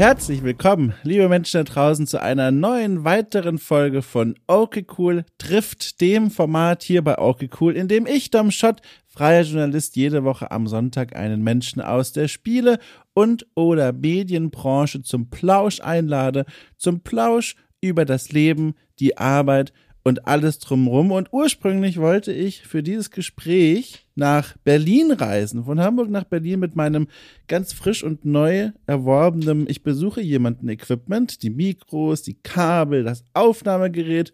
[0.00, 6.00] Herzlich willkommen, liebe Menschen da draußen, zu einer neuen weiteren Folge von Okay Cool trifft
[6.00, 10.52] dem Format hier bei Okay Cool, in dem ich, Dom Schott, freier Journalist, jede Woche
[10.52, 12.78] am Sonntag einen Menschen aus der Spiele-
[13.12, 16.46] und oder Medienbranche zum Plausch einlade,
[16.78, 21.12] zum Plausch über das Leben, die Arbeit und alles drumherum.
[21.12, 26.76] Und ursprünglich wollte ich für dieses Gespräch nach Berlin reisen, von Hamburg nach Berlin mit
[26.76, 27.08] meinem
[27.48, 34.32] ganz frisch und neu erworbenen Ich besuche jemanden Equipment, die Mikros, die Kabel, das Aufnahmegerät.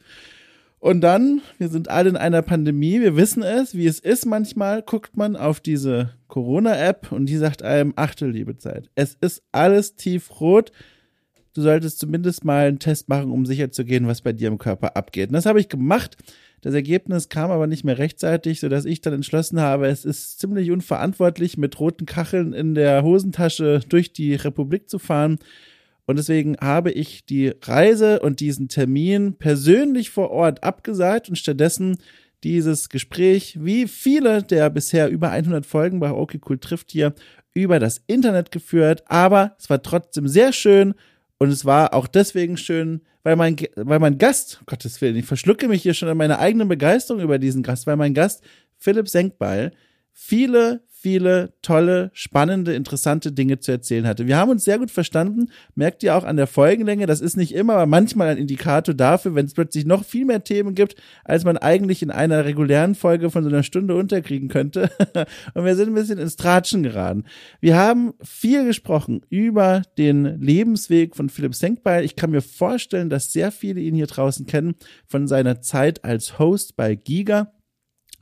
[0.78, 4.26] Und dann, wir sind alle in einer Pandemie, wir wissen es, wie es ist.
[4.26, 8.90] Manchmal guckt man auf diese Corona-App und die sagt einem, achte liebe Zeit.
[8.94, 10.70] Es ist alles tiefrot
[11.56, 14.58] du solltest zumindest mal einen Test machen, um sicher zu gehen, was bei dir im
[14.58, 15.28] Körper abgeht.
[15.28, 16.16] Und das habe ich gemacht.
[16.60, 20.70] Das Ergebnis kam aber nicht mehr rechtzeitig, sodass ich dann entschlossen habe, es ist ziemlich
[20.70, 25.38] unverantwortlich, mit roten Kacheln in der Hosentasche durch die Republik zu fahren.
[26.06, 31.98] Und deswegen habe ich die Reise und diesen Termin persönlich vor Ort abgesagt und stattdessen
[32.44, 37.14] dieses Gespräch, wie viele der bisher über 100 Folgen bei OK Cool trifft hier,
[37.54, 39.02] über das Internet geführt.
[39.06, 40.94] Aber es war trotzdem sehr schön
[41.38, 45.68] und es war auch deswegen schön, weil mein, weil mein Gast, Gottes Willen, ich verschlucke
[45.68, 48.42] mich hier schon an meiner eigenen Begeisterung über diesen Gast, weil mein Gast
[48.78, 49.72] Philipp Senkbeil
[50.12, 54.26] viele, viele tolle, spannende, interessante Dinge zu erzählen hatte.
[54.26, 57.06] Wir haben uns sehr gut verstanden, merkt ihr auch an der Folgenlänge.
[57.06, 60.42] Das ist nicht immer, aber manchmal ein Indikator dafür, wenn es plötzlich noch viel mehr
[60.42, 64.90] Themen gibt, als man eigentlich in einer regulären Folge von so einer Stunde unterkriegen könnte.
[65.54, 67.22] Und wir sind ein bisschen ins Tratschen geraten.
[67.60, 72.04] Wir haben viel gesprochen über den Lebensweg von Philipp Senkbeil.
[72.04, 74.74] Ich kann mir vorstellen, dass sehr viele ihn hier draußen kennen
[75.06, 77.52] von seiner Zeit als Host bei Giga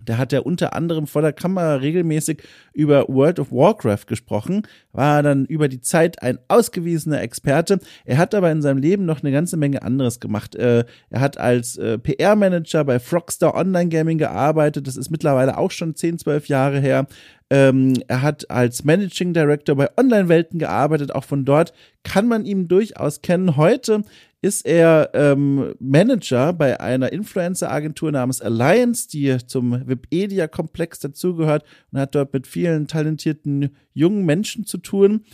[0.05, 2.43] da hat er unter anderem vor der Kamera regelmäßig
[2.73, 7.79] über World of Warcraft gesprochen, war dann über die Zeit ein ausgewiesener Experte.
[8.05, 10.55] Er hat aber in seinem Leben noch eine ganze Menge anderes gemacht.
[10.55, 14.87] Äh, er hat als äh, PR-Manager bei Frogstar Online Gaming gearbeitet.
[14.87, 17.07] Das ist mittlerweile auch schon 10, 12 Jahre her.
[17.51, 21.15] Ähm, er hat als Managing Director bei Online-Welten gearbeitet.
[21.15, 21.73] Auch von dort
[22.03, 23.57] kann man ihn durchaus kennen.
[23.57, 24.03] Heute
[24.45, 32.15] ist er ähm, Manager bei einer Influencer-Agentur namens Alliance, die zum Wikipedia-Komplex dazugehört und hat
[32.15, 35.25] dort mit vielen talentierten jungen Menschen zu tun.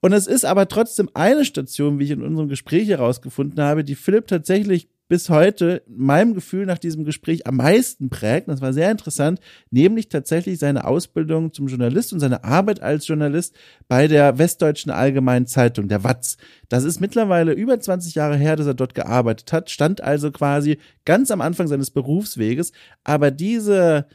[0.00, 3.94] Und es ist aber trotzdem eine Station, wie ich in unserem Gespräch herausgefunden habe, die
[3.94, 8.48] Philipp tatsächlich bis heute meinem Gefühl nach diesem Gespräch am meisten prägt.
[8.48, 9.40] Das war sehr interessant,
[9.70, 13.56] nämlich tatsächlich seine Ausbildung zum Journalist und seine Arbeit als Journalist
[13.88, 16.36] bei der Westdeutschen Allgemeinen Zeitung, der WAZ.
[16.68, 20.78] Das ist mittlerweile über 20 Jahre her, dass er dort gearbeitet hat, stand also quasi
[21.04, 22.72] ganz am Anfang seines Berufsweges.
[23.04, 24.06] Aber diese,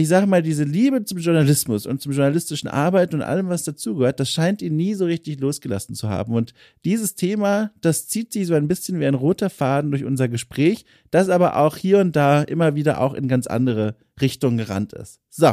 [0.00, 4.18] ich sage mal, diese Liebe zum Journalismus und zum journalistischen Arbeiten und allem, was dazugehört,
[4.18, 6.32] das scheint ihn nie so richtig losgelassen zu haben.
[6.32, 6.54] Und
[6.86, 10.86] dieses Thema, das zieht sich so ein bisschen wie ein roter Faden durch unser Gespräch,
[11.10, 15.20] das aber auch hier und da immer wieder auch in ganz andere Richtungen gerannt ist.
[15.28, 15.52] So.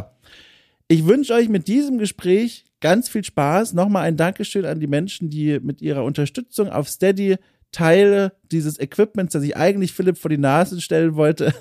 [0.88, 3.74] Ich wünsche euch mit diesem Gespräch ganz viel Spaß.
[3.74, 7.35] Nochmal ein Dankeschön an die Menschen, die mit ihrer Unterstützung auf Steady
[7.72, 11.53] Teile dieses Equipments, das ich eigentlich Philipp vor die Nase stellen wollte,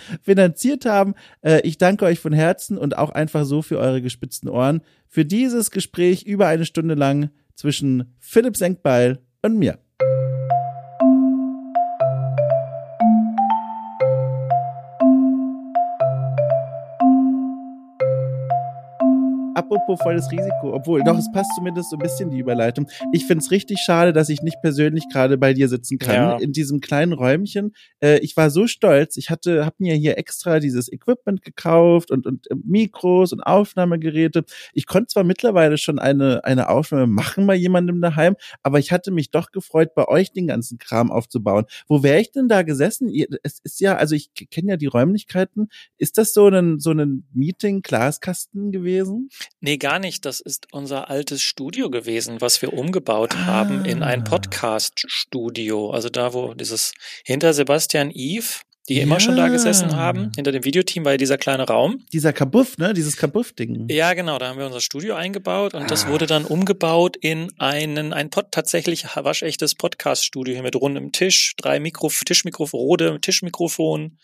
[0.22, 1.14] finanziert haben.
[1.42, 5.24] Äh, ich danke euch von Herzen und auch einfach so für eure gespitzten Ohren für
[5.24, 9.78] dieses Gespräch über eine Stunde lang zwischen Philipp Senkbeil und mir.
[19.74, 22.88] Apropos volles Risiko, obwohl, doch, es passt zumindest so ein bisschen die Überleitung.
[23.12, 26.36] Ich finde es richtig schade, dass ich nicht persönlich gerade bei dir sitzen kann, ja.
[26.36, 27.74] in diesem kleinen Räumchen.
[28.00, 32.26] Äh, ich war so stolz, ich hatte, hab mir hier extra dieses Equipment gekauft und,
[32.26, 34.44] und äh, Mikros und Aufnahmegeräte.
[34.72, 39.10] Ich konnte zwar mittlerweile schon eine, eine Aufnahme machen bei jemandem daheim, aber ich hatte
[39.10, 41.64] mich doch gefreut, bei euch den ganzen Kram aufzubauen.
[41.88, 43.12] Wo wäre ich denn da gesessen?
[43.42, 45.68] Es ist ja, also ich kenne ja die Räumlichkeiten.
[45.98, 49.28] Ist das so ein, so ein Meeting-Glaskasten gewesen?
[49.64, 50.26] Nee, gar nicht.
[50.26, 53.46] Das ist unser altes Studio gewesen, was wir umgebaut ah.
[53.46, 54.24] haben in ein ah.
[54.28, 55.90] Podcast-Studio.
[55.90, 56.92] Also da, wo dieses
[57.24, 59.04] hinter Sebastian Eve, die ja.
[59.04, 62.04] immer schon da gesessen haben, hinter dem Videoteam war ja dieser kleine Raum.
[62.12, 62.92] Dieser Kabuff, ne?
[62.92, 63.86] Dieses Kabuff-Ding.
[63.88, 64.36] Ja, genau.
[64.36, 65.86] Da haben wir unser Studio eingebaut und ah.
[65.86, 71.54] das wurde dann umgebaut in einen, ein Pod, tatsächlich waschechtes Podcast-Studio hier mit rundem Tisch,
[71.56, 74.18] drei Mikro, Tischmikrofon, rote Tischmikrofon,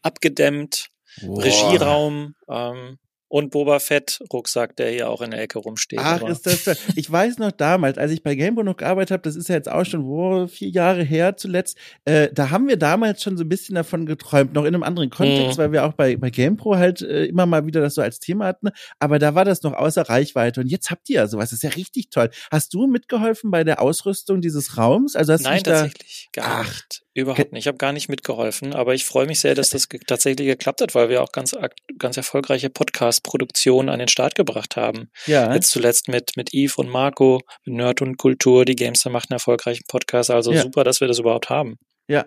[0.00, 0.88] abgedämmt,
[1.20, 1.44] wow.
[1.44, 2.96] Regieraum, ähm,
[3.28, 5.98] und Boba Fett Rucksack, der hier auch in der Ecke rumsteht.
[6.02, 6.30] Ach, aber.
[6.30, 6.76] ist das toll.
[6.94, 9.70] Ich weiß noch damals, als ich bei Gamebo noch gearbeitet habe, das ist ja jetzt
[9.70, 13.48] auch schon wo, vier Jahre her zuletzt, äh, da haben wir damals schon so ein
[13.48, 15.62] bisschen davon geträumt, noch in einem anderen Kontext, mhm.
[15.62, 18.46] weil wir auch bei, bei GamePro halt äh, immer mal wieder das so als Thema
[18.46, 18.68] hatten,
[18.98, 21.62] aber da war das noch außer Reichweite und jetzt habt ihr ja sowas, das ist
[21.62, 22.30] ja richtig toll.
[22.50, 25.16] Hast du mitgeholfen bei der Ausrüstung dieses Raums?
[25.16, 27.05] Also hast Nein, tatsächlich da, gar nicht.
[27.16, 27.62] Überhaupt nicht.
[27.62, 30.94] Ich habe gar nicht mitgeholfen, aber ich freue mich sehr, dass das tatsächlich geklappt hat,
[30.94, 31.56] weil wir auch ganz,
[31.96, 35.08] ganz erfolgreiche Podcast-Produktionen an den Start gebracht haben.
[35.24, 35.54] Ja.
[35.54, 39.84] Jetzt zuletzt mit, mit Yves und Marco, Nerd und Kultur, die Gamester macht einen erfolgreichen
[39.88, 40.30] Podcast.
[40.30, 40.60] Also ja.
[40.60, 41.78] super, dass wir das überhaupt haben.
[42.08, 42.26] Ja,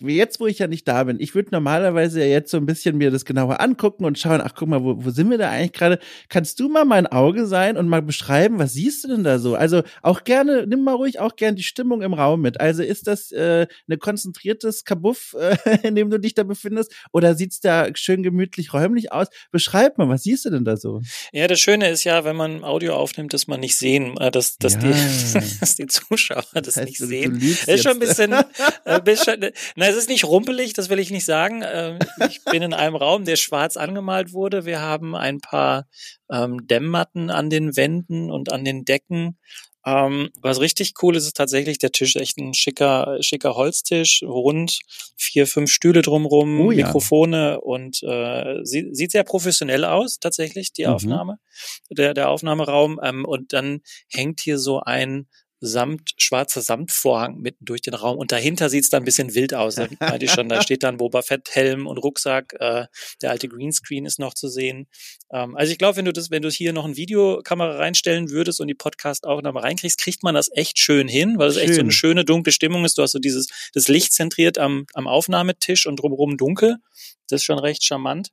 [0.00, 2.96] jetzt, wo ich ja nicht da bin, ich würde normalerweise ja jetzt so ein bisschen
[2.96, 5.74] mir das genauer angucken und schauen, ach guck mal, wo, wo sind wir da eigentlich
[5.74, 5.98] gerade?
[6.30, 9.54] Kannst du mal mein Auge sein und mal beschreiben, was siehst du denn da so?
[9.54, 12.58] Also auch gerne, nimm mal ruhig auch gerne die Stimmung im Raum mit.
[12.58, 15.56] Also ist das äh, eine konzentriertes Kabuff, äh,
[15.86, 19.26] in dem du dich da befindest, oder sieht's da schön gemütlich räumlich aus?
[19.50, 21.02] Beschreib mal, was siehst du denn da so?
[21.32, 24.56] Ja, das Schöne ist ja, wenn man Audio aufnimmt, dass man nicht sehen, äh, dass,
[24.56, 24.80] dass, ja.
[24.80, 27.38] die, dass die Zuschauer das, das heißt, nicht sehen.
[27.38, 28.32] Du ist schon ein bisschen
[28.84, 29.40] äh, bist schon,
[29.76, 31.62] na, es ist nicht rumpelig, das will ich nicht sagen.
[31.64, 34.64] Ähm, ich bin in einem Raum, der schwarz angemalt wurde.
[34.64, 35.86] Wir haben ein paar
[36.30, 39.38] ähm, Dämmmatten an den Wänden und an den Decken.
[39.84, 44.78] Ähm, was richtig cool ist, ist tatsächlich der Tisch, echt ein schicker, schicker Holztisch, rund
[45.16, 46.86] vier, fünf Stühle drumrum, oh, ja.
[46.86, 50.92] Mikrofone und äh, sieht, sieht sehr professionell aus, tatsächlich, die mhm.
[50.92, 51.38] Aufnahme,
[51.90, 53.00] der, der Aufnahmeraum.
[53.02, 55.26] Ähm, und dann hängt hier so ein
[55.64, 59.76] Samt, schwarzer Samtvorhang mitten durch den Raum und dahinter sieht's dann ein bisschen wild aus.
[59.76, 62.86] Da meinte ich schon, da steht dann Boba Fett Helm und Rucksack, äh,
[63.22, 64.88] der alte Greenscreen ist noch zu sehen.
[65.32, 68.60] Ähm, also ich glaube, wenn du das, wenn du hier noch eine Videokamera reinstellen würdest
[68.60, 71.56] und die Podcast auch noch mal reinkriegst, kriegt man das echt schön hin, weil es
[71.56, 72.98] echt so eine schöne dunkle Stimmung ist.
[72.98, 76.78] Du hast so dieses, das Licht zentriert am, am Aufnahmetisch und drumherum dunkel.
[77.28, 78.30] Das ist schon recht charmant.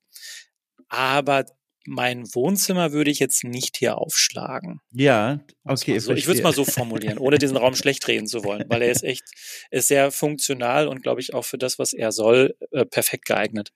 [0.87, 1.45] Aber
[1.85, 4.81] mein Wohnzimmer würde ich jetzt nicht hier aufschlagen.
[4.91, 5.99] Ja, okay.
[5.99, 8.81] So, ich würde es mal so formulieren, ohne diesen Raum schlecht reden zu wollen, weil
[8.81, 9.23] er ist echt,
[9.71, 13.71] ist sehr funktional und glaube ich auch für das, was er soll, äh, perfekt geeignet.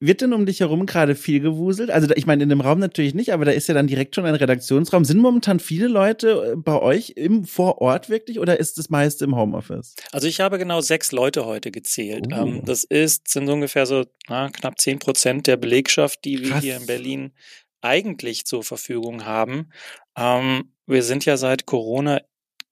[0.00, 1.90] Wird denn um dich herum gerade viel gewuselt?
[1.90, 4.24] Also ich meine, in dem Raum natürlich nicht, aber da ist ja dann direkt schon
[4.24, 5.04] ein Redaktionsraum.
[5.04, 9.36] Sind momentan viele Leute äh, bei euch im Vorort wirklich oder ist das meiste im
[9.36, 9.94] Homeoffice?
[10.12, 12.26] Also ich habe genau sechs Leute heute gezählt.
[12.32, 16.62] Ähm, das ist, sind ungefähr so na, knapp zehn Prozent der Belegschaft, die wir Krass.
[16.62, 17.32] hier in Berlin
[17.80, 19.70] eigentlich zur Verfügung haben.
[20.16, 22.20] Ähm, wir sind ja seit Corona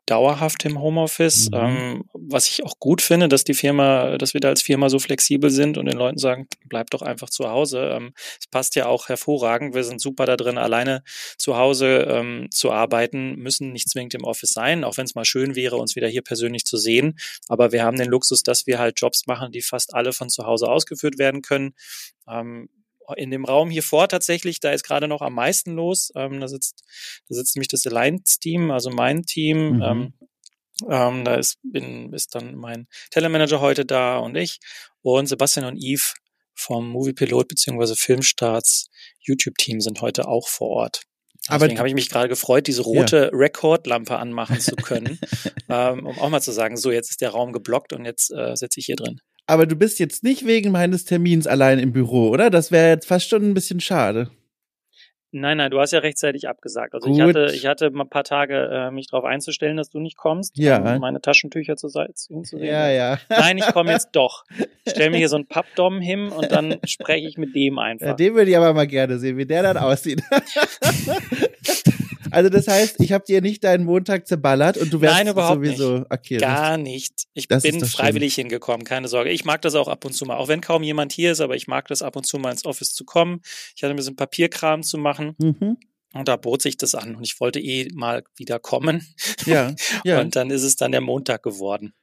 [0.06, 1.56] dauerhaft im Homeoffice, mhm.
[1.56, 4.98] ähm, was ich auch gut finde, dass die Firma, dass wir da als Firma so
[4.98, 7.90] flexibel sind und den Leuten sagen, bleib doch einfach zu Hause.
[7.92, 9.74] Ähm, es passt ja auch hervorragend.
[9.74, 11.02] Wir sind super da drin, alleine
[11.36, 15.24] zu Hause ähm, zu arbeiten, müssen nicht zwingend im Office sein, auch wenn es mal
[15.24, 17.18] schön wäre, uns wieder hier persönlich zu sehen.
[17.48, 20.46] Aber wir haben den Luxus, dass wir halt Jobs machen, die fast alle von zu
[20.46, 21.74] Hause ausgeführt werden können.
[22.28, 22.68] Ähm,
[23.16, 26.10] in dem Raum hier vor tatsächlich, da ist gerade noch am meisten los.
[26.14, 26.84] Ähm, da sitzt,
[27.28, 29.76] da sitzt nämlich das Alliance-Team, also mein Team.
[29.76, 29.82] Mhm.
[29.82, 30.14] Ähm,
[30.90, 34.58] ähm, da ist, bin, ist dann mein Telemanager heute da und ich.
[35.02, 36.14] Und Sebastian und Yves
[36.54, 37.94] vom Movie Pilot bzw.
[37.96, 38.88] Filmstarts
[39.20, 41.02] YouTube-Team sind heute auch vor Ort.
[41.48, 43.38] Deswegen habe ich mich gerade gefreut, diese rote ja.
[43.38, 45.20] Rekordlampe anmachen zu können,
[45.68, 48.56] ähm, um auch mal zu sagen, so jetzt ist der Raum geblockt und jetzt äh,
[48.56, 49.20] sitze ich hier drin.
[49.46, 52.50] Aber du bist jetzt nicht wegen meines Termins allein im Büro, oder?
[52.50, 54.30] Das wäre jetzt fast schon ein bisschen schade.
[55.32, 56.94] Nein, nein, du hast ja rechtzeitig abgesagt.
[56.94, 57.16] Also Gut.
[57.16, 60.16] ich hatte, ich hatte mal ein paar Tage äh, mich darauf einzustellen, dass du nicht
[60.16, 60.78] kommst, ja.
[60.78, 61.90] um meine Taschentücher zu
[62.28, 62.64] hinzusehen.
[62.64, 63.18] Ja, ja.
[63.28, 64.44] Nein, ich komme jetzt doch.
[64.84, 68.06] Ich stell mir hier so einen Pappdom hin und dann spreche ich mit dem einfach.
[68.06, 70.22] Ja, den würde ich aber mal gerne sehen, wie der dann aussieht.
[72.36, 75.64] Also das heißt, ich habe dir nicht deinen Montag zerballert und du wärst Nein, überhaupt
[75.64, 76.12] sowieso nicht.
[76.12, 76.36] okay.
[76.36, 77.24] Gar nicht.
[77.32, 78.44] Ich bin freiwillig schön.
[78.44, 79.30] hingekommen, keine Sorge.
[79.30, 81.56] Ich mag das auch ab und zu mal, auch wenn kaum jemand hier ist, aber
[81.56, 83.40] ich mag das ab und zu mal ins Office zu kommen.
[83.74, 85.34] Ich hatte ein Papierkram zu machen.
[85.38, 85.78] Mhm.
[86.12, 89.06] Und da bot sich das an und ich wollte eh mal wieder kommen.
[89.46, 89.74] Ja,
[90.04, 90.20] ja.
[90.20, 91.94] Und dann ist es dann der Montag geworden.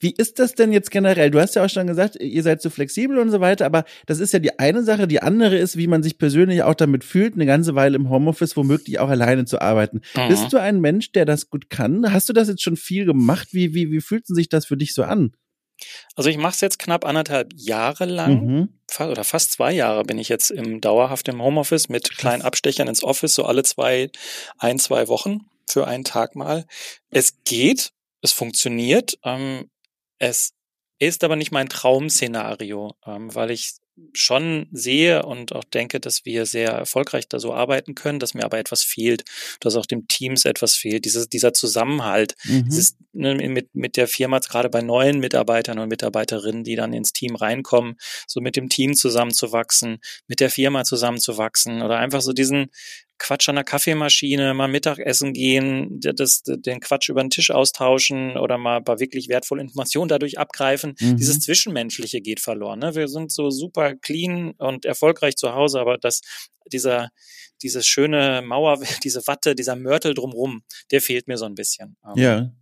[0.00, 1.30] Wie ist das denn jetzt generell?
[1.30, 4.20] Du hast ja auch schon gesagt, ihr seid so flexibel und so weiter, aber das
[4.20, 5.06] ist ja die eine Sache.
[5.06, 8.56] Die andere ist, wie man sich persönlich auch damit fühlt, eine ganze Weile im Homeoffice
[8.56, 10.00] womöglich auch alleine zu arbeiten.
[10.16, 10.28] Mhm.
[10.28, 12.12] Bist du ein Mensch, der das gut kann?
[12.12, 13.48] Hast du das jetzt schon viel gemacht?
[13.52, 15.32] Wie, wie, wie fühlt sich das für dich so an?
[16.14, 18.68] Also ich mache es jetzt knapp anderthalb Jahre lang, mhm.
[19.00, 23.02] oder fast zwei Jahre bin ich jetzt im dauerhaft im Homeoffice mit kleinen Abstechern ins
[23.02, 24.10] Office, so alle zwei,
[24.58, 26.64] ein, zwei Wochen für einen Tag mal.
[27.10, 27.90] Es geht,
[28.24, 29.18] es funktioniert.
[29.22, 29.70] Ähm,
[30.18, 30.54] es
[30.98, 33.74] ist aber nicht mein Traum-Szenario, ähm, weil ich
[34.12, 38.44] schon sehe und auch denke, dass wir sehr erfolgreich da so arbeiten können, dass mir
[38.44, 39.24] aber etwas fehlt,
[39.60, 42.34] dass auch dem Teams etwas fehlt, dieses, dieser Zusammenhalt.
[42.44, 42.64] Mhm.
[42.64, 47.12] Dieses, ne, mit, mit der Firma, gerade bei neuen Mitarbeitern und Mitarbeiterinnen, die dann ins
[47.12, 52.70] Team reinkommen, so mit dem Team zusammenzuwachsen, mit der Firma zusammenzuwachsen oder einfach so diesen,
[53.18, 58.58] Quatsch an der Kaffeemaschine, mal Mittagessen gehen, das, den Quatsch über den Tisch austauschen oder
[58.58, 60.94] mal bei wirklich wertvolle Informationen dadurch abgreifen.
[61.00, 61.16] Mhm.
[61.16, 62.80] Dieses Zwischenmenschliche geht verloren.
[62.80, 62.94] Ne?
[62.94, 66.22] Wir sind so super clean und erfolgreich zu Hause, aber das,
[66.72, 67.10] dieser,
[67.62, 71.96] diese schöne Mauer, diese Watte, dieser Mörtel drumrum, der fehlt mir so ein bisschen.
[72.04, 72.52] Ähm, ja.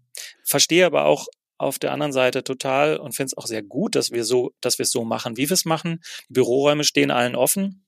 [0.45, 1.27] Verstehe aber auch
[1.63, 4.79] auf der anderen Seite total und finde es auch sehr gut, dass wir so, dass
[4.79, 6.01] wir es so machen, wie wir es machen.
[6.29, 7.82] Die Büroräume stehen allen offen.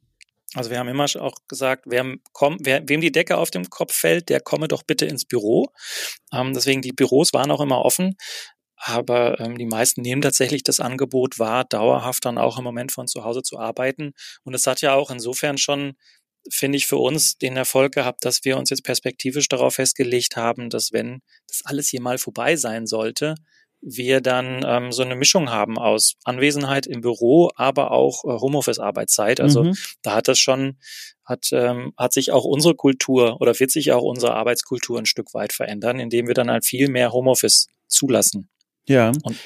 [0.54, 3.94] Also wir haben immer auch gesagt, wer, komm, wer, wem die Decke auf dem Kopf
[3.94, 5.66] fällt, der komme doch bitte ins Büro.
[6.32, 8.16] Ähm, deswegen die Büros waren auch immer offen.
[8.76, 13.06] Aber ähm, die meisten nehmen tatsächlich das Angebot wahr, dauerhaft dann auch im Moment von
[13.08, 14.12] zu Hause zu arbeiten.
[14.44, 15.94] Und es hat ja auch insofern schon,
[16.50, 20.70] finde ich, für uns den Erfolg gehabt, dass wir uns jetzt perspektivisch darauf festgelegt haben,
[20.70, 23.34] dass wenn das alles hier mal vorbei sein sollte,
[23.84, 29.40] wir dann ähm, so eine Mischung haben aus Anwesenheit im Büro, aber auch äh, Homeoffice-Arbeitszeit.
[29.40, 29.76] Also mhm.
[30.02, 30.78] da hat das schon,
[31.24, 35.34] hat, ähm, hat sich auch unsere Kultur oder wird sich auch unsere Arbeitskultur ein Stück
[35.34, 38.48] weit verändern, indem wir dann halt viel mehr Homeoffice zulassen.
[38.86, 39.12] Ja.
[39.22, 39.36] Und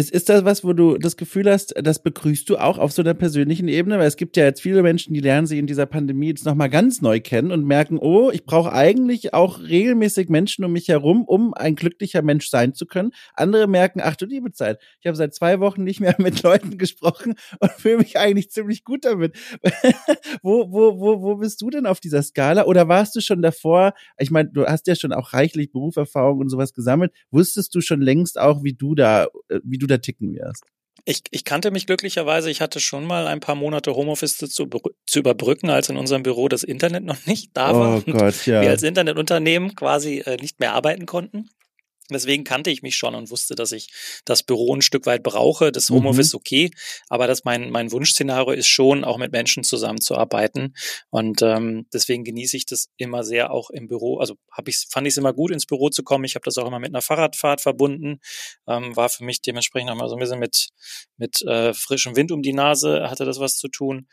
[0.00, 3.02] ist, ist das was, wo du das Gefühl hast, das begrüßt du auch auf so
[3.02, 3.98] einer persönlichen Ebene?
[3.98, 6.70] Weil es gibt ja jetzt viele Menschen, die lernen sich in dieser Pandemie jetzt nochmal
[6.70, 11.24] ganz neu kennen und merken, oh, ich brauche eigentlich auch regelmäßig Menschen um mich herum,
[11.24, 13.10] um ein glücklicher Mensch sein zu können.
[13.34, 16.78] Andere merken, ach du liebe Zeit, ich habe seit zwei Wochen nicht mehr mit Leuten
[16.78, 19.36] gesprochen und fühle mich eigentlich ziemlich gut damit.
[20.42, 22.64] wo, wo, wo, wo bist du denn auf dieser Skala?
[22.64, 26.48] Oder warst du schon davor, ich meine, du hast ja schon auch reichlich Berufserfahrung und
[26.48, 30.34] sowas gesammelt, wusstest du schon längst auch, wie du da, äh, wie du da ticken
[30.34, 30.64] wirst.
[31.04, 32.50] Ich, ich kannte mich glücklicherweise.
[32.50, 36.48] Ich hatte schon mal ein paar Monate Homeoffice zu, zu überbrücken, als in unserem Büro
[36.48, 38.02] das Internet noch nicht da war.
[38.06, 38.60] Oh Gott, ja.
[38.60, 41.48] Wir als Internetunternehmen quasi äh, nicht mehr arbeiten konnten.
[42.14, 43.88] Deswegen kannte ich mich schon und wusste, dass ich
[44.24, 45.72] das Büro ein Stück weit brauche.
[45.72, 46.38] Das Homeoffice mhm.
[46.38, 46.70] okay,
[47.08, 50.74] aber dass mein, mein Wunschszenario ist schon, auch mit Menschen zusammenzuarbeiten.
[51.10, 54.18] Und ähm, deswegen genieße ich das immer sehr auch im Büro.
[54.18, 56.24] Also hab ich, fand ich es immer gut, ins Büro zu kommen.
[56.24, 58.20] Ich habe das auch immer mit einer Fahrradfahrt verbunden.
[58.66, 60.68] Ähm, war für mich dementsprechend auch mal so ein bisschen mit,
[61.16, 64.06] mit äh, frischem Wind um die Nase, hatte das was zu tun.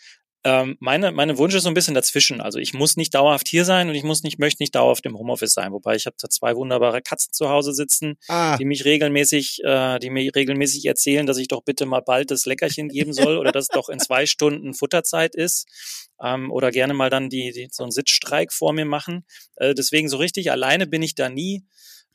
[0.48, 2.40] Ähm, meine, meine Wunsch ist so ein bisschen dazwischen.
[2.40, 5.18] Also ich muss nicht dauerhaft hier sein und ich muss nicht, möchte nicht dauerhaft im
[5.18, 5.74] Homeoffice sein.
[5.74, 8.56] Wobei ich habe da zwei wunderbare Katzen zu Hause sitzen, ah.
[8.56, 12.46] die mich regelmäßig, äh, die mir regelmäßig erzählen, dass ich doch bitte mal bald das
[12.46, 15.68] Leckerchen geben soll oder dass doch in zwei Stunden Futterzeit ist.
[16.24, 19.26] Ähm, oder gerne mal dann die, die so einen Sitzstreik vor mir machen.
[19.58, 21.66] Äh, deswegen so richtig alleine bin ich da nie.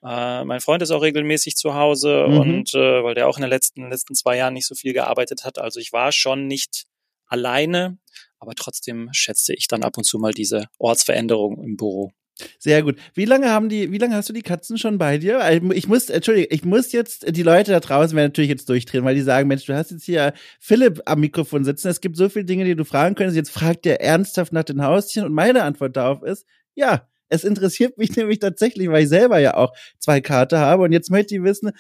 [0.05, 2.37] Uh, mein Freund ist auch regelmäßig zu Hause mhm.
[2.39, 5.45] und äh, weil der auch in den letzten, letzten zwei Jahren nicht so viel gearbeitet
[5.45, 5.59] hat.
[5.59, 6.87] Also ich war schon nicht
[7.33, 7.99] alleine,
[8.39, 12.13] aber trotzdem schätze ich dann ab und zu mal diese Ortsveränderung im Büro.
[12.59, 12.99] Sehr gut.
[13.15, 15.41] Wie lange haben die, wie lange hast du die Katzen schon bei dir?
[15.75, 19.15] Ich muss, Entschuldige, ich muss jetzt, die Leute da draußen werden natürlich jetzt durchdrehen, weil
[19.15, 21.89] die sagen, Mensch, du hast jetzt hier Philipp am Mikrofon sitzen.
[21.89, 23.37] Es gibt so viele Dinge, die du fragen könntest.
[23.37, 27.99] Jetzt fragt der ernsthaft nach den Haustien und meine Antwort darauf ist, ja, es interessiert
[27.99, 31.43] mich nämlich tatsächlich, weil ich selber ja auch zwei Karte habe und jetzt möchte ich
[31.43, 31.73] wissen,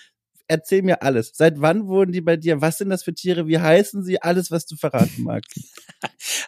[0.49, 1.33] erzähl mir alles.
[1.35, 2.61] Seit wann wurden die bei dir?
[2.61, 3.47] Was sind das für Tiere?
[3.47, 4.21] Wie heißen sie?
[4.21, 5.59] Alles, was du verraten magst.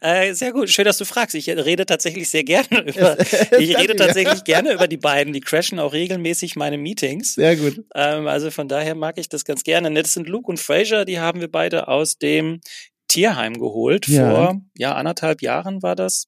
[0.01, 0.71] äh, sehr gut.
[0.71, 1.35] Schön, dass du fragst.
[1.35, 3.19] Ich rede tatsächlich sehr gerne über,
[3.59, 5.33] ich rede tatsächlich gerne über die beiden.
[5.33, 7.35] Die crashen auch regelmäßig meine Meetings.
[7.35, 7.85] Sehr gut.
[7.95, 9.93] Ähm, also von daher mag ich das ganz gerne.
[9.95, 11.05] Das sind Luke und Fraser.
[11.05, 12.61] Die haben wir beide aus dem
[13.09, 14.09] Tierheim geholt.
[14.09, 14.31] Ja.
[14.31, 16.27] Vor, ja, anderthalb Jahren war das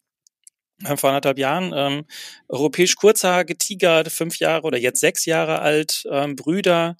[0.84, 2.04] äh, vor anderthalb Jahren, ähm,
[2.48, 6.96] europäisch kurzhaarige Tiger, fünf Jahre oder jetzt sechs Jahre alt, ähm, Brüder,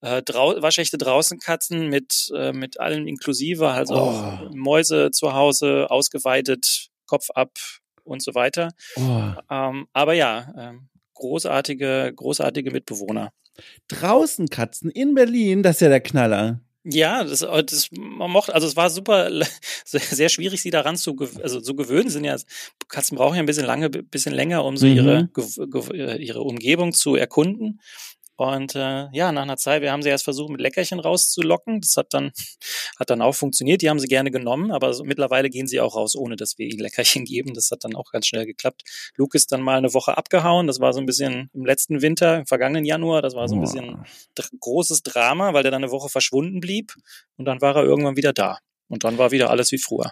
[0.00, 3.98] äh, drau waschechte Draußenkatzen mit, äh, mit allem inklusive, also oh.
[3.98, 7.58] auch Mäuse zu Hause, ausgeweitet, Kopf ab
[8.04, 8.70] und so weiter.
[8.96, 9.32] Oh.
[9.50, 10.78] Ähm, aber ja, äh,
[11.14, 13.30] großartige, großartige Mitbewohner.
[13.88, 16.60] Draußenkatzen in Berlin, das ist ja der Knaller.
[16.82, 19.30] Ja, das, äh, das man mochte, also es war super,
[19.84, 22.08] sehr schwierig, sie daran zu, also zu gewöhnen.
[22.08, 22.36] Sind ja
[22.88, 24.96] Katzen brauchen ja ein bisschen lange, bisschen länger, um so mhm.
[24.96, 27.80] ihre ihre Umgebung zu erkunden.
[28.40, 31.82] Und äh, ja, nach einer Zeit, wir haben sie erst versucht, mit Leckerchen rauszulocken.
[31.82, 32.32] Das hat dann,
[32.98, 33.82] hat dann auch funktioniert.
[33.82, 36.66] Die haben sie gerne genommen, aber so, mittlerweile gehen sie auch raus, ohne dass wir
[36.66, 37.52] ihnen Leckerchen geben.
[37.52, 38.84] Das hat dann auch ganz schnell geklappt.
[39.16, 40.66] Luke ist dann mal eine Woche abgehauen.
[40.66, 43.20] Das war so ein bisschen im letzten Winter, im vergangenen Januar.
[43.20, 44.06] Das war so ein bisschen
[44.58, 46.94] großes Drama, weil der dann eine Woche verschwunden blieb.
[47.36, 48.56] Und dann war er irgendwann wieder da.
[48.88, 50.10] Und dann war wieder alles wie früher.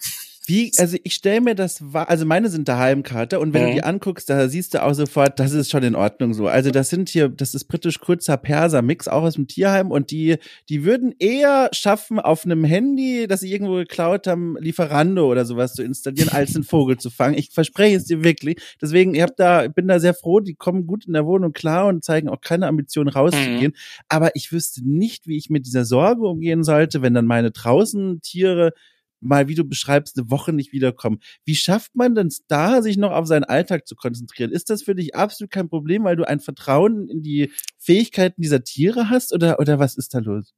[0.49, 3.67] Wie, also ich stelle mir das war, also meine sind daheim Kater und wenn mhm.
[3.67, 6.49] du die anguckst, da siehst du auch sofort, das ist schon in Ordnung so.
[6.49, 10.11] Also das sind hier, das ist britisch kurzer Perser Mix, auch aus dem Tierheim und
[10.11, 10.37] die,
[10.71, 15.75] die würden eher schaffen, auf einem Handy, das sie irgendwo geklaut haben, Lieferando oder sowas
[15.75, 17.37] zu installieren, als einen Vogel zu fangen.
[17.37, 18.57] Ich verspreche es dir wirklich.
[18.81, 21.88] Deswegen, ich hab da, bin da sehr froh, die kommen gut in der Wohnung klar
[21.88, 23.73] und zeigen auch keine Ambition rauszugehen.
[23.73, 24.05] Mhm.
[24.09, 28.23] Aber ich wüsste nicht, wie ich mit dieser Sorge umgehen sollte, wenn dann meine draußen
[28.23, 28.73] Tiere
[29.20, 31.20] mal, wie du beschreibst, eine Woche nicht wiederkommen.
[31.44, 34.52] Wie schafft man denn da, sich noch auf seinen Alltag zu konzentrieren?
[34.52, 38.64] Ist das für dich absolut kein Problem, weil du ein Vertrauen in die Fähigkeiten dieser
[38.64, 40.54] Tiere hast oder, oder was ist da los?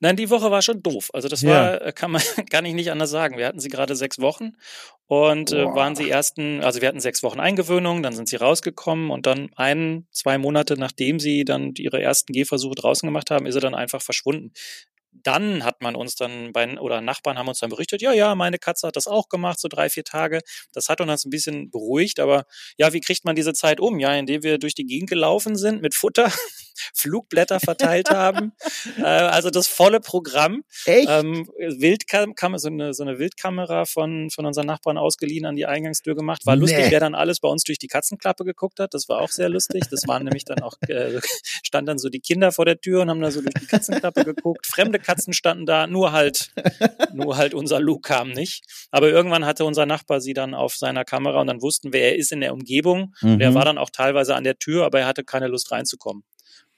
[0.00, 1.10] Nein, die Woche war schon doof.
[1.12, 3.36] Also das war, äh, kann man, kann ich nicht anders sagen.
[3.36, 4.52] Wir hatten sie gerade sechs Wochen
[5.06, 9.10] und äh, waren sie ersten, also wir hatten sechs Wochen Eingewöhnung, dann sind sie rausgekommen
[9.10, 13.56] und dann ein, zwei Monate nachdem sie dann ihre ersten Gehversuche draußen gemacht haben, ist
[13.56, 14.52] er dann einfach verschwunden
[15.22, 18.58] dann hat man uns dann bei, oder Nachbarn haben uns dann berichtet, ja, ja, meine
[18.58, 20.40] Katze hat das auch gemacht, so drei, vier Tage.
[20.72, 22.44] Das hat uns ein bisschen beruhigt, aber
[22.76, 23.98] ja, wie kriegt man diese Zeit um?
[23.98, 26.30] Ja, indem wir durch die Gegend gelaufen sind mit Futter,
[26.94, 28.52] Flugblätter verteilt haben,
[28.98, 30.64] äh, also das volle Programm.
[30.84, 31.08] Echt?
[31.08, 36.14] Ähm, Wildkam so eine, so eine Wildkamera von, von unseren Nachbarn ausgeliehen an die Eingangstür
[36.14, 36.46] gemacht.
[36.46, 36.90] War lustig, nee.
[36.90, 38.94] wer dann alles bei uns durch die Katzenklappe geguckt hat.
[38.94, 39.84] Das war auch sehr lustig.
[39.90, 41.20] Das waren nämlich dann auch, äh,
[41.64, 44.24] standen dann so die Kinder vor der Tür und haben da so durch die Katzenklappe
[44.24, 44.66] geguckt.
[44.66, 46.52] Fremde Katzen standen da, nur halt,
[47.12, 48.64] nur halt unser Luke kam nicht.
[48.90, 52.16] Aber irgendwann hatte unser Nachbar sie dann auf seiner Kamera und dann wussten wir, er
[52.16, 53.14] ist in der Umgebung.
[53.20, 53.34] Mhm.
[53.34, 53.54] Und er mhm.
[53.54, 56.24] war dann auch teilweise an der Tür, aber er hatte keine Lust reinzukommen.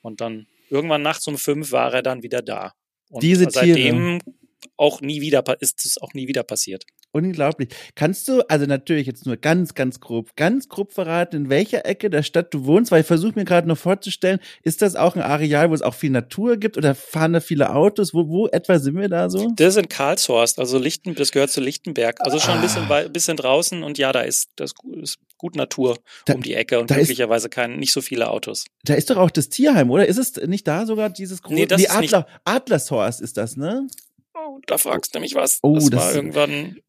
[0.02, 2.72] Und dann irgendwann nachts um fünf war er dann wieder da.
[3.10, 4.36] Und Diese seitdem Tiere.
[4.76, 6.84] Auch nie wieder ist es auch nie wieder passiert.
[7.12, 7.70] Unglaublich.
[7.94, 12.10] Kannst du, also natürlich jetzt nur ganz, ganz grob, ganz grob verraten, in welcher Ecke
[12.10, 12.90] der Stadt du wohnst?
[12.90, 15.94] Weil ich versuche mir gerade noch vorzustellen, ist das auch ein Areal, wo es auch
[15.94, 18.12] viel Natur gibt oder fahren da viele Autos?
[18.12, 19.50] Wo, wo etwa sind wir da so?
[19.56, 22.20] Das ist in Karlshorst, also Lichten, das gehört zu Lichtenberg.
[22.20, 23.08] Also schon ein bisschen, ah.
[23.08, 26.88] bisschen draußen und ja, da ist, das ist gut Natur da, um die Ecke und
[26.88, 28.66] glücklicherweise kein, nicht so viele Autos.
[28.84, 30.06] Da ist doch auch das Tierheim, oder?
[30.06, 31.54] Ist es nicht da sogar dieses große?
[31.54, 33.86] Nee, das die Adler, Adlershorst ist das, ne?
[34.36, 35.60] Oh, da fragst du mich was.
[35.62, 36.80] Oh, das, das war irgendwann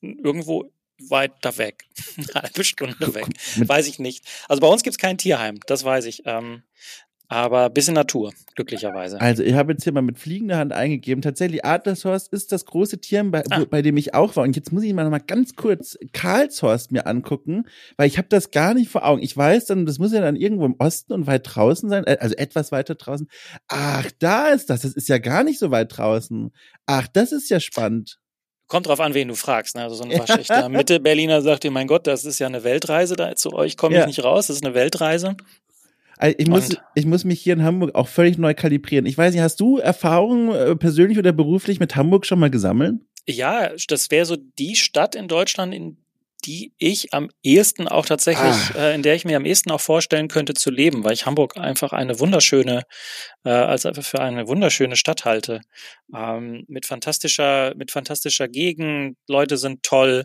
[0.00, 0.70] irgendwo
[1.08, 1.84] weiter weg.
[2.16, 3.26] Eine halbe Stunde weg.
[3.56, 4.24] Weiß ich nicht.
[4.48, 6.22] Also bei uns gibt es kein Tierheim, das weiß ich.
[6.26, 6.62] Ähm,
[7.28, 9.20] aber bisschen Natur, glücklicherweise.
[9.20, 11.22] Also ich habe jetzt hier mal mit fliegender Hand eingegeben.
[11.22, 13.64] Tatsächlich, Adlershorst ist das große Tier, bei, ah.
[13.68, 14.44] bei dem ich auch war.
[14.44, 17.64] Und jetzt muss ich mal noch mal ganz kurz Karlshorst mir angucken,
[17.96, 19.22] weil ich habe das gar nicht vor Augen.
[19.22, 22.18] Ich weiß dann, das muss ja dann irgendwo im Osten und weit draußen sein, äh,
[22.20, 23.28] also etwas weiter draußen.
[23.68, 24.82] Ach, da ist das.
[24.82, 26.52] Das ist ja gar nicht so weit draußen.
[26.86, 28.18] Ach, das ist ja spannend.
[28.66, 29.76] Kommt drauf an, wen du fragst.
[29.76, 29.82] Ne?
[29.82, 33.34] Also so ein waschechter Mitte-Berliner sagt dir, mein Gott, das ist ja eine Weltreise, da
[33.36, 34.06] zu euch komme ich ja.
[34.06, 35.36] nicht raus, das ist eine Weltreise.
[36.18, 39.06] Also ich, muss, ich muss mich hier in Hamburg auch völlig neu kalibrieren.
[39.06, 42.96] Ich weiß nicht, hast du Erfahrungen äh, persönlich oder beruflich mit Hamburg schon mal gesammelt?
[43.26, 45.96] Ja, das wäre so die Stadt in Deutschland, in
[46.44, 48.90] die ich am ehesten auch tatsächlich, ah.
[48.90, 51.56] äh, in der ich mir am ehesten auch vorstellen könnte zu leben, weil ich Hamburg
[51.56, 52.82] einfach eine wunderschöne,
[53.44, 55.62] äh, als einfach für eine wunderschöne Stadt halte.
[56.14, 60.24] Ähm, mit fantastischer, mit fantastischer Gegend, Leute sind toll,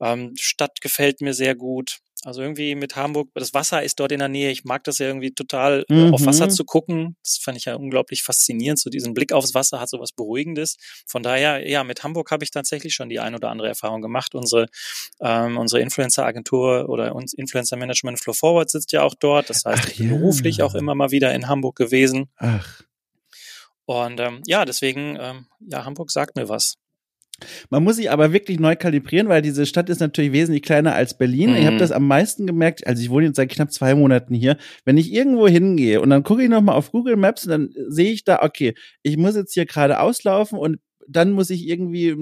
[0.00, 1.98] ähm, Stadt gefällt mir sehr gut.
[2.24, 4.50] Also irgendwie mit Hamburg, das Wasser ist dort in der Nähe.
[4.50, 6.12] Ich mag das ja irgendwie total, mhm.
[6.12, 6.50] auf Wasser mhm.
[6.50, 7.16] zu gucken.
[7.22, 8.80] Das fand ich ja unglaublich faszinierend.
[8.80, 10.76] So diesen Blick aufs Wasser hat so was Beruhigendes.
[11.06, 14.34] Von daher, ja, mit Hamburg habe ich tatsächlich schon die ein oder andere Erfahrung gemacht.
[14.34, 14.66] Unsere,
[15.20, 19.48] ähm, unsere Influencer-Agentur oder uns Influencer-Management Flow Forward sitzt ja auch dort.
[19.48, 20.16] Das heißt, Ach, ich bin ja.
[20.16, 22.30] beruflich auch immer mal wieder in Hamburg gewesen.
[22.38, 22.82] Ach.
[23.84, 26.74] Und ähm, ja, deswegen, ähm, ja, Hamburg sagt mir was.
[27.70, 31.16] Man muss sich aber wirklich neu kalibrieren, weil diese Stadt ist natürlich wesentlich kleiner als
[31.16, 31.50] Berlin.
[31.50, 31.56] Mhm.
[31.56, 34.56] Ich habe das am meisten gemerkt, also ich wohne jetzt seit knapp zwei Monaten hier.
[34.84, 38.10] Wenn ich irgendwo hingehe und dann gucke ich nochmal auf Google Maps und dann sehe
[38.10, 42.14] ich da, okay, ich muss jetzt hier gerade auslaufen und dann muss ich irgendwie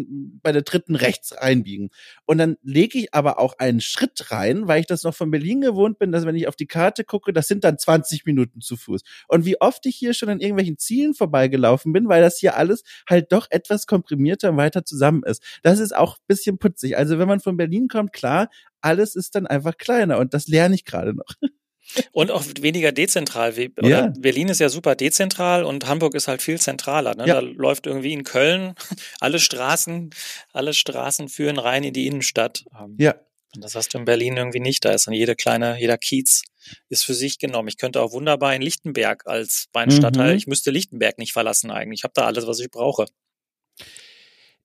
[0.43, 1.91] bei der dritten rechts reinbiegen.
[2.25, 5.61] Und dann lege ich aber auch einen Schritt rein, weil ich das noch von Berlin
[5.61, 8.77] gewohnt bin, dass wenn ich auf die Karte gucke, das sind dann 20 Minuten zu
[8.77, 9.03] Fuß.
[9.29, 12.83] Und wie oft ich hier schon an irgendwelchen Zielen vorbeigelaufen bin, weil das hier alles
[13.09, 15.43] halt doch etwas komprimierter und weiter zusammen ist.
[15.63, 16.97] Das ist auch bisschen putzig.
[16.97, 18.49] Also wenn man von Berlin kommt, klar,
[18.81, 21.27] alles ist dann einfach kleiner und das lerne ich gerade noch.
[22.13, 23.55] Und auch weniger dezentral.
[23.83, 24.13] Ja.
[24.19, 27.15] Berlin ist ja super dezentral und Hamburg ist halt viel zentraler.
[27.15, 27.27] Ne?
[27.27, 27.35] Ja.
[27.35, 28.75] Da läuft irgendwie in Köln
[29.21, 30.11] alle Straßen,
[30.53, 32.65] alle Straßen führen rein in die Innenstadt.
[32.79, 33.15] Ähm, ja.
[33.55, 34.85] Und das hast du in Berlin irgendwie nicht.
[34.85, 36.43] Da ist dann jede kleine, jeder Kiez
[36.89, 37.69] ist für sich genommen.
[37.69, 40.33] Ich könnte auch wunderbar in Lichtenberg als Weinstadtteil.
[40.33, 40.37] Mhm.
[40.37, 42.01] Ich müsste Lichtenberg nicht verlassen eigentlich.
[42.01, 43.07] Ich habe da alles, was ich brauche.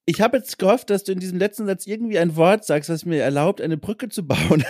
[0.08, 3.06] Ich habe jetzt gehofft, dass du in diesem letzten Satz irgendwie ein Wort sagst, was
[3.06, 4.64] mir erlaubt, eine Brücke zu bauen.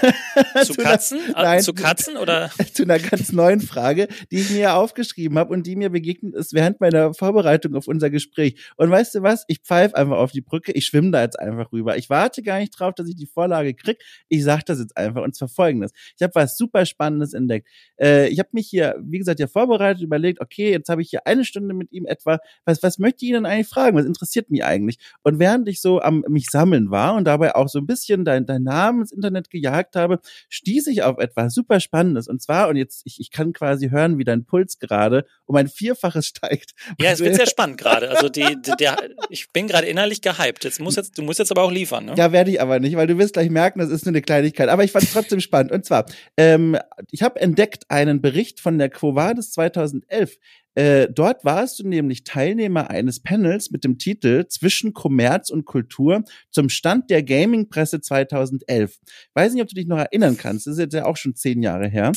[0.66, 1.20] zu, Katzen?
[1.28, 2.52] Einer, ah, nein, zu Katzen oder?
[2.74, 6.54] Zu einer ganz neuen Frage, die ich mir aufgeschrieben habe und die mir begegnet ist
[6.54, 8.60] während meiner Vorbereitung auf unser Gespräch.
[8.76, 9.46] Und weißt du was?
[9.48, 10.74] Ich pfeife einfach auf die Brücke.
[10.74, 11.96] Ich schwimme da jetzt einfach rüber.
[11.96, 14.04] Ich warte gar nicht drauf, dass ich die Vorlage krieg.
[14.28, 15.92] Ich sage das jetzt einfach und zwar folgendes.
[16.18, 17.70] Ich habe was super Spannendes entdeckt.
[17.98, 21.26] Äh, ich habe mich hier, wie gesagt, ja vorbereitet, überlegt, okay, jetzt habe ich hier
[21.26, 22.40] eine Stunde mit ihm etwa.
[22.66, 23.96] Was, was möchte ich ihn denn eigentlich fragen?
[23.96, 24.98] Was interessiert mich eigentlich?
[25.24, 28.46] Und während ich so am mich sammeln war und dabei auch so ein bisschen dein,
[28.46, 32.28] dein Namen ins Internet gejagt habe, stieß ich auf etwas super Spannendes.
[32.28, 35.68] Und zwar, und jetzt, ich, ich kann quasi hören, wie dein Puls gerade um ein
[35.68, 36.72] Vierfaches steigt.
[37.00, 38.10] Ja, es wird sehr spannend gerade.
[38.10, 38.98] Also die, die, der,
[39.30, 40.64] ich bin gerade innerlich gehypt.
[40.64, 42.16] Jetzt muss jetzt, du musst jetzt aber auch liefern, ne?
[42.18, 44.70] Ja, werde ich aber nicht, weil du wirst gleich merken, das ist nur eine Kleinigkeit.
[44.70, 45.72] Aber ich fand es trotzdem spannend.
[45.72, 46.06] Und zwar,
[46.38, 46.78] ähm,
[47.12, 50.38] ich habe entdeckt einen Bericht von der Quo Vadis 2011,
[50.76, 56.24] äh, dort warst du nämlich Teilnehmer eines Panels mit dem Titel Zwischen Kommerz und Kultur
[56.50, 59.00] zum Stand der Gaming-Presse 2011.
[59.34, 60.68] Weiß nicht, ob du dich noch erinnern kannst.
[60.68, 62.12] Das ist jetzt ja auch schon zehn Jahre her.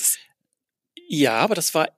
[1.08, 1.88] Ja, aber das war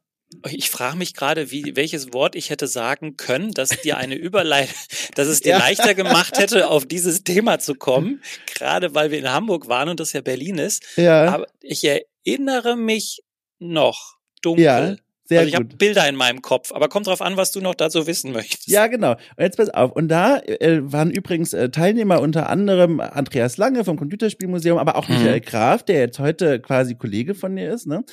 [0.50, 4.74] ich frage mich gerade, wie, welches Wort ich hätte sagen können, dass dir eine Überleitung,
[5.14, 5.58] dass es dir ja.
[5.58, 10.00] leichter gemacht hätte, auf dieses Thema zu kommen, gerade weil wir in Hamburg waren und
[10.00, 10.84] das ja Berlin ist.
[10.96, 11.32] Ja.
[11.32, 13.22] Aber ich erinnere mich
[13.58, 14.64] noch dunkel.
[14.64, 14.96] Ja.
[15.26, 17.74] Sehr also ich habe Bilder in meinem Kopf, aber kommt drauf an, was du noch
[17.74, 18.68] dazu wissen möchtest.
[18.68, 19.12] Ja, genau.
[19.12, 19.90] Und jetzt pass auf.
[19.92, 25.08] Und da äh, waren übrigens äh, Teilnehmer unter anderem Andreas Lange vom Computerspielmuseum, aber auch
[25.08, 25.16] mhm.
[25.16, 27.86] Michael Graf, der jetzt heute quasi Kollege von dir ist.
[27.86, 28.04] Ne?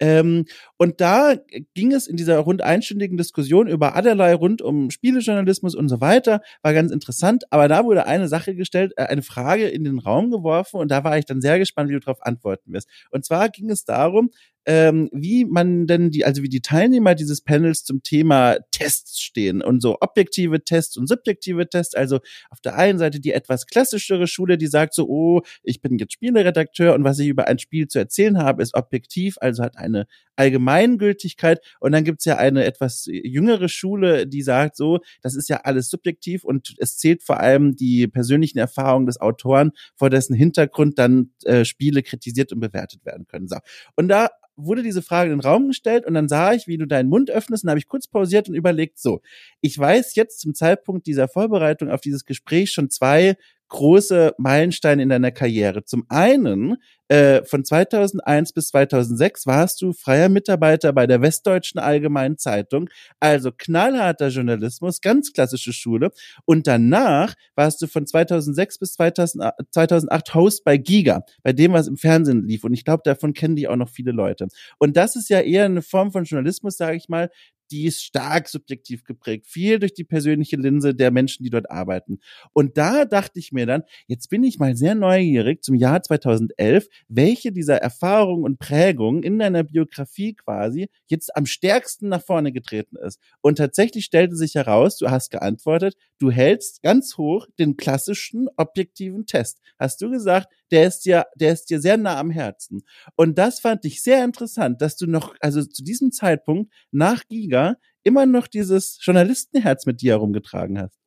[0.00, 0.46] Ähm,
[0.78, 1.34] und da
[1.74, 6.40] ging es in dieser rund einstündigen Diskussion über allerlei rund um Spielejournalismus und so weiter,
[6.62, 7.44] war ganz interessant.
[7.50, 11.04] Aber da wurde eine Sache gestellt, äh, eine Frage in den Raum geworfen und da
[11.04, 12.88] war ich dann sehr gespannt, wie du darauf antworten wirst.
[13.10, 14.30] Und zwar ging es darum,
[14.66, 19.62] ähm, wie man denn die, also wie die Teilnehmer dieses Panels zum Thema Tests stehen
[19.62, 21.94] und so objektive Tests und subjektive Tests.
[21.94, 22.20] Also
[22.50, 26.12] auf der einen Seite die etwas klassischere Schule, die sagt so, oh, ich bin jetzt
[26.12, 30.06] Spieleredakteur und was ich über ein Spiel zu erzählen habe, ist objektiv, also hat eine
[30.36, 31.60] Allgemeingültigkeit.
[31.80, 35.90] Und dann gibt's ja eine etwas jüngere Schule, die sagt so, das ist ja alles
[35.90, 41.32] subjektiv und es zählt vor allem die persönlichen Erfahrungen des Autoren, vor dessen Hintergrund dann
[41.44, 43.48] äh, Spiele kritisiert und bewertet werden können.
[43.48, 43.56] So.
[43.96, 44.28] Und da
[44.64, 47.30] wurde diese Frage in den Raum gestellt und dann sah ich, wie du deinen Mund
[47.30, 49.20] öffnest und habe ich kurz pausiert und überlegt, so,
[49.60, 53.36] ich weiß jetzt zum Zeitpunkt dieser Vorbereitung auf dieses Gespräch schon zwei
[53.72, 55.82] große Meilensteine in deiner Karriere.
[55.84, 56.76] Zum einen,
[57.08, 63.50] äh, von 2001 bis 2006 warst du freier Mitarbeiter bei der Westdeutschen Allgemeinen Zeitung, also
[63.50, 66.10] knallharter Journalismus, ganz klassische Schule.
[66.44, 71.88] Und danach warst du von 2006 bis 2000, 2008 Host bei Giga, bei dem, was
[71.88, 72.64] im Fernsehen lief.
[72.64, 74.48] Und ich glaube, davon kennen die auch noch viele Leute.
[74.78, 77.30] Und das ist ja eher eine Form von Journalismus, sage ich mal,
[77.72, 82.20] die ist stark subjektiv geprägt, viel durch die persönliche Linse der Menschen, die dort arbeiten.
[82.52, 86.86] Und da dachte ich mir dann, jetzt bin ich mal sehr neugierig zum Jahr 2011,
[87.08, 92.96] welche dieser Erfahrungen und Prägungen in deiner Biografie quasi jetzt am stärksten nach vorne getreten
[92.96, 93.18] ist.
[93.40, 99.26] Und tatsächlich stellte sich heraus, du hast geantwortet, du hältst ganz hoch den klassischen objektiven
[99.26, 99.60] Test.
[99.78, 102.84] Hast du gesagt, der ist dir, der ist dir sehr nah am Herzen.
[103.16, 107.74] Und das fand ich sehr interessant, dass du noch, also zu diesem Zeitpunkt nach Giga
[108.04, 110.98] immer noch dieses Journalistenherz mit dir herumgetragen hast.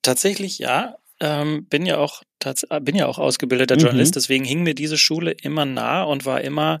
[0.00, 0.96] Tatsächlich ja.
[1.20, 2.22] Ähm, bin ja auch
[2.80, 3.80] bin ja auch ausgebildeter mhm.
[3.80, 6.80] Journalist, deswegen hing mir diese Schule immer nah und war immer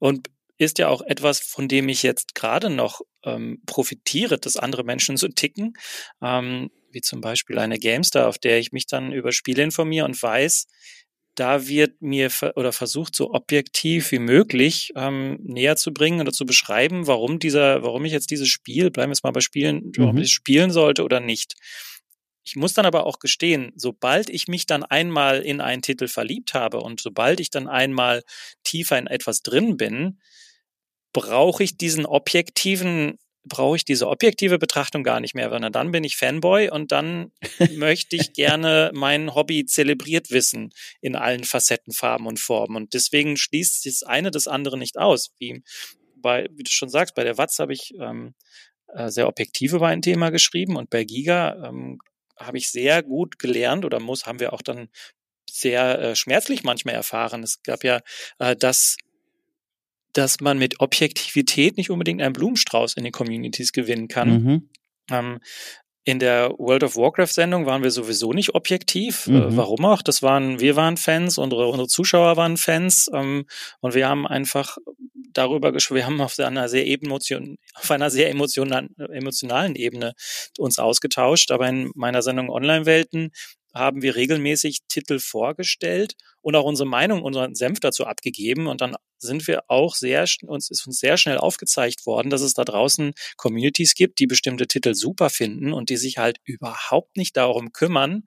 [0.00, 0.28] und
[0.58, 5.16] ist ja auch etwas, von dem ich jetzt gerade noch ähm, profitiere, dass andere Menschen
[5.16, 5.74] so ticken,
[6.22, 10.20] ähm, wie zum Beispiel eine Gamestar, auf der ich mich dann über Spiele informiere und
[10.20, 10.66] weiß,
[11.34, 16.46] da wird mir oder versucht so objektiv wie möglich ähm, näher zu bringen oder zu
[16.46, 20.16] beschreiben, warum dieser, warum ich jetzt dieses Spiel, bleiben wir jetzt mal bei Spielen, warum
[20.16, 20.22] mhm.
[20.22, 21.54] ich spielen sollte oder nicht.
[22.46, 26.54] Ich muss dann aber auch gestehen, sobald ich mich dann einmal in einen Titel verliebt
[26.54, 28.22] habe und sobald ich dann einmal
[28.62, 30.20] tiefer in etwas drin bin,
[31.12, 36.04] brauche ich diesen objektiven brauche ich diese objektive Betrachtung gar nicht mehr, sondern dann bin
[36.04, 37.32] ich Fanboy und dann
[37.76, 42.76] möchte ich gerne mein Hobby zelebriert wissen in allen Facetten, Farben und Formen.
[42.76, 45.30] Und deswegen schließt das eine das andere nicht aus.
[45.38, 45.62] Wie,
[46.16, 48.34] bei, wie du schon sagst, bei der Watz habe ich ähm,
[48.88, 51.98] äh, sehr objektiv über ein Thema geschrieben und bei Giga ähm,
[52.38, 54.88] habe ich sehr gut gelernt oder muss, haben wir auch dann
[55.50, 57.42] sehr äh, schmerzlich manchmal erfahren.
[57.42, 58.00] Es gab ja
[58.38, 58.96] äh, das
[60.16, 64.30] dass man mit Objektivität nicht unbedingt einen Blumenstrauß in den Communities gewinnen kann.
[64.30, 64.70] Mhm.
[65.10, 65.40] Ähm,
[66.06, 69.26] in der World of Warcraft Sendung waren wir sowieso nicht objektiv.
[69.26, 69.36] Äh, mhm.
[69.36, 70.02] Äh, warum auch?
[70.02, 73.44] Das waren, wir waren Fans, unsere, unsere Zuschauer waren Fans ähm,
[73.80, 74.78] und wir haben einfach
[75.32, 80.14] darüber gesprochen, wir haben auf einer sehr emotion, auf einer sehr emotionalen, emotionalen Ebene
[80.58, 83.32] uns ausgetauscht, aber in meiner Sendung Online-Welten
[83.74, 88.68] haben wir regelmäßig Titel vorgestellt und auch unsere Meinung, unseren Senf dazu abgegeben.
[88.68, 92.54] Und dann sind wir auch sehr, uns ist uns sehr schnell aufgezeigt worden, dass es
[92.54, 97.36] da draußen Communities gibt, die bestimmte Titel super finden und die sich halt überhaupt nicht
[97.36, 98.24] darum kümmern,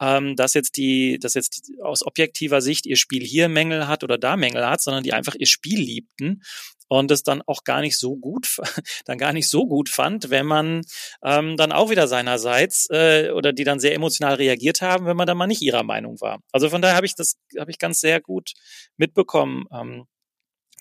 [0.00, 4.04] ähm, dass jetzt die, dass jetzt die, aus objektiver Sicht ihr Spiel hier Mängel hat
[4.04, 6.42] oder da Mängel hat, sondern die einfach ihr Spiel liebten
[6.88, 8.56] und es dann auch gar nicht so gut,
[9.04, 10.82] dann gar nicht so gut fand, wenn man
[11.22, 15.26] ähm, dann auch wieder seinerseits äh, oder die dann sehr emotional reagiert haben, wenn man
[15.26, 16.40] dann mal nicht ihrer Meinung war.
[16.52, 18.52] Also von daher habe ich das, habe ich ganz sehr gut
[18.96, 19.66] mitbekommen.
[19.72, 20.06] Ähm,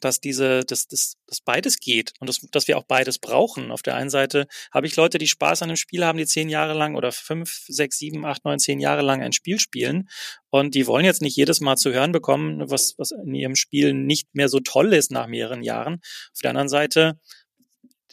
[0.02, 3.72] dass diese, dass, dass, dass beides geht und dass, dass wir auch beides brauchen.
[3.72, 6.50] Auf der einen Seite habe ich Leute, die Spaß an einem Spiel haben, die zehn
[6.50, 10.10] Jahre lang oder fünf, sechs, sieben, acht, neun, zehn Jahre lang ein Spiel spielen
[10.50, 13.94] und die wollen jetzt nicht jedes Mal zu hören bekommen, was, was in ihrem Spiel
[13.94, 16.02] nicht mehr so toll ist nach mehreren Jahren.
[16.34, 17.20] Auf der anderen Seite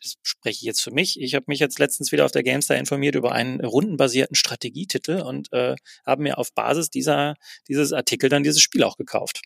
[0.05, 1.19] das spreche ich jetzt für mich.
[1.21, 5.53] Ich habe mich jetzt letztens wieder auf der GameStar informiert über einen rundenbasierten Strategietitel und
[5.53, 7.37] äh, habe mir auf Basis dieser
[7.69, 9.41] dieses Artikel dann dieses Spiel auch gekauft.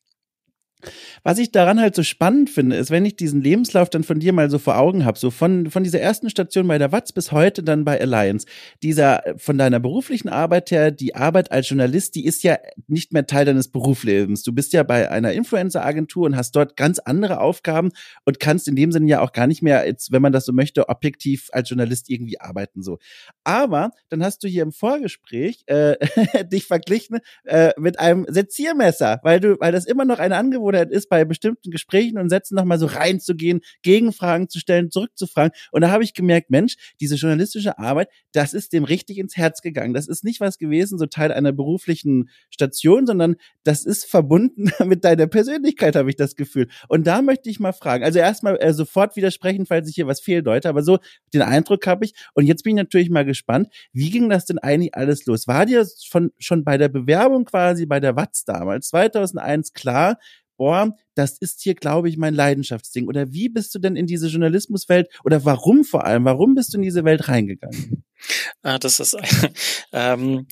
[1.25, 4.33] Was ich daran halt so spannend finde, ist, wenn ich diesen Lebenslauf dann von dir
[4.33, 7.33] mal so vor Augen habe, so von, von dieser ersten Station bei der Watz bis
[7.33, 8.47] heute dann bei Alliance,
[8.83, 13.27] dieser von deiner beruflichen Arbeit her, die Arbeit als Journalist, die ist ja nicht mehr
[13.27, 14.45] Teil deines Berufslebens.
[14.45, 17.91] Du bist ja bei einer Influencer-Agentur und hast dort ganz andere Aufgaben
[18.25, 20.53] und kannst in dem Sinne ja auch gar nicht mehr, jetzt, wenn man das so
[20.53, 22.99] möchte, objektiv als Journalist irgendwie arbeiten so.
[23.43, 25.97] Aber dann hast du hier im Vorgespräch äh,
[26.45, 30.91] dich verglichen äh, mit einem Seziermesser, weil du, weil das immer noch eine Angewohnheit Angewohnheit
[30.91, 35.53] ist, bei bestimmten Gesprächen und Sätzen nochmal so reinzugehen, Gegenfragen zu stellen, zurückzufragen.
[35.73, 39.63] Und da habe ich gemerkt, Mensch, diese journalistische Arbeit, das ist dem richtig ins Herz
[39.63, 39.95] gegangen.
[39.95, 45.05] Das ist nicht was gewesen, so Teil einer beruflichen Station, sondern das ist verbunden mit
[45.05, 46.69] deiner Persönlichkeit, habe ich das Gefühl.
[46.89, 50.21] Und da möchte ich mal fragen, also erstmal äh, sofort widersprechen, falls ich hier was
[50.21, 50.99] fehldeute, aber so
[51.33, 52.15] den Eindruck habe ich.
[52.35, 55.47] Und jetzt bin ich natürlich mal gespannt, wie ging das denn eigentlich alles los?
[55.49, 60.19] War dir von, schon bei der Bewerbung quasi bei der Watz damals, 2001 klar,
[60.59, 63.09] boah, das ist hier, glaube ich, mein Leidenschaftsding?
[63.09, 66.77] Oder wie bist du denn in diese Journalismuswelt oder warum vor allem, warum bist du
[66.77, 68.05] in diese Welt reingegangen?
[68.63, 69.17] Ah, das ist,
[69.93, 70.49] ähm,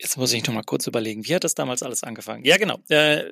[0.00, 2.44] jetzt muss ich noch mal kurz überlegen, wie hat das damals alles angefangen?
[2.44, 2.78] Ja, genau.
[2.88, 3.30] Äh,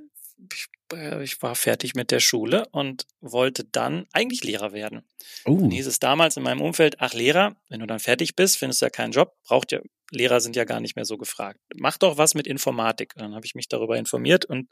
[0.52, 5.02] ich, äh, ich, war fertig mit der Schule und wollte dann eigentlich Lehrer werden.
[5.46, 5.60] Uh.
[5.60, 8.82] Dann hieß es damals in meinem Umfeld, ach Lehrer, wenn du dann fertig bist, findest
[8.82, 9.80] du ja keinen Job, braucht ja
[10.12, 11.58] Lehrer sind ja gar nicht mehr so gefragt.
[11.74, 13.14] Mach doch was mit Informatik.
[13.16, 14.68] dann habe ich mich darüber informiert und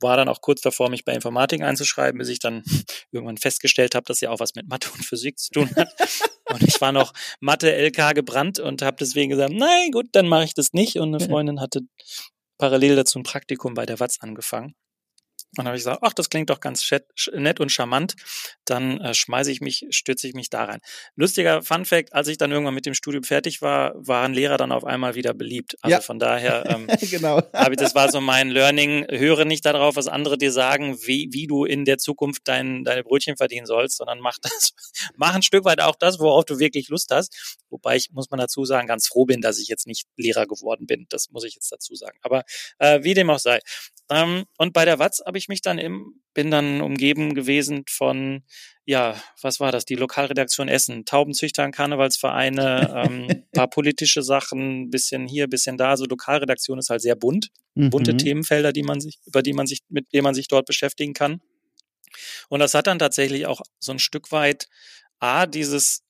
[0.00, 2.64] war dann auch kurz davor, mich bei Informatik einzuschreiben, bis ich dann
[3.12, 5.94] irgendwann festgestellt habe, dass ja auch was mit Mathe und Physik zu tun hat.
[6.46, 10.54] und ich war noch Mathe-LK gebrannt und habe deswegen gesagt, nein, gut, dann mache ich
[10.54, 10.96] das nicht.
[10.96, 11.82] Und eine Freundin hatte
[12.58, 14.74] parallel dazu ein Praktikum bei der Watz angefangen.
[15.50, 16.88] Und dann habe ich gesagt, ach, das klingt doch ganz
[17.32, 18.14] nett und charmant.
[18.64, 20.80] Dann äh, schmeiße ich mich, stürze ich mich da rein.
[21.16, 24.70] Lustiger Fun Fact, als ich dann irgendwann mit dem Studium fertig war, waren Lehrer dann
[24.70, 25.76] auf einmal wieder beliebt.
[25.82, 26.00] Also ja.
[26.00, 27.38] von daher, ähm, genau.
[27.38, 29.06] ich, das war so mein Learning.
[29.10, 33.02] Höre nicht darauf, was andere dir sagen, wie, wie du in der Zukunft dein, deine
[33.02, 34.72] Brötchen verdienen sollst, sondern mach das,
[35.16, 37.58] mach ein Stück weit auch das, worauf du wirklich Lust hast.
[37.70, 40.86] Wobei ich, muss man dazu sagen, ganz froh bin, dass ich jetzt nicht Lehrer geworden
[40.86, 41.06] bin.
[41.08, 42.18] Das muss ich jetzt dazu sagen.
[42.22, 42.44] Aber
[42.78, 43.58] äh, wie dem auch sei.
[44.10, 48.42] Ähm, und bei der Watz habe ich mich dann im, bin dann umgeben gewesen von,
[48.84, 49.84] ja, was war das?
[49.84, 55.96] Die Lokalredaktion Essen, Taubenzüchter und Karnevalsvereine, ähm, paar politische Sachen, bisschen hier, bisschen da.
[55.96, 57.90] So Lokalredaktion ist halt sehr bunt, mhm.
[57.90, 61.14] bunte Themenfelder, die man sich, über die man sich, mit denen man sich dort beschäftigen
[61.14, 61.40] kann.
[62.48, 64.66] Und das hat dann tatsächlich auch so ein Stück weit
[65.20, 66.02] A, dieses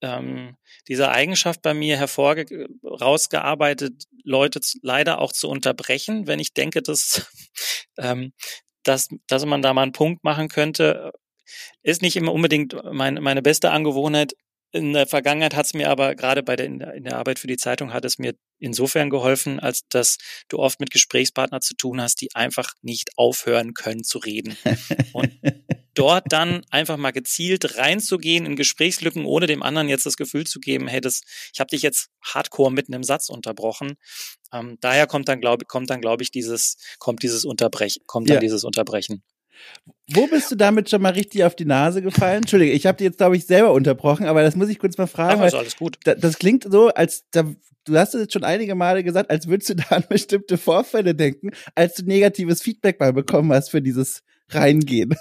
[0.00, 0.56] ähm,
[0.88, 7.26] diese Eigenschaft bei mir herausgearbeitet, Leute leider auch zu unterbrechen, wenn ich denke, dass,
[7.98, 8.32] ähm,
[8.82, 11.12] dass, dass man da mal einen Punkt machen könnte,
[11.82, 14.34] ist nicht immer unbedingt mein, meine beste Angewohnheit.
[14.70, 17.38] In der Vergangenheit hat es mir aber gerade bei der in, der in der Arbeit
[17.38, 21.74] für die Zeitung hat es mir insofern geholfen, als dass du oft mit Gesprächspartnern zu
[21.74, 24.56] tun hast, die einfach nicht aufhören können zu reden.
[25.12, 25.32] Und
[25.94, 30.60] dort dann einfach mal gezielt reinzugehen in Gesprächslücken, ohne dem anderen jetzt das Gefühl zu
[30.60, 33.96] geben, hey, das, ich habe dich jetzt hardcore mitten im Satz unterbrochen.
[34.52, 38.36] Ähm, daher kommt dann, glaube kommt dann, glaube ich, dieses, kommt dieses Unterbrechen, kommt dann
[38.36, 38.40] ja.
[38.40, 39.24] dieses Unterbrechen.
[40.10, 42.38] Wo bist du damit schon mal richtig auf die Nase gefallen?
[42.38, 45.06] Entschuldige, ich habe dich jetzt, glaube ich, selber unterbrochen, aber das muss ich kurz mal
[45.06, 45.40] fragen.
[45.42, 45.98] Ach, ist alles gut.
[46.04, 47.44] Da, das klingt so, als da,
[47.84, 51.14] du hast es jetzt schon einige Male gesagt, als würdest du da an bestimmte Vorfälle
[51.14, 55.14] denken, als du negatives Feedback mal bekommen hast für dieses reingehen.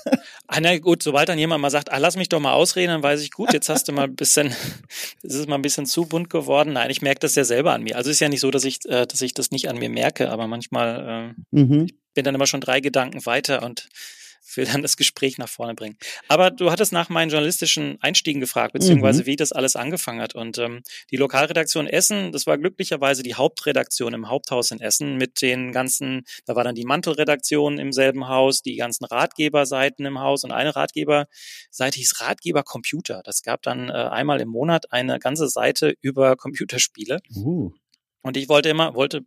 [0.47, 3.04] Ah, na gut, sobald dann jemand mal sagt, ah, lass mich doch mal ausreden, dann
[3.04, 4.47] weiß ich, gut, jetzt hast du mal ein bisschen,
[5.23, 6.71] es ist mal ein bisschen zu bunt geworden.
[6.71, 7.97] Nein, ich merke das ja selber an mir.
[7.97, 9.89] Also es ist ja nicht so, dass ich, äh, dass ich das nicht an mir
[9.89, 11.88] merke, aber manchmal, äh, mhm.
[11.88, 13.89] ich bin dann immer schon drei Gedanken weiter und
[14.55, 15.97] will dann das Gespräch nach vorne bringen.
[16.27, 19.25] Aber du hattest nach meinen journalistischen Einstiegen gefragt, beziehungsweise mhm.
[19.25, 20.36] wie das alles angefangen hat.
[20.36, 25.41] Und ähm, die Lokalredaktion Essen, das war glücklicherweise die Hauptredaktion im Haupthaus in Essen mit
[25.41, 30.43] den ganzen, da war dann die Mantelredaktion im selben Haus, die ganzen Ratgeberseiten im Haus
[30.43, 33.21] und eine Ratgeberseite hieß Ratgeber Computer.
[33.23, 37.19] Das gab dann äh, einmal im Monat eine ganze Seite über Computerspiele.
[37.36, 37.71] Uh.
[38.21, 39.21] Und ich wollte immer, wollte,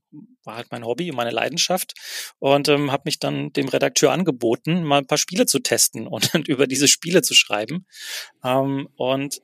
[0.44, 1.94] war halt mein Hobby und meine Leidenschaft
[2.38, 6.34] und ähm, habe mich dann dem Redakteur angeboten, mal ein paar Spiele zu testen und,
[6.34, 7.86] und über diese Spiele zu schreiben.
[8.44, 9.40] Ähm, und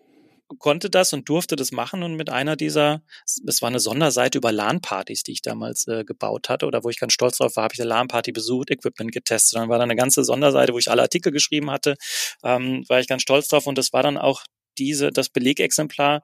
[0.58, 4.52] konnte das und durfte das machen und mit einer dieser, es war eine Sonderseite über
[4.52, 7.74] LAN-Partys, die ich damals äh, gebaut hatte oder wo ich ganz stolz drauf war, habe
[7.74, 9.58] ich eine LAN-Party besucht, Equipment getestet.
[9.58, 11.96] Dann war da eine ganze Sonderseite, wo ich alle Artikel geschrieben hatte,
[12.44, 14.44] ähm, war ich ganz stolz drauf und das war dann auch
[14.78, 16.22] diese, das Belegexemplar,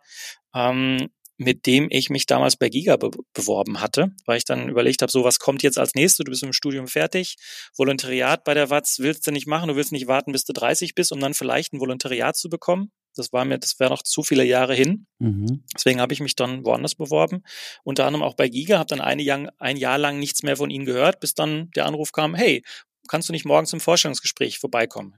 [0.55, 1.09] ähm,
[1.43, 5.13] mit dem ich mich damals bei Giga be beworben hatte, weil ich dann überlegt habe,
[5.13, 7.37] so was kommt jetzt als nächstes, du bist im Studium fertig,
[7.77, 10.95] Volontariat bei der Watz willst du nicht machen, du willst nicht warten, bis du 30
[10.95, 12.91] bist, um dann vielleicht ein Volontariat zu bekommen.
[13.15, 15.07] Das war mir, das wäre noch zu viele Jahre hin.
[15.19, 15.65] Mhm.
[15.75, 17.43] Deswegen habe ich mich dann woanders beworben.
[17.85, 20.71] Unter anderem auch bei Giga, habe dann eine Jahr, ein Jahr lang nichts mehr von
[20.71, 22.63] ihnen gehört, bis dann der Anruf kam, hey,
[23.09, 25.15] kannst du nicht morgen zum Vorstellungsgespräch vorbeikommen?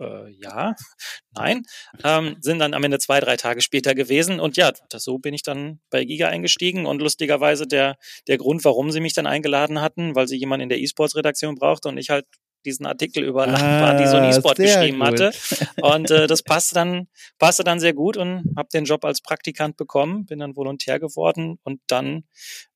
[0.00, 0.74] Äh, ja,
[1.34, 1.62] nein.
[2.04, 4.40] Ähm, sind dann am Ende zwei, drei Tage später gewesen.
[4.40, 6.86] Und ja, das, so bin ich dann bei Giga eingestiegen.
[6.86, 10.68] Und lustigerweise der, der Grund, warum sie mich dann eingeladen hatten, weil sie jemanden in
[10.68, 12.26] der E-Sports-Redaktion brauchte und ich halt
[12.64, 15.06] diesen Artikel über ah, die so ein E-Sport geschrieben gut.
[15.06, 15.32] hatte.
[15.80, 17.08] Und äh, das passte dann,
[17.38, 21.58] passte dann sehr gut und habe den Job als Praktikant bekommen, bin dann Volontär geworden
[21.62, 22.24] und dann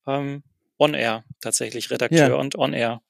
[0.07, 0.43] ähm,
[0.79, 2.35] On-Air, tatsächlich Redakteur ja.
[2.35, 3.01] und On-Air.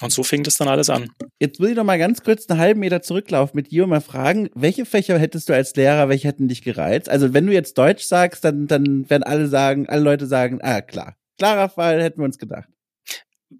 [0.00, 1.10] Und so fing das dann alles an.
[1.40, 4.00] Jetzt will ich noch mal ganz kurz einen halben Meter zurücklaufen mit dir und mal
[4.00, 7.08] fragen, welche Fächer hättest du als Lehrer, welche hätten dich gereizt?
[7.08, 10.80] Also wenn du jetzt Deutsch sagst, dann, dann werden alle sagen, alle Leute sagen, ah
[10.82, 12.68] klar, klarer Fall, hätten wir uns gedacht.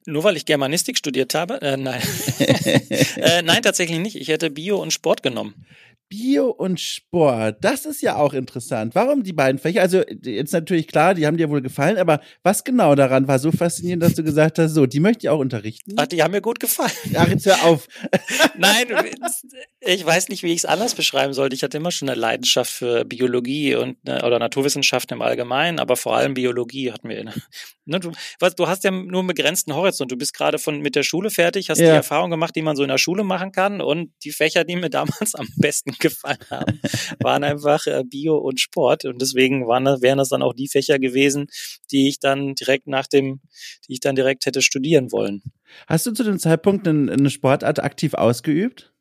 [0.06, 1.60] Nur weil ich Germanistik studiert habe?
[1.62, 2.02] Äh, nein.
[2.38, 4.16] äh, nein, tatsächlich nicht.
[4.16, 5.66] Ich hätte Bio und Sport genommen.
[6.08, 8.94] Bio und Sport, das ist ja auch interessant.
[8.94, 9.82] Warum die beiden Fächer?
[9.82, 13.52] Also jetzt natürlich klar, die haben dir wohl gefallen, aber was genau daran war so
[13.52, 15.92] faszinierend, dass du gesagt hast, so, die möchte ich auch unterrichten?
[15.96, 16.90] Ach, die haben mir gut gefallen.
[17.14, 17.88] Ach, jetzt hör auf.
[18.56, 18.86] Nein,
[19.80, 21.54] ich weiß nicht, wie ich es anders beschreiben sollte.
[21.54, 25.96] Ich hatte immer schon eine Leidenschaft für Biologie und ne, oder Naturwissenschaften im Allgemeinen, aber
[25.96, 27.18] vor allem Biologie hat mir.
[27.90, 30.12] Ne, du, was, du hast ja nur einen begrenzten Horizont.
[30.12, 31.86] Du bist gerade von mit der Schule fertig, hast ja.
[31.86, 34.76] die Erfahrung gemacht, die man so in der Schule machen kann und die Fächer, die
[34.76, 36.80] mir damals am besten gefallen haben,
[37.20, 39.04] waren einfach äh, Bio und Sport.
[39.04, 41.46] Und deswegen waren, wären das dann auch die Fächer gewesen,
[41.90, 43.40] die ich dann direkt nach dem,
[43.86, 45.42] die ich dann direkt hätte studieren wollen.
[45.86, 48.92] Hast du zu dem Zeitpunkt eine Sportart aktiv ausgeübt?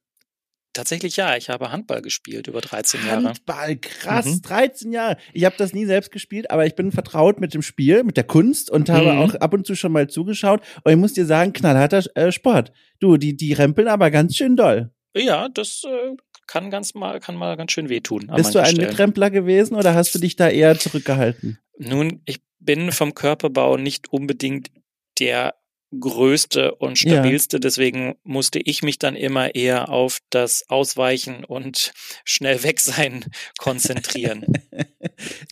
[0.78, 3.30] Tatsächlich ja, ich habe Handball gespielt über 13 Jahre.
[3.30, 4.42] Handball, krass, mhm.
[4.44, 5.18] 13 Jahre.
[5.34, 8.26] Ich habe das nie selbst gespielt, aber ich bin vertraut mit dem Spiel, mit der
[8.26, 9.18] Kunst und habe mhm.
[9.18, 10.62] auch ab und zu schon mal zugeschaut.
[10.84, 12.74] Und ich muss dir sagen, knallharter äh, Sport.
[13.00, 14.92] Du, die, die rempeln aber ganz schön doll.
[15.16, 16.16] Ja, das äh,
[16.48, 18.32] kann ganz mal, kann mal ganz schön wehtun.
[18.36, 18.90] Bist du ein Stellen.
[18.90, 21.60] Mitrempler gewesen oder hast du dich da eher zurückgehalten?
[21.78, 24.72] Nun, ich bin vom Körperbau nicht unbedingt
[25.20, 25.56] der
[25.98, 27.58] größte und stabilste.
[27.58, 27.62] Ja.
[27.62, 31.94] Deswegen musste ich mich dann immer eher auf das Ausweichen und
[32.26, 33.26] schnell weg sein
[33.58, 34.46] konzentrieren.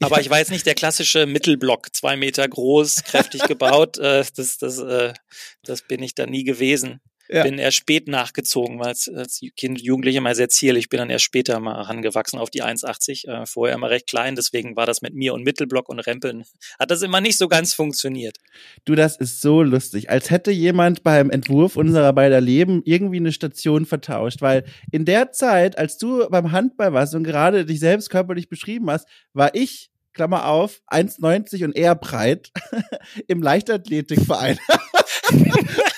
[0.01, 3.97] Aber ich war jetzt nicht der klassische Mittelblock, zwei Meter groß, kräftig gebaut.
[4.05, 5.13] Äh, das, das, äh,
[5.63, 6.99] das bin ich da nie gewesen.
[7.27, 7.43] Ja.
[7.43, 11.25] Bin erst spät nachgezogen, weil als, als Kind, Jugendliche mal sehr zierlich, bin dann erst
[11.25, 13.27] später mal herangewachsen auf die 1,80.
[13.27, 16.43] Äh, vorher immer recht klein, deswegen war das mit mir und Mittelblock und Rempeln,
[16.79, 18.38] hat das immer nicht so ganz funktioniert.
[18.85, 23.31] Du, das ist so lustig, als hätte jemand beim Entwurf unserer beider Leben irgendwie eine
[23.31, 28.09] Station vertauscht, weil in der Zeit, als du beim Handball warst und gerade dich selbst
[28.09, 32.51] körperlich beschrieben hast, war ich Klammer auf, 1,90 und eher breit
[33.27, 34.57] im Leichtathletikverein.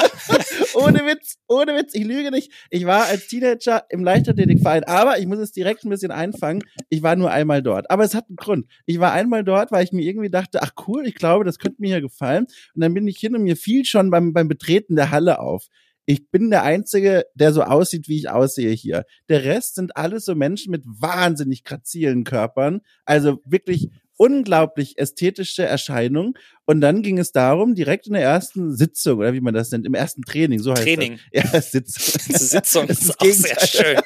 [0.74, 2.52] ohne Witz, ohne Witz, ich lüge nicht.
[2.70, 6.62] Ich war als Teenager im Leichtathletikverein, aber ich muss es direkt ein bisschen einfangen.
[6.88, 7.90] Ich war nur einmal dort.
[7.90, 8.66] Aber es hat einen Grund.
[8.86, 11.80] Ich war einmal dort, weil ich mir irgendwie dachte, ach cool, ich glaube, das könnte
[11.80, 12.46] mir hier gefallen.
[12.74, 15.68] Und dann bin ich hin und mir fiel schon beim, beim Betreten der Halle auf.
[16.04, 19.04] Ich bin der Einzige, der so aussieht, wie ich aussehe hier.
[19.28, 22.80] Der Rest sind alles so Menschen mit wahnsinnig grazilen Körpern.
[23.04, 23.90] Also wirklich
[24.22, 26.34] unglaublich ästhetische Erscheinung.
[26.64, 29.84] Und dann ging es darum, direkt in der ersten Sitzung, oder wie man das nennt,
[29.84, 31.18] im ersten Training, so heißt Training.
[31.32, 31.52] das.
[31.52, 32.20] Ja, Sitzung.
[32.38, 33.96] Sitzung das ist, auch sehr schön.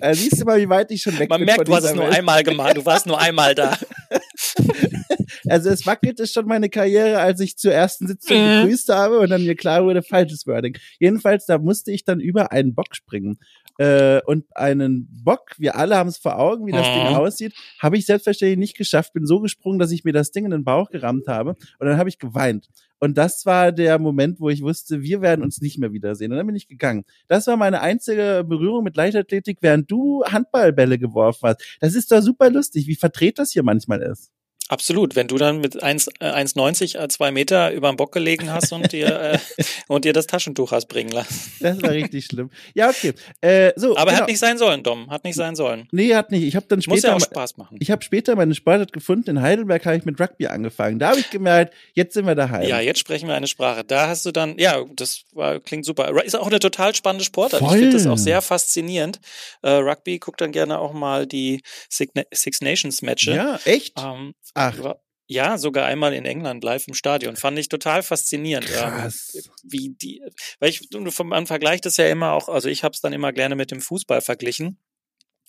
[0.00, 1.46] äh, siehst du mal, wie weit ich schon weg man bin.
[1.46, 3.76] Man merkt, du hast es nur einmal gemacht, du warst nur einmal da.
[5.48, 8.62] also es wackelte schon meine Karriere, als ich zur ersten Sitzung Mhm.
[8.62, 10.76] begrüßt habe und dann mir klar wurde, falsches Wording.
[10.98, 13.38] Jedenfalls, da musste ich dann über einen Bock springen.
[13.78, 16.94] Äh, und einen Bock, wir alle haben es vor Augen, wie das Mhm.
[16.94, 19.12] Ding aussieht, habe ich selbstverständlich nicht geschafft.
[19.12, 21.96] Bin so gesprungen, dass ich mir das Ding in den Bauch gerammt habe und dann
[21.96, 22.68] habe ich geweint.
[23.00, 26.32] Und das war der Moment, wo ich wusste, wir werden uns nicht mehr wiedersehen.
[26.32, 27.04] Und dann bin ich gegangen.
[27.28, 31.78] Das war meine einzige Berührung mit Leichtathletik, während du Handballbälle geworfen hast.
[31.80, 34.32] Das ist doch super lustig, wie verdreht das hier manchmal ist.
[34.68, 35.16] Absolut.
[35.16, 38.72] Wenn du dann mit 1, äh, 1,90, äh, zwei Meter über dem Bock gelegen hast
[38.72, 39.38] und dir, äh,
[39.88, 41.52] und dir das Taschentuch hast bringen lassen.
[41.60, 42.50] Das war richtig schlimm.
[42.74, 43.14] Ja, okay.
[43.40, 44.22] Äh, so, Aber genau.
[44.22, 45.10] hat nicht sein sollen, Dom.
[45.10, 45.88] Hat nicht sein sollen.
[45.90, 46.42] Nee, hat nicht.
[46.42, 47.76] Ich habe dann Muss ja später auch Spaß machen.
[47.80, 49.30] ich habe später meine Sportart gefunden.
[49.30, 50.98] In Heidelberg habe ich mit Rugby angefangen.
[50.98, 52.68] Da habe ich gemerkt, jetzt sind wir daheim.
[52.68, 53.84] Ja, jetzt sprechen wir eine Sprache.
[53.84, 56.22] Da hast du dann, ja, das war, klingt super.
[56.24, 57.62] Ist auch eine total spannende Sportart.
[57.62, 57.78] Ich Voll.
[57.78, 59.20] finde das auch sehr faszinierend.
[59.62, 63.34] Äh, Rugby guckt dann gerne auch mal die Six Nations Matches.
[63.34, 63.94] Ja, echt?
[63.98, 64.94] Ähm, Ach,
[65.30, 67.36] ja, sogar einmal in England live im Stadion.
[67.36, 68.66] Fand ich total faszinierend.
[68.66, 69.34] krass.
[69.34, 70.22] Ähm, wie die,
[70.58, 70.88] weil ich,
[71.22, 73.80] man vergleicht das ja immer auch, also ich habe es dann immer gerne mit dem
[73.80, 74.78] Fußball verglichen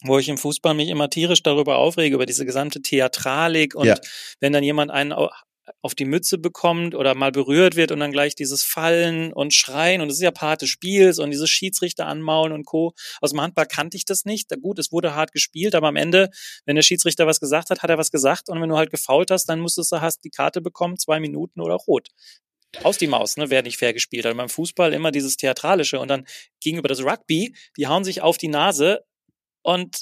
[0.03, 3.95] wo ich im Fußball mich immer tierisch darüber aufrege, über diese gesamte Theatralik und Ja.
[4.39, 5.11] wenn dann jemand einen
[5.81, 10.01] auf die Mütze bekommt oder mal berührt wird und dann gleich dieses Fallen und Schreien
[10.01, 12.93] und das ist ja Part des Spiels und dieses Schiedsrichter anmaulen und Co.
[13.21, 14.49] Aus dem Handball kannte ich das nicht.
[14.61, 16.29] Gut, es wurde hart gespielt, aber am Ende,
[16.65, 19.31] wenn der Schiedsrichter was gesagt hat, hat er was gesagt und wenn du halt gefault
[19.31, 22.09] hast, dann musstest du hast die Karte bekommen, zwei Minuten oder rot.
[22.83, 24.31] Aus die Maus, ne, wer nicht fair gespielt hat.
[24.31, 26.25] Und beim Fußball immer dieses Theatralische und dann
[26.61, 29.03] gegenüber das Rugby, die hauen sich auf die Nase
[29.63, 30.01] und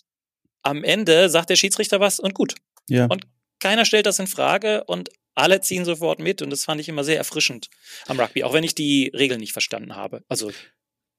[0.64, 2.56] am Ende sagt der Schiedsrichter was und gut.
[2.90, 3.06] Ja.
[3.06, 3.26] Und
[3.60, 7.04] keiner stellt das in Frage und alle ziehen sofort mit und das fand ich immer
[7.04, 7.70] sehr erfrischend
[8.08, 10.24] am Rugby, auch wenn ich die Regeln nicht verstanden habe.
[10.28, 10.52] Also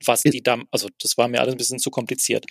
[0.05, 2.47] was die da, also das war mir alles ein bisschen zu kompliziert.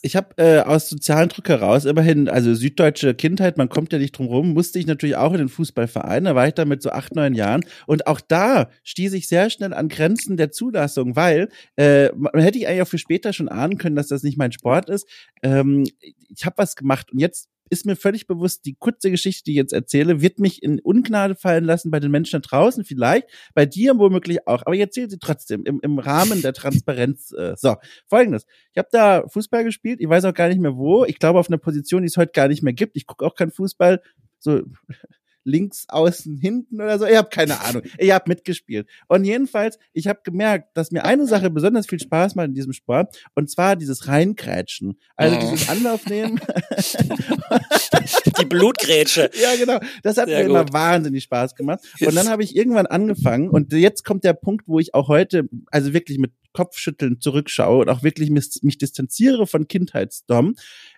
[0.00, 4.12] ich habe äh, aus sozialen Druck heraus immerhin, also süddeutsche Kindheit, man kommt ja nicht
[4.12, 6.90] drum rum, musste ich natürlich auch in den Fußballverein, da war ich dann mit so
[6.90, 11.48] acht, neun Jahren und auch da stieß ich sehr schnell an Grenzen der Zulassung, weil
[11.76, 14.52] äh, man hätte ich eigentlich auch für später schon ahnen können, dass das nicht mein
[14.52, 15.08] Sport ist.
[15.42, 19.52] Ähm, ich habe was gemacht und jetzt ist mir völlig bewusst, die kurze Geschichte, die
[19.52, 23.28] ich jetzt erzähle, wird mich in Ungnade fallen lassen bei den Menschen da draußen vielleicht,
[23.54, 27.32] bei dir womöglich auch, aber ich erzähle sie trotzdem im, im Rahmen der Transparenz.
[27.32, 28.46] Äh, so, folgendes.
[28.72, 31.04] Ich habe da Fußball gespielt, ich weiß auch gar nicht mehr wo.
[31.04, 32.96] Ich glaube auf einer Position, die es heute gar nicht mehr gibt.
[32.96, 34.02] Ich gucke auch keinen Fußball.
[34.38, 34.62] So
[35.48, 37.06] links, außen, hinten oder so.
[37.06, 37.82] Ich habe keine Ahnung.
[37.98, 38.88] Ich habe mitgespielt.
[39.08, 42.72] Und jedenfalls, ich habe gemerkt, dass mir eine Sache besonders viel Spaß macht in diesem
[42.72, 44.98] Sport, und zwar dieses Reinkrätschen.
[45.16, 45.40] Also Mhm.
[45.40, 46.40] dieses Anlauf nehmen.
[48.40, 49.30] Die Blutgrätsche.
[49.42, 49.78] ja, genau.
[50.02, 50.72] Das hat Sehr mir immer gut.
[50.72, 51.80] wahnsinnig Spaß gemacht.
[52.00, 55.48] Und dann habe ich irgendwann angefangen und jetzt kommt der Punkt, wo ich auch heute,
[55.70, 60.54] also wirklich mit Kopfschütteln zurückschaue und auch wirklich mich, mich distanziere von Kindheitsdom.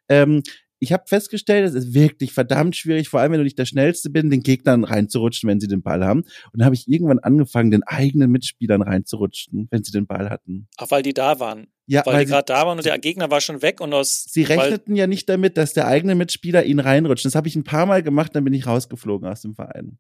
[0.08, 0.42] Ähm,
[0.80, 4.08] ich habe festgestellt, es ist wirklich verdammt schwierig, vor allem wenn du nicht der Schnellste
[4.08, 6.20] bist, den Gegnern reinzurutschen, wenn sie den Ball haben.
[6.20, 10.68] Und dann habe ich irgendwann angefangen, den eigenen Mitspielern reinzurutschen, wenn sie den Ball hatten.
[10.78, 11.66] Auch weil die da waren.
[11.86, 14.24] Ja, Weil, weil die gerade da waren und der Gegner war schon weg und aus.
[14.28, 17.24] sie rechneten ja nicht damit, dass der eigene Mitspieler ihn reinrutscht.
[17.24, 19.98] Das habe ich ein paar Mal gemacht, dann bin ich rausgeflogen aus dem Verein.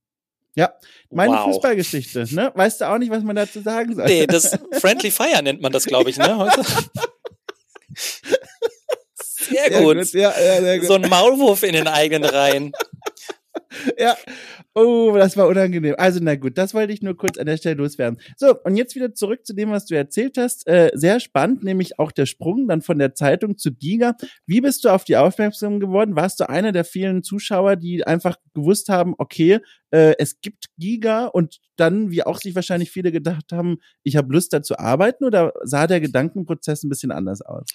[0.54, 0.72] Ja,
[1.10, 1.44] meine wow.
[1.44, 2.52] Fußballgeschichte, ne?
[2.54, 4.06] Weißt du auch nicht, was man dazu sagen soll?
[4.06, 6.38] Nee, das Friendly Fire nennt man das, glaube ich, ne?
[6.38, 6.62] Heute.
[9.50, 10.12] Sehr Ja, gut.
[10.12, 10.88] Ja, ja, sehr gut.
[10.88, 12.72] So ein Maulwurf in den eigenen Reihen.
[13.98, 14.16] ja.
[14.74, 15.96] Oh, das war unangenehm.
[15.98, 18.20] Also, na gut, das wollte ich nur kurz an der Stelle loswerden.
[18.36, 20.66] So, und jetzt wieder zurück zu dem, was du erzählt hast.
[20.68, 24.16] Äh, sehr spannend, nämlich auch der Sprung dann von der Zeitung zu Giga.
[24.46, 26.14] Wie bist du auf die aufmerksam geworden?
[26.14, 29.58] Warst du einer der vielen Zuschauer, die einfach gewusst haben, okay,
[29.90, 34.32] äh, es gibt Giga und dann, wie auch sich wahrscheinlich viele gedacht haben, ich habe
[34.32, 37.66] Lust da zu arbeiten oder sah der Gedankenprozess ein bisschen anders aus?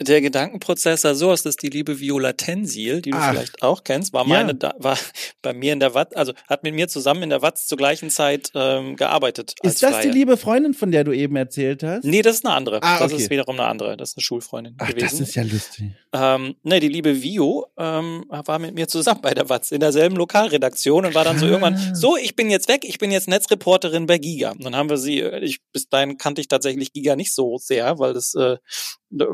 [0.00, 3.30] Der Gedankenprozess sah so aus, dass die liebe Viola Tensil, die du Ach.
[3.30, 4.28] vielleicht auch kennst, war Ja.
[4.28, 4.98] meine, da, war
[5.42, 8.10] bei mir in der Watz, also hat mit mir zusammen in der Watz zur gleichen
[8.10, 9.54] Zeit ähm, gearbeitet.
[9.62, 10.06] Ist das Freie.
[10.08, 12.04] die liebe Freundin, von der du eben erzählt hast?
[12.04, 12.82] Nee, das ist eine andere.
[12.82, 13.22] Ah, Das okay.
[13.22, 13.96] ist wiederum eine andere.
[13.96, 15.18] Das ist eine Schulfreundin Ach, gewesen.
[15.20, 15.92] das ist ja lustig.
[16.12, 20.16] Ähm, ne, die liebe Vio ähm, war mit mir zusammen bei der Watz in derselben
[20.16, 22.00] Lokalredaktion und war dann so irgendwann, Krass.
[22.00, 24.50] so, ich bin jetzt weg, ich bin jetzt Netzreporterin bei Giga.
[24.50, 27.58] Und dann haben wir sie, äh, ich, bis dahin kannte ich tatsächlich Giga nicht so
[27.58, 28.56] sehr, weil das äh,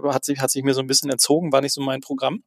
[0.05, 2.43] hat, sich, hat sich mir so ein bisschen entzogen, war nicht so mein Programm.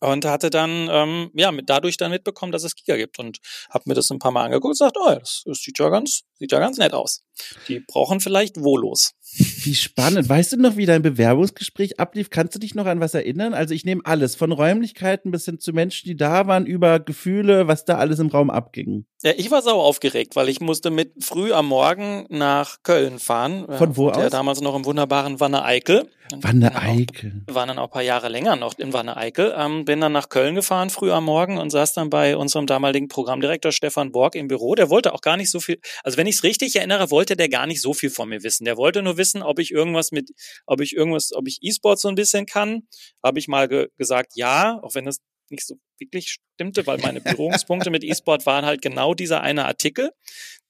[0.00, 3.38] Und hatte dann, ähm, ja, mit, dadurch dann mitbekommen, dass es Giga gibt und
[3.70, 6.22] habe mir das ein paar Mal angeguckt und gesagt, oh, das, das sieht ja ganz,
[6.44, 7.22] sieht ja ganz nett aus.
[7.68, 9.14] Die brauchen vielleicht Volos.
[9.36, 10.28] Wie spannend.
[10.28, 12.30] Weißt du noch, wie dein Bewerbungsgespräch ablief?
[12.30, 13.54] Kannst du dich noch an was erinnern?
[13.54, 17.66] Also ich nehme alles, von Räumlichkeiten bis hin zu Menschen, die da waren, über Gefühle,
[17.66, 19.06] was da alles im Raum abging.
[19.22, 23.66] Ja, ich war sau aufgeregt, weil ich musste mit früh am Morgen nach Köln fahren.
[23.78, 24.18] Von wo aus?
[24.18, 26.08] Ja, damals noch im wunderbaren Wanne Eickel.
[26.36, 27.42] Wanne Eickel.
[27.46, 29.54] Waren dann auch ein paar Jahre länger noch in Wanne Eickel.
[29.56, 33.08] Ähm, bin dann nach Köln gefahren, früh am Morgen und saß dann bei unserem damaligen
[33.08, 34.74] Programmdirektor Stefan Borg im Büro.
[34.74, 37.48] Der wollte auch gar nicht so viel, also wenn ich es richtig erinnere, wollte der
[37.48, 38.64] gar nicht so viel von mir wissen.
[38.64, 40.30] Der wollte nur wissen, ob ich irgendwas mit,
[40.66, 42.88] ob ich irgendwas, ob ich E-Sport so ein bisschen kann.
[43.22, 45.18] Habe ich mal ge gesagt, ja, auch wenn das
[45.50, 50.12] nicht so wirklich stimmte, weil meine Berührungspunkte mit E-Sport waren halt genau dieser eine Artikel.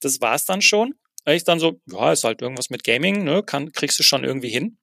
[0.01, 0.95] Das war es dann schon.
[1.27, 4.51] Ich dann so, ja, ist halt irgendwas mit Gaming, ne, kann, kriegst du schon irgendwie
[4.51, 4.77] hin.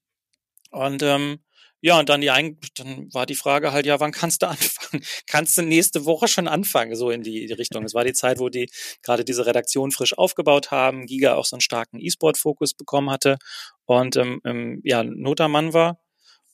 [0.72, 1.40] Und ähm,
[1.82, 2.28] ja, und dann, die,
[2.76, 5.04] dann war die Frage halt, ja, wann kannst du anfangen?
[5.28, 7.84] Kannst du nächste Woche schon anfangen, so in die, die Richtung.
[7.84, 8.70] Es war die Zeit, wo die
[9.02, 13.38] gerade diese Redaktion frisch aufgebaut haben, Giga auch so einen starken E-Sport-Fokus bekommen hatte
[13.86, 16.00] und ähm, ähm, ja, Notermann war.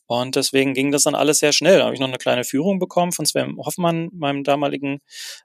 [0.06, 1.80] Und deswegen ging das dann alles sehr schnell.
[1.80, 5.00] Da habe ich noch eine kleine Führung bekommen von Sven Hoffmann, meinem damaligen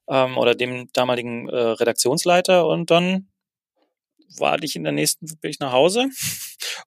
[0.09, 2.67] ähm, oder dem damaligen äh, Redaktionsleiter.
[2.69, 3.29] Und dann
[4.39, 6.09] war ich in der nächsten, bin ich nach Hause.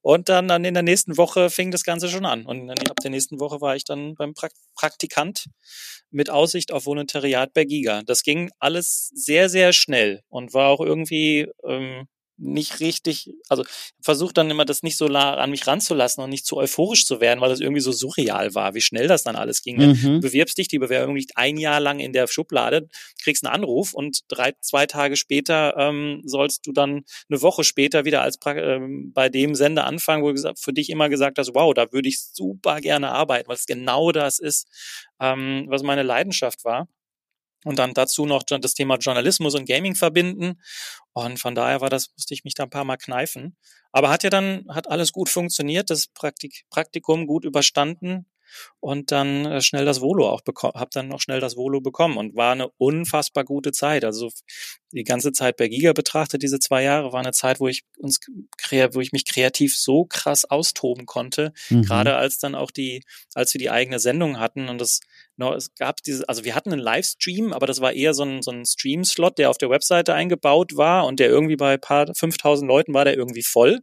[0.02, 2.46] Und dann, dann in der nächsten Woche fing das Ganze schon an.
[2.46, 4.34] Und ab der nächsten Woche war ich dann beim
[4.74, 5.46] Praktikant
[6.10, 8.02] mit Aussicht auf Volontariat bei Giga.
[8.04, 12.06] Das ging alles sehr, sehr schnell und war auch irgendwie ähm,
[12.38, 13.64] nicht richtig, also
[14.00, 17.40] versucht dann immer das nicht so an mich ranzulassen und nicht zu euphorisch zu werden,
[17.40, 19.76] weil das irgendwie so surreal war, wie schnell das dann alles ging.
[19.78, 20.02] Mhm.
[20.02, 22.88] Du bewirbst dich, die Bewerbung liegt ein Jahr lang in der Schublade,
[23.22, 28.04] kriegst einen Anruf und drei, zwei Tage später ähm, sollst du dann eine Woche später
[28.04, 31.72] wieder als ähm, bei dem Sender anfangen, wo du für dich immer gesagt hast, wow,
[31.72, 34.68] da würde ich super gerne arbeiten, weil es genau das ist,
[35.20, 36.88] ähm, was meine Leidenschaft war
[37.66, 40.60] und dann dazu noch das Thema Journalismus und Gaming verbinden.
[41.12, 43.56] Und von daher war das, musste ich mich da ein paar Mal kneifen.
[43.90, 48.26] Aber hat ja dann, hat alles gut funktioniert, das Praktik Praktikum gut überstanden
[48.80, 52.16] und dann äh, schnell das Volo auch bekommen, habe dann noch schnell das Volo bekommen
[52.16, 54.04] und war eine unfassbar gute Zeit.
[54.04, 54.30] Also
[54.92, 58.20] die ganze Zeit bei Giga betrachtet, diese zwei Jahre, war eine Zeit, wo ich uns,
[58.28, 61.52] wo ich mich kreativ so krass austoben konnte.
[61.70, 61.82] Mhm.
[61.82, 63.02] Gerade als dann auch die,
[63.34, 65.00] als wir die eigene Sendung hatten und das,
[65.36, 68.42] no, es gab diese, also wir hatten einen Livestream, aber das war eher so ein,
[68.42, 72.68] so ein Stream-Slot, der auf der Webseite eingebaut war und der irgendwie bei paar 5000
[72.68, 73.80] Leuten war der irgendwie voll.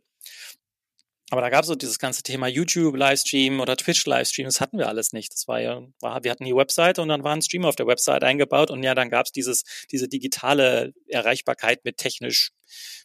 [1.34, 5.14] Aber da gab es so dieses ganze Thema YouTube-Livestream oder Twitch-Livestream, das hatten wir alles
[5.14, 5.34] nicht.
[5.34, 7.88] Das war ja, war, wir hatten die Webseite und dann war ein Stream auf der
[7.88, 12.52] Webseite eingebaut und ja, dann gab es dieses, diese digitale Erreichbarkeit mit technisch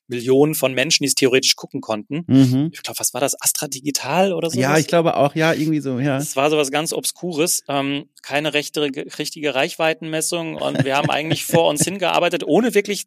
[0.08, 2.24] Millionen von Menschen, die es theoretisch gucken konnten.
[2.26, 2.68] Mhm.
[2.70, 3.34] Ich glaube, was war das?
[3.40, 4.60] Astra Digital oder so?
[4.60, 6.18] Ja, ich glaube auch, ja, irgendwie so, ja.
[6.18, 11.46] Das war so was ganz Obskures, ähm, keine rechte, richtige Reichweitenmessung und wir haben eigentlich
[11.46, 13.06] vor uns hingearbeitet, ohne wirklich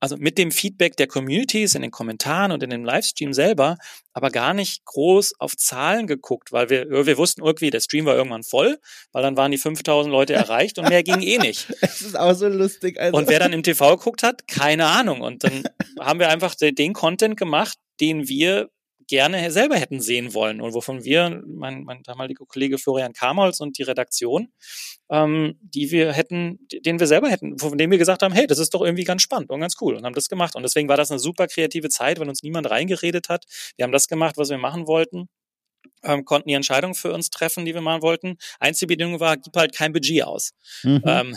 [0.00, 3.76] also mit dem Feedback der Communities in den Kommentaren und in dem Livestream selber,
[4.12, 8.16] aber gar nicht groß auf Zahlen geguckt, weil wir, wir wussten irgendwie, der Stream war
[8.16, 8.78] irgendwann voll,
[9.12, 11.66] weil dann waren die 5000 Leute erreicht und mehr ging eh nicht.
[11.80, 13.00] Es ist auch so lustig.
[13.00, 13.16] Also.
[13.16, 15.20] Und wer dann im TV geguckt hat, keine Ahnung.
[15.20, 15.64] Und dann
[16.00, 18.68] haben wir einfach den Content gemacht, den wir
[19.08, 23.78] gerne selber hätten sehen wollen und wovon wir, mein, mein damaliger Kollege Florian Kamholz und
[23.78, 24.52] die Redaktion,
[25.10, 28.58] ähm, die wir hätten, den wir selber hätten, von dem wir gesagt haben, hey, das
[28.58, 30.54] ist doch irgendwie ganz spannend und ganz cool und haben das gemacht.
[30.54, 33.44] Und deswegen war das eine super kreative Zeit, weil uns niemand reingeredet hat.
[33.76, 35.28] Wir haben das gemacht, was wir machen wollten
[36.02, 38.38] ähm, konnten die Entscheidung für uns treffen, die wir machen wollten.
[38.60, 40.52] Einzige Bedingung war, gib halt kein Budget aus.
[40.82, 41.02] Mhm.
[41.04, 41.36] Ähm,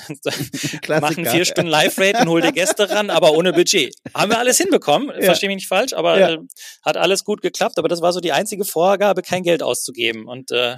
[1.01, 3.95] machen vier Stunden Live-Rate und hol die Gäste ran, aber ohne Budget.
[4.13, 5.25] Haben wir alles hinbekommen, ja.
[5.25, 6.29] verstehe mich nicht falsch, aber ja.
[6.31, 6.39] äh,
[6.83, 7.77] hat alles gut geklappt.
[7.77, 10.27] Aber das war so die einzige Vorgabe, kein Geld auszugeben.
[10.27, 10.77] Und äh,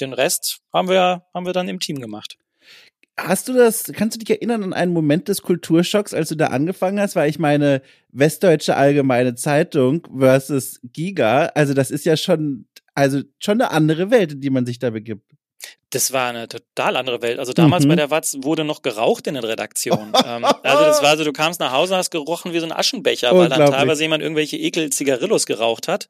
[0.00, 2.36] den Rest haben wir, haben wir dann im Team gemacht.
[3.18, 6.46] Hast du das, kannst du dich erinnern an einen Moment des Kulturschocks, als du da
[6.46, 7.14] angefangen hast?
[7.14, 13.60] Weil ich meine, Westdeutsche Allgemeine Zeitung versus Giga, also das ist ja schon also schon
[13.60, 15.32] eine andere Welt, in die man sich da begibt.
[15.92, 17.38] Das war eine total andere Welt.
[17.38, 17.90] Also damals mhm.
[17.90, 20.12] bei der Watz wurde noch geraucht in den Redaktionen.
[20.26, 23.36] ähm, also das war so, du kamst nach Hause, hast gerochen wie so ein Aschenbecher,
[23.36, 26.08] weil dann teilweise jemand irgendwelche Ekel-Zigarillos geraucht hat.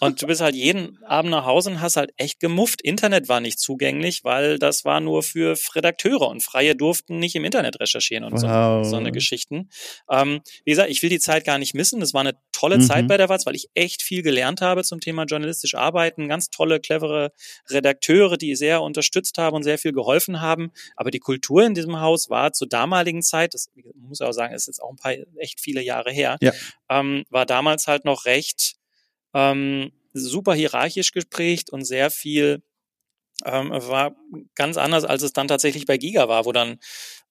[0.00, 2.82] Und du bist halt jeden Abend nach Hause und hast halt echt gemufft.
[2.82, 7.44] Internet war nicht zugänglich, weil das war nur für Redakteure und Freie durften nicht im
[7.46, 8.84] Internet recherchieren und wow.
[8.84, 9.70] so, so eine Geschichten.
[10.10, 12.00] Ähm, wie gesagt, ich will die Zeit gar nicht missen.
[12.00, 12.82] Das war eine tolle mhm.
[12.82, 16.28] Zeit bei der Watz, weil ich echt viel gelernt habe zum Thema journalistisch arbeiten.
[16.28, 17.32] Ganz tolle, clevere
[17.70, 18.82] Redakteure, die sehr
[19.14, 20.72] unterstützt haben und sehr viel geholfen haben.
[20.96, 24.54] Aber die Kultur in diesem Haus war zur damaligen Zeit, das muss ich auch sagen,
[24.54, 26.52] ist jetzt auch ein paar echt viele Jahre her, ja.
[26.88, 28.76] ähm, war damals halt noch recht
[29.32, 32.62] ähm, super hierarchisch geprägt und sehr viel
[33.44, 34.14] ähm, war
[34.54, 36.78] ganz anders, als es dann tatsächlich bei Giga war, wo dann,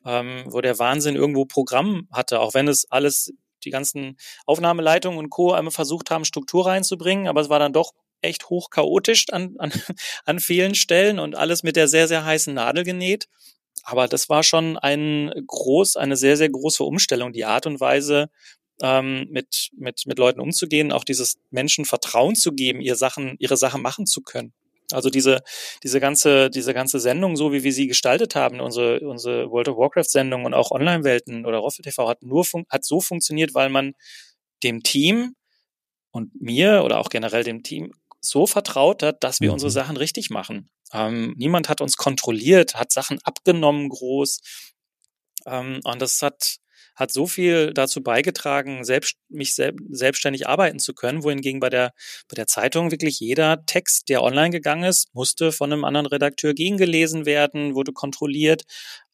[0.05, 5.29] ähm, wo der Wahnsinn irgendwo Programm hatte, auch wenn es alles die ganzen Aufnahmeleitungen und
[5.29, 5.53] Co.
[5.53, 7.93] einmal versucht haben, Struktur reinzubringen, aber es war dann doch
[8.23, 9.71] echt hoch chaotisch an, an,
[10.25, 13.27] an vielen Stellen und alles mit der sehr, sehr heißen Nadel genäht.
[13.83, 18.29] Aber das war schon ein groß, eine sehr, sehr große Umstellung, die Art und Weise,
[18.81, 23.57] ähm, mit, mit, mit Leuten umzugehen, auch dieses Menschen Vertrauen zu geben, ihr Sachen, ihre
[23.57, 24.53] Sachen machen zu können.
[24.91, 25.41] Also diese,
[25.83, 29.77] diese ganze, diese ganze Sendung, so wie wir sie gestaltet haben, unsere, unsere World of
[29.77, 33.93] Warcraft Sendung und auch Online-Welten oder Roffel TV hat nur, hat so funktioniert, weil man
[34.63, 35.35] dem Team
[36.11, 37.93] und mir oder auch generell dem Team
[38.25, 39.53] so vertraut hat, dass wir mhm.
[39.53, 40.69] unsere Sachen richtig machen.
[40.93, 44.39] Ähm, niemand hat uns kontrolliert, hat Sachen abgenommen groß.
[45.45, 46.57] Ähm, und das hat,
[46.95, 51.93] hat so viel dazu beigetragen, selbst, mich sel selbstständig arbeiten zu können, wohingegen bei der,
[52.29, 56.53] bei der Zeitung wirklich jeder Text, der online gegangen ist, musste von einem anderen Redakteur
[56.53, 58.63] gegengelesen werden, wurde kontrolliert.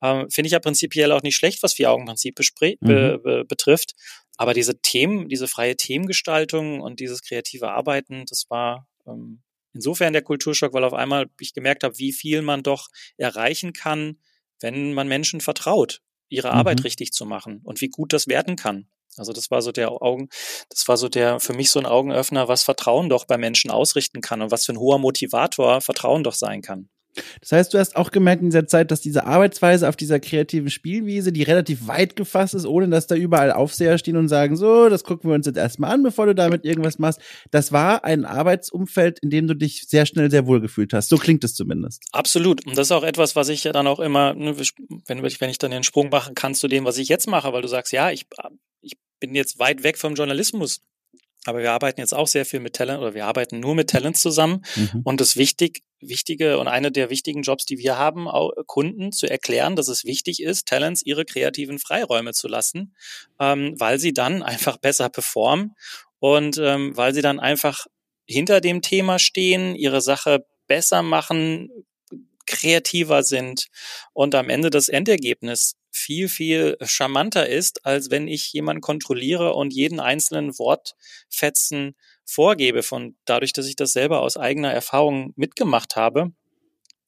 [0.03, 2.37] Ähm, Finde ich ja prinzipiell auch nicht schlecht, was Vier-Augen-Prinzip
[2.81, 2.87] mhm.
[2.87, 3.95] be betrifft.
[4.37, 9.41] Aber diese Themen, diese freie Themengestaltung und dieses kreative Arbeiten, das war ähm,
[9.73, 12.87] insofern der Kulturschock, weil auf einmal ich gemerkt habe, wie viel man doch
[13.17, 14.17] erreichen kann,
[14.59, 16.83] wenn man Menschen vertraut, ihre Arbeit mhm.
[16.83, 18.89] richtig zu machen und wie gut das werden kann.
[19.17, 20.29] Also das war so der Augen,
[20.69, 24.21] das war so der für mich so ein Augenöffner, was Vertrauen doch bei Menschen ausrichten
[24.21, 26.89] kann und was für ein hoher Motivator Vertrauen doch sein kann.
[27.41, 30.69] Das heißt, du hast auch gemerkt in dieser Zeit, dass diese Arbeitsweise auf dieser kreativen
[30.69, 34.89] Spielwiese, die relativ weit gefasst ist, ohne dass da überall Aufseher stehen und sagen, so,
[34.89, 37.19] das gucken wir uns jetzt erstmal an, bevor du damit irgendwas machst.
[37.51, 41.09] Das war ein Arbeitsumfeld, in dem du dich sehr schnell sehr wohl gefühlt hast.
[41.09, 42.03] So klingt es zumindest.
[42.11, 42.65] Absolut.
[42.65, 44.55] Und das ist auch etwas, was ich ja dann auch immer, ne,
[45.07, 47.61] wenn, wenn ich dann den Sprung machen kann zu dem, was ich jetzt mache, weil
[47.61, 48.25] du sagst, ja, ich,
[48.81, 50.81] ich bin jetzt weit weg vom Journalismus.
[51.45, 54.21] Aber wir arbeiten jetzt auch sehr viel mit Talent oder wir arbeiten nur mit Talents
[54.21, 54.63] zusammen.
[54.75, 55.01] Mhm.
[55.03, 58.27] Und das wichtig, wichtige und eine der wichtigen Jobs, die wir haben,
[58.65, 62.95] Kunden zu erklären, dass es wichtig ist, Talents ihre kreativen Freiräume zu lassen,
[63.39, 65.75] ähm, weil sie dann einfach besser performen
[66.19, 67.85] und ähm, weil sie dann einfach
[68.25, 71.69] hinter dem Thema stehen, ihre Sache besser machen,
[72.45, 73.67] kreativer sind
[74.13, 79.73] und am Ende das Endergebnis viel, viel charmanter ist, als wenn ich jemanden kontrolliere und
[79.73, 81.95] jeden einzelnen Wortfetzen
[82.29, 82.83] vorgebe.
[82.83, 86.31] Von dadurch, dass ich das selber aus eigener Erfahrung mitgemacht habe,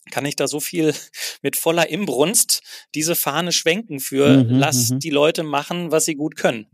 [0.10, 0.94] kann ich da so viel
[1.42, 2.62] mit voller Imbrunst
[2.96, 5.00] diese Fahne schwenken für mhm, lass mhm.
[5.00, 6.68] die Leute machen, was sie gut können.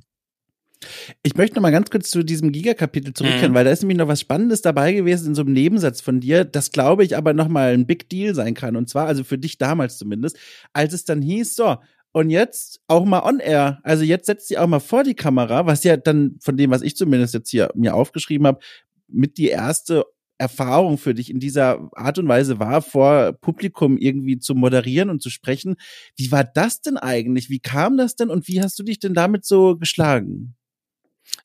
[1.23, 3.55] Ich möchte noch mal ganz kurz zu diesem Giga-Kapitel zurückkehren, mhm.
[3.55, 6.45] weil da ist nämlich noch was Spannendes dabei gewesen in so einem Nebensatz von dir,
[6.45, 8.75] das glaube ich aber noch mal ein Big Deal sein kann.
[8.75, 10.37] Und zwar, also für dich damals zumindest,
[10.73, 11.77] als es dann hieß, so,
[12.17, 13.79] und jetzt auch mal on air.
[13.83, 16.81] Also jetzt setzt sie auch mal vor die Kamera, was ja dann von dem, was
[16.81, 18.59] ich zumindest jetzt hier mir aufgeschrieben habe,
[19.07, 20.03] mit die erste
[20.39, 25.21] Erfahrung für dich in dieser Art und Weise war, vor Publikum irgendwie zu moderieren und
[25.21, 25.75] zu sprechen.
[26.15, 27.51] Wie war das denn eigentlich?
[27.51, 30.55] Wie kam das denn und wie hast du dich denn damit so geschlagen?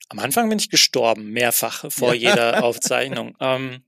[0.09, 2.31] Am Anfang bin ich gestorben, mehrfach vor ja.
[2.31, 3.35] jeder Aufzeichnung.
[3.39, 3.83] Ähm,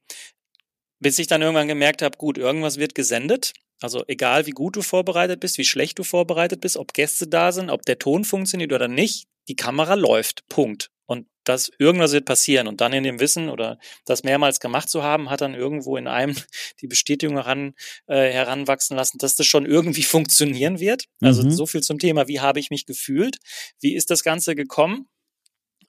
[1.00, 3.54] bis ich dann irgendwann gemerkt habe, gut, irgendwas wird gesendet.
[3.82, 7.52] Also egal wie gut du vorbereitet bist, wie schlecht du vorbereitet bist, ob Gäste da
[7.52, 10.48] sind, ob der Ton funktioniert oder nicht, die Kamera läuft.
[10.48, 10.92] Punkt.
[11.08, 12.68] Und das irgendwas wird passieren.
[12.68, 16.08] Und dann in dem Wissen oder das mehrmals gemacht zu haben, hat dann irgendwo in
[16.08, 16.36] einem
[16.82, 17.74] die Bestätigung heran,
[18.08, 21.06] äh, heranwachsen lassen, dass das schon irgendwie funktionieren wird.
[21.22, 21.52] Also mhm.
[21.52, 23.38] so viel zum Thema, wie habe ich mich gefühlt?
[23.80, 25.08] Wie ist das Ganze gekommen?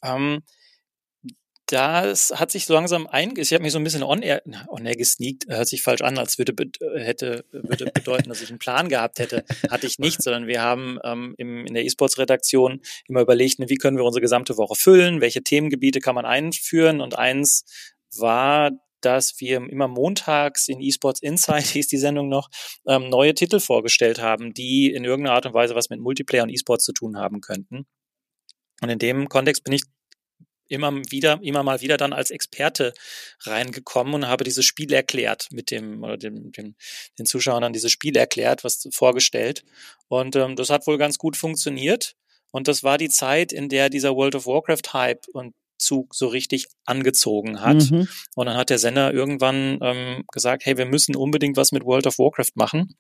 [0.03, 0.43] Ähm,
[1.67, 5.47] das hat sich so langsam ein, ich habe mich so ein bisschen on-air, on-air gesneakt,
[5.49, 6.55] hört sich falsch an, als würde,
[6.97, 9.45] hätte, würde bedeuten, dass ich einen Plan gehabt hätte.
[9.69, 13.77] Hatte ich nicht, sondern wir haben ähm, im, in der E-Sports-Redaktion immer überlegt, ne, wie
[13.77, 17.65] können wir unsere gesamte Woche füllen, welche Themengebiete kann man einführen und eins
[18.17, 18.71] war
[19.03, 22.49] dass wir immer montags in eSports Insight, hieß die Sendung noch,
[22.87, 26.51] ähm, neue Titel vorgestellt haben, die in irgendeiner Art und Weise was mit Multiplayer und
[26.51, 27.87] eSports zu tun haben könnten.
[28.83, 29.83] Und in dem Kontext bin ich
[30.69, 32.93] immer wieder, immer mal wieder dann als Experte
[33.41, 36.75] reingekommen und habe dieses Spiel erklärt mit dem, oder dem, dem
[37.19, 39.65] den Zuschauern dann dieses Spiel erklärt, was vorgestellt.
[40.09, 42.15] Und ähm, das hat wohl ganz gut funktioniert.
[42.53, 46.29] Und das war die Zeit, in der dieser World of Warcraft Hype und Zug so
[46.29, 47.91] richtig angezogen hat.
[47.91, 48.09] Mhm.
[48.35, 52.07] Und dann hat der Sender irgendwann ähm, gesagt, hey, wir müssen unbedingt was mit World
[52.07, 52.97] of Warcraft machen.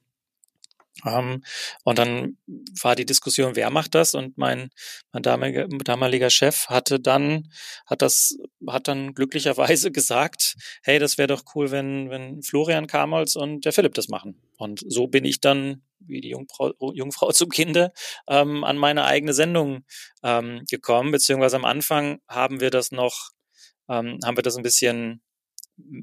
[1.04, 1.42] Ähm,
[1.84, 2.38] und dann
[2.80, 4.14] war die Diskussion, wer macht das?
[4.14, 4.70] Und mein,
[5.12, 7.50] mein damaliger, damaliger Chef hatte dann,
[7.86, 8.36] hat das,
[8.66, 13.72] hat dann glücklicherweise gesagt, hey, das wäre doch cool, wenn, wenn Florian Kamholz und der
[13.72, 14.40] Philipp das machen.
[14.56, 17.92] Und so bin ich dann, wie die Jungfrau, Jungfrau zum Kinde,
[18.28, 19.84] ähm, an meine eigene Sendung
[20.22, 23.30] ähm, gekommen, beziehungsweise am Anfang haben wir das noch,
[23.88, 25.20] ähm, haben wir das ein bisschen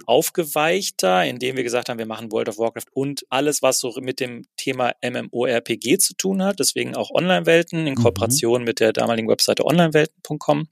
[0.05, 4.19] aufgeweichter, indem wir gesagt haben, wir machen World of Warcraft und alles, was so mit
[4.19, 8.03] dem Thema MMORPG zu tun hat, deswegen auch Online-Welten in mhm.
[8.03, 8.65] Kooperation mhm.
[8.65, 10.67] mit der damaligen Webseite onlinewelten.com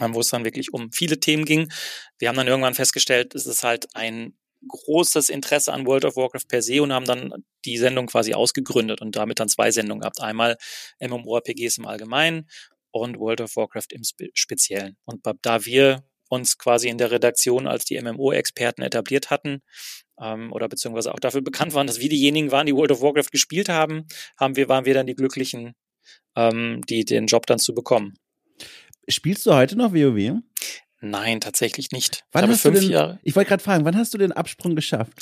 [0.00, 1.70] wo es dann wirklich um viele Themen ging.
[2.18, 4.34] Wir haben dann irgendwann festgestellt, es ist halt ein
[4.66, 9.00] großes Interesse an World of Warcraft per se und haben dann die Sendung quasi ausgegründet
[9.00, 10.20] und damit dann zwei Sendungen gehabt.
[10.20, 10.56] Einmal
[11.00, 12.48] MMORPGs im Allgemeinen
[12.90, 14.96] und World of Warcraft im Spe Speziellen.
[15.04, 19.60] Und da wir uns quasi in der Redaktion als die MMO-Experten etabliert hatten,
[20.18, 23.30] ähm, oder beziehungsweise auch dafür bekannt waren, dass wir diejenigen waren, die World of Warcraft
[23.30, 24.06] gespielt haben,
[24.40, 25.74] haben wir, waren wir dann die Glücklichen,
[26.34, 28.14] ähm, die den Job dann zu bekommen.
[29.08, 30.40] Spielst du heute noch WoW?
[31.04, 32.24] Nein, tatsächlich nicht.
[32.30, 33.18] Wann hast fünf du denn, Jahre.
[33.24, 35.12] Ich wollte gerade fragen, wann hast du den Absprung geschafft?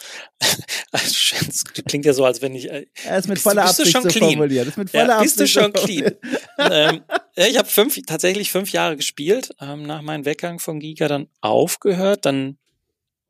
[0.93, 2.71] das klingt ja so, als wenn ich.
[2.71, 4.33] Äh, er ist mit voller bist, Absicht bist du schon so clean.
[4.33, 4.69] formuliert.
[4.69, 6.15] ist mit voller ja, Absicht bist du schon clean.
[6.59, 7.03] ähm,
[7.37, 12.27] ich habe fünf, tatsächlich fünf Jahre gespielt, ähm, nach meinem Weggang von Giga dann aufgehört,
[12.27, 12.59] dann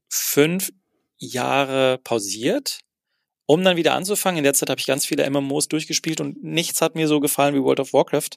[0.08, 0.70] fünf
[1.18, 2.80] Jahre pausiert
[3.50, 4.38] um dann wieder anzufangen.
[4.38, 7.52] In der Zeit habe ich ganz viele MMOs durchgespielt und nichts hat mir so gefallen
[7.52, 8.30] wie World of Warcraft.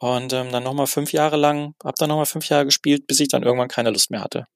[0.00, 3.28] Und ähm, dann nochmal fünf Jahre lang, habe dann nochmal fünf Jahre gespielt, bis ich
[3.28, 4.48] dann irgendwann keine Lust mehr hatte.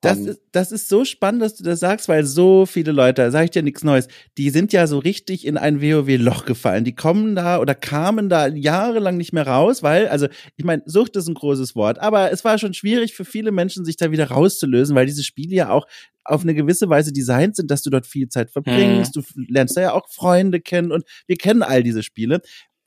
[0.00, 3.32] Das, um, ist, das ist so spannend, dass du das sagst, weil so viele Leute,
[3.32, 6.84] sage ich dir nichts Neues, die sind ja so richtig in ein WoW-Loch gefallen.
[6.84, 11.16] Die kommen da oder kamen da jahrelang nicht mehr raus, weil, also ich meine, Sucht
[11.16, 14.28] ist ein großes Wort, aber es war schon schwierig für viele Menschen, sich da wieder
[14.28, 15.86] rauszulösen, weil diese Spiele ja auch
[16.24, 19.22] auf eine gewisse Weise designt sind, dass du dort viel Zeit verbringst, mhm.
[19.34, 22.40] du lernst da ja auch Freunde kennen und wir kennen all diese Spiele.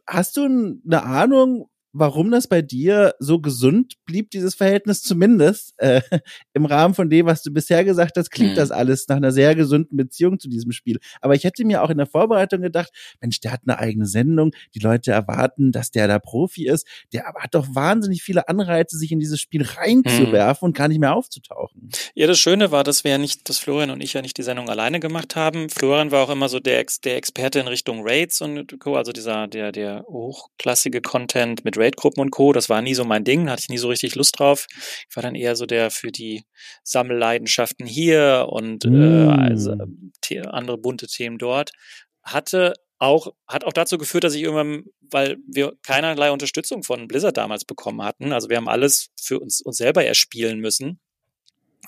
[0.07, 6.01] Hast du eine Ahnung, warum das bei dir so gesund blieb, dieses Verhältnis zumindest äh,
[6.53, 8.55] im Rahmen von dem, was du bisher gesagt hast, klingt mhm.
[8.55, 10.99] das alles nach einer sehr gesunden Beziehung zu diesem Spiel.
[11.21, 14.51] Aber ich hätte mir auch in der Vorbereitung gedacht, Mensch, der hat eine eigene Sendung,
[14.73, 18.97] die Leute erwarten, dass der da Profi ist, der aber hat doch wahnsinnig viele Anreize,
[18.97, 20.69] sich in dieses Spiel reinzuwerfen mhm.
[20.69, 21.89] und gar nicht mehr aufzutauchen.
[22.15, 24.43] Ja, das Schöne war, dass wir ja nicht, dass Florian und ich ja nicht die
[24.43, 25.69] Sendung alleine gemacht haben.
[25.69, 29.11] Florian war auch immer so der, Ex der Experte in Richtung Raids und Co., also
[29.11, 32.53] dieser, der, der hochklassige Content mit Raid-Gruppen und Co.
[32.53, 34.67] Das war nie so mein Ding, hatte ich nie so richtig Lust drauf.
[35.09, 36.43] Ich war dann eher so der für die
[36.83, 39.01] Sammelleidenschaften hier und mm.
[39.01, 39.75] äh, also,
[40.49, 41.71] andere bunte Themen dort.
[42.23, 47.35] Hatte auch, hat auch dazu geführt, dass ich irgendwann, weil wir keinerlei Unterstützung von Blizzard
[47.35, 50.99] damals bekommen hatten, also wir haben alles für uns, uns selber erspielen müssen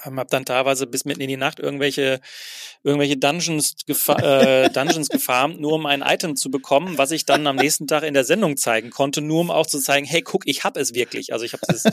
[0.05, 2.19] ähm, habe dann teilweise bis mitten in die Nacht irgendwelche
[2.83, 7.47] irgendwelche Dungeons, gefa äh, Dungeons gefarmt, nur um ein Item zu bekommen, was ich dann
[7.47, 10.47] am nächsten Tag in der Sendung zeigen konnte, nur um auch zu zeigen, hey, guck,
[10.47, 11.33] ich hab es wirklich.
[11.33, 11.85] Also ich habe dieses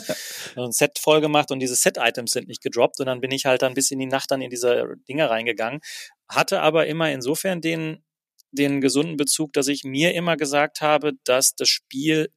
[0.57, 3.62] ein Set voll gemacht und diese Set-Items sind nicht gedroppt und dann bin ich halt
[3.62, 5.80] dann bis in die Nacht dann in diese Dinge reingegangen,
[6.28, 8.03] hatte aber immer insofern den
[8.53, 12.30] den gesunden Bezug, dass ich mir immer gesagt habe, dass das Spiel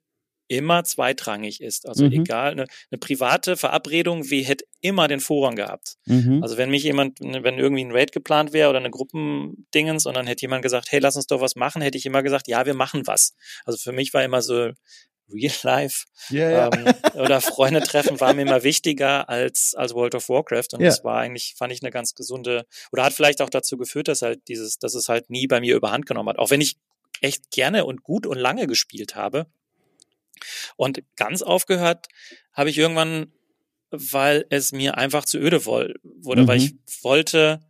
[0.48, 1.88] immer zweitrangig ist.
[1.88, 2.12] Also mhm.
[2.12, 5.96] egal, eine, eine, private Verabredung, wie hätte immer den Vorrang gehabt.
[6.06, 6.44] Mhm.
[6.44, 10.16] Also wenn mich jemand, ne, wenn irgendwie ein Raid geplant wäre oder eine Gruppendingens und
[10.16, 12.66] dann hätte jemand gesagt, hey, lass uns doch was machen, hätte ich immer gesagt, ja,
[12.66, 13.36] wir machen was.
[13.66, 14.72] Also für mich war immer so
[15.32, 20.30] Real Life yeah, ähm, oder Freunde treffen war mir immer wichtiger als, als World of
[20.30, 20.74] Warcraft.
[20.74, 20.90] Und yeah.
[20.90, 24.22] das war eigentlich, fand ich eine ganz gesunde, oder hat vielleicht auch dazu geführt, dass
[24.22, 26.40] halt dieses, dass es halt nie bei mir überhand genommen hat.
[26.40, 26.78] Auch wenn ich
[27.22, 29.48] echt gerne und gut und lange gespielt habe.
[30.76, 32.08] Und ganz aufgehört
[32.54, 33.32] habe ich irgendwann,
[33.92, 35.96] weil es mir einfach zu öde wurde,
[36.42, 36.48] mhm.
[36.48, 37.62] weil ich wollte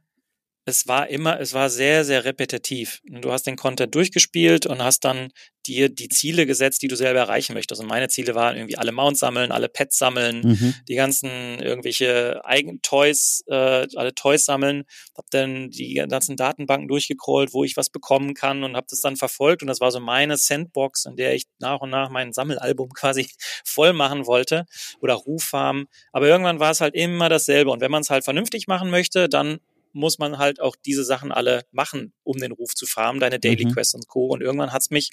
[0.66, 3.02] es war immer, es war sehr, sehr repetitiv.
[3.04, 5.30] Du hast den Content durchgespielt und hast dann
[5.66, 7.82] dir die Ziele gesetzt, die du selber erreichen möchtest.
[7.82, 10.76] Und meine Ziele waren irgendwie alle Mounts sammeln, alle Pets sammeln, mhm.
[10.88, 14.84] die ganzen irgendwelche eigenen Toys, äh, alle Toys sammeln.
[15.18, 19.18] Hab dann die ganzen Datenbanken durchgecrollt, wo ich was bekommen kann und habe das dann
[19.18, 19.64] verfolgt.
[19.64, 23.30] Und das war so meine Sandbox, in der ich nach und nach mein Sammelalbum quasi
[23.66, 24.66] voll machen wollte
[25.02, 25.88] oder Ruffarm.
[26.14, 27.72] Aber irgendwann war es halt immer dasselbe.
[27.72, 29.60] Und wenn man es halt vernünftig machen möchte, dann
[29.94, 33.66] muss man halt auch diese Sachen alle machen, um den Ruf zu farmen, deine Daily
[33.66, 33.74] mhm.
[33.74, 34.28] Quests und Co.
[34.28, 35.12] Und irgendwann hat's mich,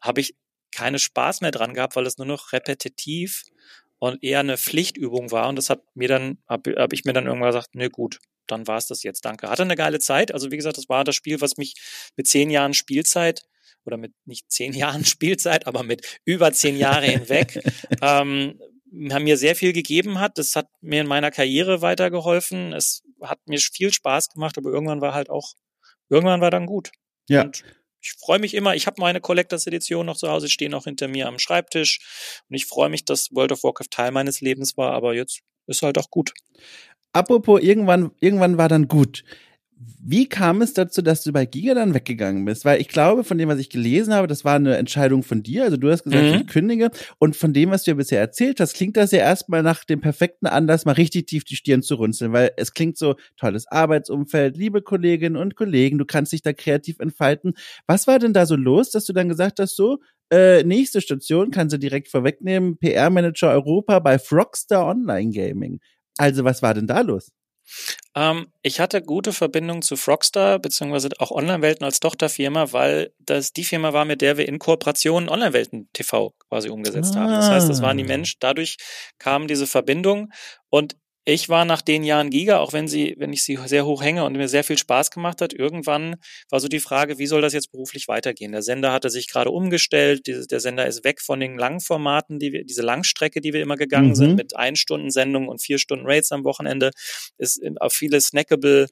[0.00, 0.34] habe ich
[0.70, 3.44] keine Spaß mehr dran gehabt, weil es nur noch repetitiv
[3.98, 5.48] und eher eine Pflichtübung war.
[5.48, 8.66] Und das hat mir dann, habe hab ich mir dann irgendwann gesagt, ne gut, dann
[8.66, 9.48] war es das jetzt, danke.
[9.50, 10.32] Hatte eine geile Zeit.
[10.32, 11.74] Also wie gesagt, das war das Spiel, was mich
[12.16, 13.42] mit zehn Jahren Spielzeit
[13.84, 17.60] oder mit nicht zehn Jahren Spielzeit, aber mit über zehn Jahre hinweg
[18.02, 20.38] ähm, mir sehr viel gegeben hat.
[20.38, 22.72] Das hat mir in meiner Karriere weitergeholfen.
[22.72, 25.54] Es hat mir viel Spaß gemacht, aber irgendwann war halt auch,
[26.08, 26.90] irgendwann war dann gut.
[27.28, 27.42] Ja.
[27.42, 27.64] Und
[28.00, 31.08] ich freue mich immer, ich habe meine Collectors Edition noch zu Hause, stehen auch hinter
[31.08, 34.92] mir am Schreibtisch und ich freue mich, dass World of Warcraft Teil meines Lebens war,
[34.92, 36.32] aber jetzt ist halt auch gut.
[37.12, 39.24] Apropos irgendwann, irgendwann war dann gut.
[39.80, 42.64] Wie kam es dazu, dass du bei Giga dann weggegangen bist?
[42.64, 45.64] Weil ich glaube, von dem, was ich gelesen habe, das war eine Entscheidung von dir.
[45.64, 46.40] Also du hast gesagt, mhm.
[46.40, 46.90] ich kündige.
[47.18, 50.00] Und von dem, was du ja bisher erzählt hast, klingt das ja erstmal nach dem
[50.00, 52.32] perfekten Anlass, mal richtig tief die Stirn zu runzeln.
[52.32, 56.98] Weil es klingt so tolles Arbeitsumfeld, liebe Kolleginnen und Kollegen, du kannst dich da kreativ
[56.98, 57.54] entfalten.
[57.86, 59.98] Was war denn da so los, dass du dann gesagt hast, so,
[60.30, 65.80] äh, nächste Station kannst du direkt vorwegnehmen, PR-Manager Europa bei Frogstar Online Gaming.
[66.18, 67.32] Also was war denn da los?
[68.14, 73.64] Ähm, ich hatte gute Verbindung zu Frogstar, beziehungsweise auch Online-Welten als Tochterfirma, weil das die
[73.64, 77.20] Firma war, mit der wir in Kooperation Online-Welten TV quasi umgesetzt ah.
[77.20, 77.32] haben.
[77.32, 78.08] Das heißt, das waren die ah.
[78.08, 78.38] Menschen.
[78.40, 78.76] Dadurch
[79.18, 80.32] kam diese Verbindung
[80.70, 80.96] und
[81.28, 84.24] ich war nach den Jahren Giga, auch wenn sie, wenn ich sie sehr hoch hänge
[84.24, 86.16] und mir sehr viel Spaß gemacht hat, irgendwann
[86.48, 88.52] war so die Frage, wie soll das jetzt beruflich weitergehen?
[88.52, 92.64] Der Sender hatte sich gerade umgestellt, der Sender ist weg von den Langformaten, die wir,
[92.64, 94.14] diese Langstrecke, die wir immer gegangen mhm.
[94.14, 96.92] sind, mit ein Stunden Sendung und vier Stunden Rates am Wochenende,
[97.36, 98.86] ist auf viele snackable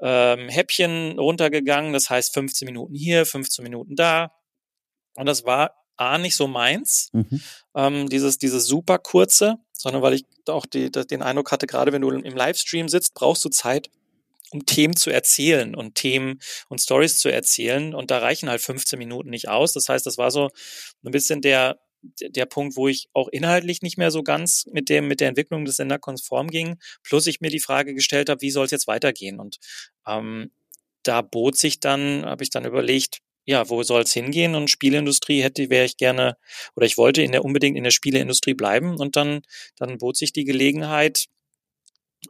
[0.00, 1.92] ähm, Häppchen runtergegangen.
[1.92, 4.32] Das heißt 15 Minuten hier, 15 Minuten da.
[5.14, 7.40] Und das war A nicht so meins, mhm.
[7.74, 12.02] ähm, dieses, dieses super kurze, sondern weil ich auch die, den Eindruck hatte, gerade wenn
[12.02, 13.88] du im Livestream sitzt, brauchst du Zeit,
[14.50, 17.94] um Themen zu erzählen und Themen und Stories zu erzählen.
[17.94, 19.72] Und da reichen halt 15 Minuten nicht aus.
[19.72, 20.48] Das heißt, das war so
[21.04, 25.06] ein bisschen der, der Punkt, wo ich auch inhaltlich nicht mehr so ganz mit dem,
[25.06, 26.78] mit der Entwicklung des Sender konform ging.
[27.02, 29.38] Plus ich mir die Frage gestellt habe, wie soll es jetzt weitergehen?
[29.38, 29.58] Und
[30.06, 30.50] ähm,
[31.02, 33.18] da bot sich dann, habe ich dann überlegt,
[33.48, 34.54] ja, wo soll es hingehen?
[34.54, 36.36] Und Spieleindustrie hätte, wäre ich gerne,
[36.76, 38.98] oder ich wollte in der unbedingt in der Spieleindustrie bleiben.
[38.98, 39.40] Und dann,
[39.76, 41.28] dann bot sich die Gelegenheit,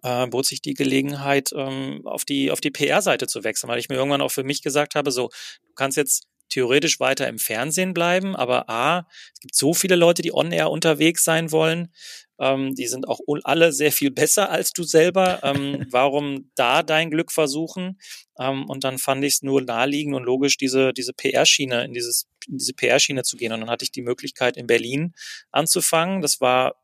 [0.04, 3.88] äh, bot sich die Gelegenheit, ähm, auf die, auf die PR-Seite zu wechseln, weil ich
[3.88, 5.28] mir irgendwann auch für mich gesagt habe, so,
[5.66, 10.22] du kannst jetzt theoretisch weiter im Fernsehen bleiben, aber A, es gibt so viele Leute,
[10.22, 11.92] die on-air unterwegs sein wollen.
[12.38, 15.40] Ähm, die sind auch alle sehr viel besser als du selber.
[15.42, 17.98] Ähm, warum da dein Glück versuchen?
[18.38, 22.28] Ähm, und dann fand ich es nur naheliegend und logisch, diese, diese PR-Schiene, in, dieses,
[22.46, 23.52] in diese PR-Schiene zu gehen.
[23.52, 25.14] Und dann hatte ich die Möglichkeit, in Berlin
[25.50, 26.22] anzufangen.
[26.22, 26.76] Das war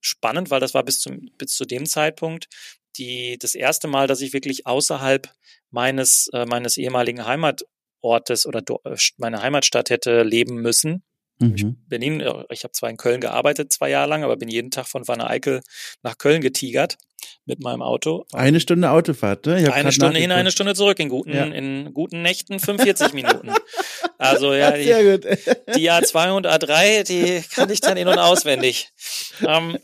[0.00, 2.48] spannend, weil das war bis, zum, bis zu dem Zeitpunkt
[2.96, 5.32] die, das erste Mal, dass ich wirklich außerhalb
[5.70, 11.04] meines, äh, meines ehemaligen Heimatortes oder äh, meiner Heimatstadt hätte leben müssen.
[11.40, 11.76] Mhm.
[11.88, 14.86] Berlin, äh, ich habe zwar in Köln gearbeitet zwei Jahre lang, aber bin jeden Tag
[14.86, 15.60] von Wanne Eickel
[16.02, 16.96] nach Köln getigert
[17.46, 18.26] mit meinem Auto.
[18.32, 19.72] Eine Stunde Autofahrt, ne?
[19.72, 21.44] eine Stunde hin, eine Stunde zurück in guten, ja.
[21.44, 23.50] in guten Nächten 45 Minuten.
[24.20, 24.86] Also ja, die,
[25.76, 28.90] die A2 und A3, die kann ich dann in- und auswendig.
[29.46, 29.78] Ähm,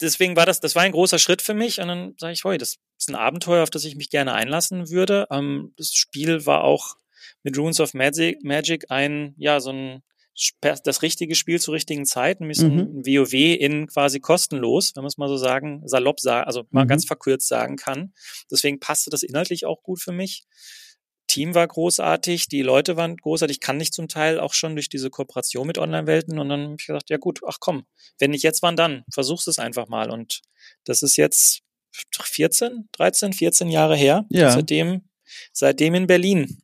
[0.00, 1.80] deswegen war das, das war ein großer Schritt für mich.
[1.80, 4.90] Und dann sage ich, hey, das ist ein Abenteuer, auf das ich mich gerne einlassen
[4.90, 5.26] würde.
[5.32, 6.94] Ähm, das Spiel war auch
[7.42, 10.02] mit Runes of Magic, Magic ein, ja, so ein
[10.60, 13.06] das richtige Spiel zur richtigen Zeit, ein mhm.
[13.06, 16.88] WoW in quasi kostenlos, wenn man es mal so sagen, salopp sagen, also mal mhm.
[16.88, 18.12] ganz verkürzt sagen kann.
[18.50, 20.44] Deswegen passte das inhaltlich auch gut für mich.
[21.26, 25.10] Team war großartig, die Leute waren großartig, kann ich zum Teil auch schon durch diese
[25.10, 27.84] Kooperation mit Online-Welten und dann habe ich gedacht, ja gut, ach komm,
[28.18, 29.04] wenn nicht jetzt, wann dann?
[29.10, 30.42] Versuch's es einfach mal und
[30.84, 31.62] das ist jetzt
[32.22, 34.50] 14, 13, 14 Jahre her, ja.
[34.52, 35.08] seitdem,
[35.52, 36.62] seitdem in Berlin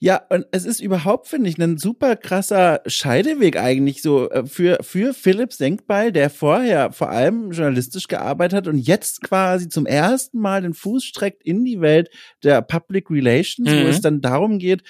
[0.00, 4.78] ja, und es ist überhaupt, finde ich, ein super krasser Scheideweg eigentlich so äh, für,
[4.82, 10.38] für Philipp Senkbeil, der vorher vor allem journalistisch gearbeitet hat und jetzt quasi zum ersten
[10.38, 12.10] Mal den Fuß streckt in die Welt
[12.44, 13.84] der Public Relations, mhm.
[13.84, 14.84] wo es dann darum geht,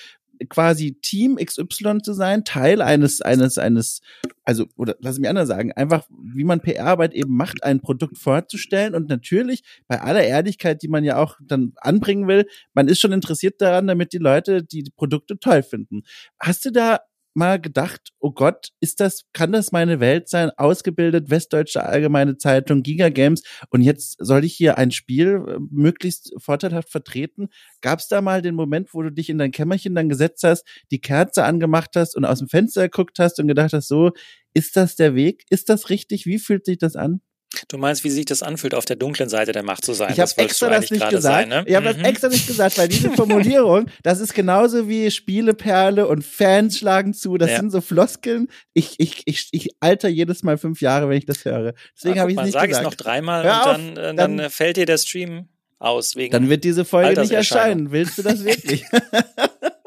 [0.49, 4.01] quasi Team XY zu sein, Teil eines, eines, eines,
[4.45, 8.95] also, oder lass mich anders sagen, einfach, wie man PR-Arbeit eben macht, ein Produkt vorzustellen
[8.95, 13.13] und natürlich bei aller Ehrlichkeit, die man ja auch dann anbringen will, man ist schon
[13.13, 16.03] interessiert daran, damit die Leute die Produkte toll finden.
[16.39, 17.01] Hast du da
[17.39, 20.51] mal gedacht, oh Gott, ist das, kann das meine Welt sein?
[20.57, 26.35] Ausgebildet, Westdeutsche Allgemeine Zeitung, Giga Games und jetzt soll ich hier ein Spiel äh, möglichst
[26.39, 27.49] vorteilhaft vertreten.
[27.81, 30.67] Gab es da mal den Moment, wo du dich in dein Kämmerchen dann gesetzt hast,
[30.91, 34.11] die Kerze angemacht hast und aus dem Fenster geguckt hast und gedacht hast, so,
[34.53, 35.45] ist das der Weg?
[35.51, 36.27] Ist das richtig?
[36.27, 37.21] Wie fühlt sich das an?
[37.69, 40.13] Du meinst, wie sich das anfühlt, auf der dunklen Seite der Macht zu sein?
[40.13, 41.23] Ich habe extra das nicht gesagt.
[41.23, 41.65] Sein, ne?
[41.67, 41.99] Ich habe mhm.
[41.99, 47.15] das extra nicht gesagt, weil diese Formulierung, das ist genauso wie Spieleperle und Fans schlagen
[47.15, 47.39] zu.
[47.39, 47.57] Das ja.
[47.57, 48.49] sind so Floskeln.
[48.75, 51.73] Ich, ich, ich, ich alter jedes Mal fünf Jahre, wenn ich das höre.
[51.97, 52.85] Deswegen habe ich es nicht sag gesagt.
[52.85, 56.17] Sag es noch dreimal und dann, äh, dann, dann, fällt dir der Stream aus.
[56.17, 57.93] Wegen dann wird diese Folge nicht erscheinen.
[57.93, 58.85] Willst du das wirklich?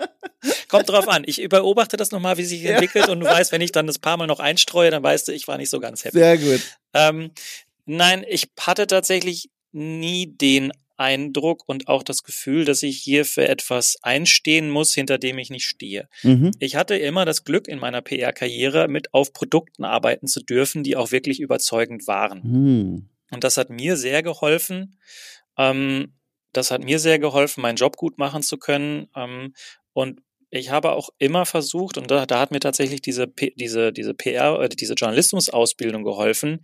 [0.72, 1.24] Kommt drauf an.
[1.26, 4.15] Ich beobachte das nochmal, wie sich entwickelt und du weißt, wenn ich dann das paar
[4.15, 6.17] Mal noch einstreue, dann weißt du, ich war nicht so ganz happy.
[6.17, 6.61] Sehr gut.
[6.93, 7.32] Ähm,
[7.86, 13.47] nein, ich hatte tatsächlich nie den Eindruck und auch das Gefühl, dass ich hier für
[13.47, 16.07] etwas einstehen muss, hinter dem ich nicht stehe.
[16.24, 16.51] Mhm.
[16.59, 20.95] Ich hatte immer das Glück in meiner PR-Karriere mit auf Produkten arbeiten zu dürfen, die
[20.95, 22.41] auch wirklich überzeugend waren.
[22.43, 23.09] Mhm.
[23.32, 24.97] Und das hat mir sehr geholfen,
[25.57, 26.13] ähm,
[26.53, 29.07] das hat mir sehr geholfen, meinen Job gut machen zu können.
[29.15, 29.53] Ähm,
[29.93, 30.22] und
[30.52, 34.60] ich habe auch immer versucht, und da, da hat mir tatsächlich diese, diese, diese PR,
[34.60, 36.62] äh, diese Journalismusausbildung geholfen,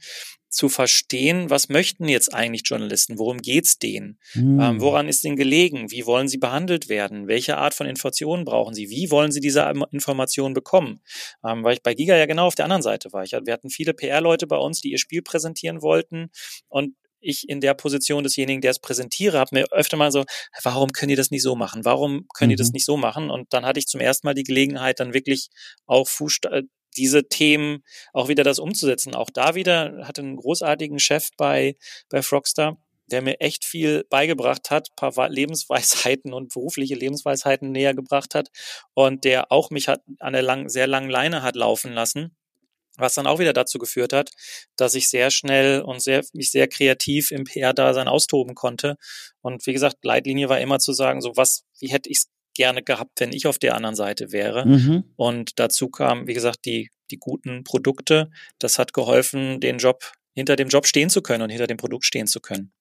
[0.49, 4.59] zu verstehen, was möchten jetzt eigentlich Journalisten, worum geht's denen, mhm.
[4.59, 8.73] ähm, woran ist ihnen gelegen, wie wollen sie behandelt werden, welche Art von Informationen brauchen
[8.73, 11.01] sie, wie wollen sie diese Informationen bekommen,
[11.45, 13.23] ähm, weil ich bei Giga ja genau auf der anderen Seite war.
[13.23, 16.29] Ich, wir hatten viele PR-Leute bei uns, die ihr Spiel präsentieren wollten
[16.69, 16.93] und
[17.27, 20.25] ich in der Position desjenigen, der es präsentiere, habe mir öfter mal so,
[20.63, 21.85] warum können die das nicht so machen?
[21.85, 22.51] Warum können mhm.
[22.51, 22.73] die das mhm.
[22.73, 23.29] nicht so machen?
[23.29, 25.49] Und dann hatte ich zum ersten Mal die Gelegenheit, dann wirklich
[25.85, 26.07] auch
[26.49, 26.63] äh,
[26.95, 29.15] diese Themen auch wieder das umzusetzen.
[29.15, 31.75] Auch da wieder hatte einen großartigen Chef bei,
[32.09, 38.35] bei Frogstar, der mir echt viel beigebracht hat, paar Lebensweisheiten und berufliche Lebensweisheiten näher gebracht
[38.35, 38.49] hat
[38.93, 42.35] und der auch mich hat an der lang, sehr langen Leine hat laufen lassen
[42.97, 44.31] was dann auch wieder dazu geführt hat,
[44.75, 48.97] dass ich sehr schnell und sehr, mich sehr kreativ im PR-Dasein austoben konnte.
[49.41, 52.81] Und wie gesagt, Leitlinie war immer zu sagen, so was, wie hätte ich es gerne
[52.83, 54.65] gehabt, wenn ich auf der anderen Seite wäre.
[54.65, 55.03] Mhm.
[55.15, 58.29] Und dazu kam, wie gesagt, die, die guten Produkte.
[58.59, 62.05] Das hat geholfen, den Job hinter dem Job stehen zu können und hinter dem Produkt
[62.05, 62.71] stehen zu können.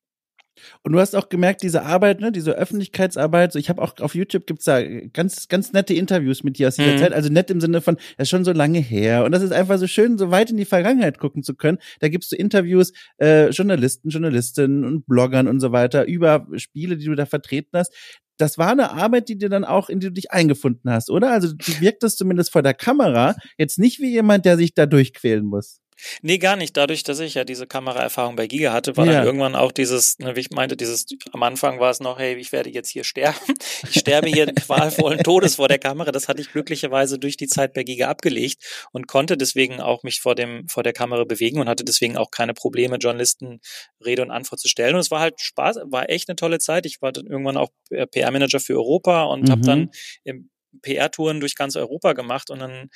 [0.83, 4.15] Und du hast auch gemerkt, diese Arbeit, ne, diese Öffentlichkeitsarbeit, so ich habe auch auf
[4.15, 6.99] YouTube gibt's da ganz, ganz nette Interviews mit dir aus dieser mhm.
[6.99, 7.13] Zeit.
[7.13, 9.25] Also nett im Sinne von, das ist schon so lange her.
[9.25, 11.79] Und das ist einfach so schön, so weit in die Vergangenheit gucken zu können.
[12.01, 17.07] Da gibst du Interviews, äh, Journalisten, Journalistinnen und Bloggern und so weiter über Spiele, die
[17.07, 17.93] du da vertreten hast
[18.39, 21.33] das war eine Arbeit, die dir dann auch, in die du dich eingefunden hast, oder?
[21.33, 25.45] Also du wirktest zumindest vor der Kamera jetzt nicht wie jemand, der sich da durchquälen
[25.45, 25.81] muss.
[26.23, 26.77] Nee, gar nicht.
[26.77, 29.13] Dadurch, dass ich ja diese Kameraerfahrung bei Giga hatte, war ja.
[29.13, 32.35] dann irgendwann auch dieses, ne, wie ich meinte, dieses, am Anfang war es noch, hey,
[32.37, 33.37] ich werde jetzt hier sterben.
[33.91, 36.11] Ich sterbe hier qualvollen Todes vor der Kamera.
[36.11, 40.21] Das hatte ich glücklicherweise durch die Zeit bei Giga abgelegt und konnte deswegen auch mich
[40.21, 43.61] vor dem, vor der Kamera bewegen und hatte deswegen auch keine Probleme, Journalisten
[44.05, 44.95] Rede und Antwort zu stellen.
[44.95, 46.87] Und es war halt Spaß, war echt eine tolle Zeit.
[46.87, 49.51] Ich war dann irgendwann auch PR-Manager für Europa und mhm.
[49.51, 49.91] habe dann
[50.25, 50.51] im
[50.83, 52.91] PR-Touren durch ganz Europa gemacht und dann,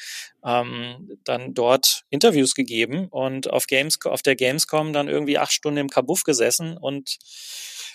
[0.44, 5.78] ähm, dann dort Interviews gegeben und auf, Games, auf der Gamescom dann irgendwie acht Stunden
[5.78, 7.18] im Kabuff gesessen und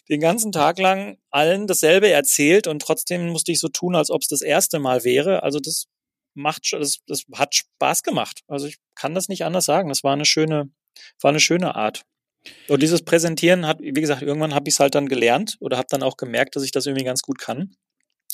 [0.09, 4.21] den ganzen Tag lang allen dasselbe erzählt und trotzdem musste ich so tun, als ob
[4.21, 5.43] es das erste Mal wäre.
[5.43, 5.87] Also das
[6.35, 8.41] macht das, das hat Spaß gemacht.
[8.47, 9.89] Also ich kann das nicht anders sagen.
[9.89, 10.69] Das war eine schöne,
[11.21, 12.03] war eine schöne Art.
[12.67, 15.87] Und dieses Präsentieren hat, wie gesagt, irgendwann habe ich es halt dann gelernt oder habe
[15.89, 17.75] dann auch gemerkt, dass ich das irgendwie ganz gut kann.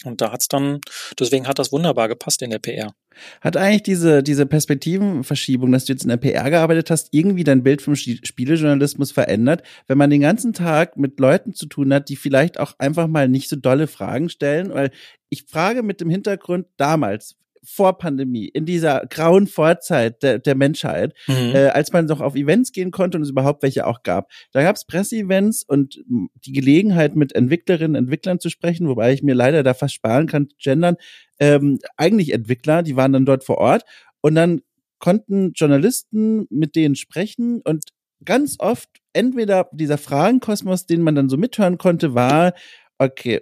[0.04, 0.82] Und da hat's dann,
[1.20, 2.94] deswegen hat das wunderbar gepasst in der PR.
[3.42, 7.64] Hat eigentlich diese, diese Perspektivenverschiebung, dass du jetzt in der PR gearbeitet hast, irgendwie dein
[7.64, 12.16] Bild vom Spielejournalismus verändert, wenn man den ganzen Tag mit Leuten zu tun hat, die
[12.16, 14.74] vielleicht auch einfach mal nicht so dolle Fragen stellen?
[14.74, 14.92] Weil
[15.30, 21.14] ich frage mit dem Hintergrund damals, vor Pandemie, in dieser grauen Vorzeit der, der Menschheit,
[21.28, 21.54] mhm.
[21.54, 24.32] äh, als man noch auf Events gehen konnte und es überhaupt welche auch gab.
[24.52, 26.04] Da gab es Presseevents und
[26.46, 30.28] die Gelegenheit, mit Entwicklerinnen und Entwicklern zu sprechen, wobei ich mir leider da fast sparen
[30.28, 30.96] kann, gendern,
[31.40, 33.84] ähm, eigentlich Entwickler, die waren dann dort vor Ort
[34.22, 34.62] und dann
[35.00, 37.86] konnten Journalisten mit denen sprechen und
[38.24, 42.54] ganz oft entweder dieser Fragenkosmos, den man dann so mithören konnte, war,
[42.98, 43.42] okay,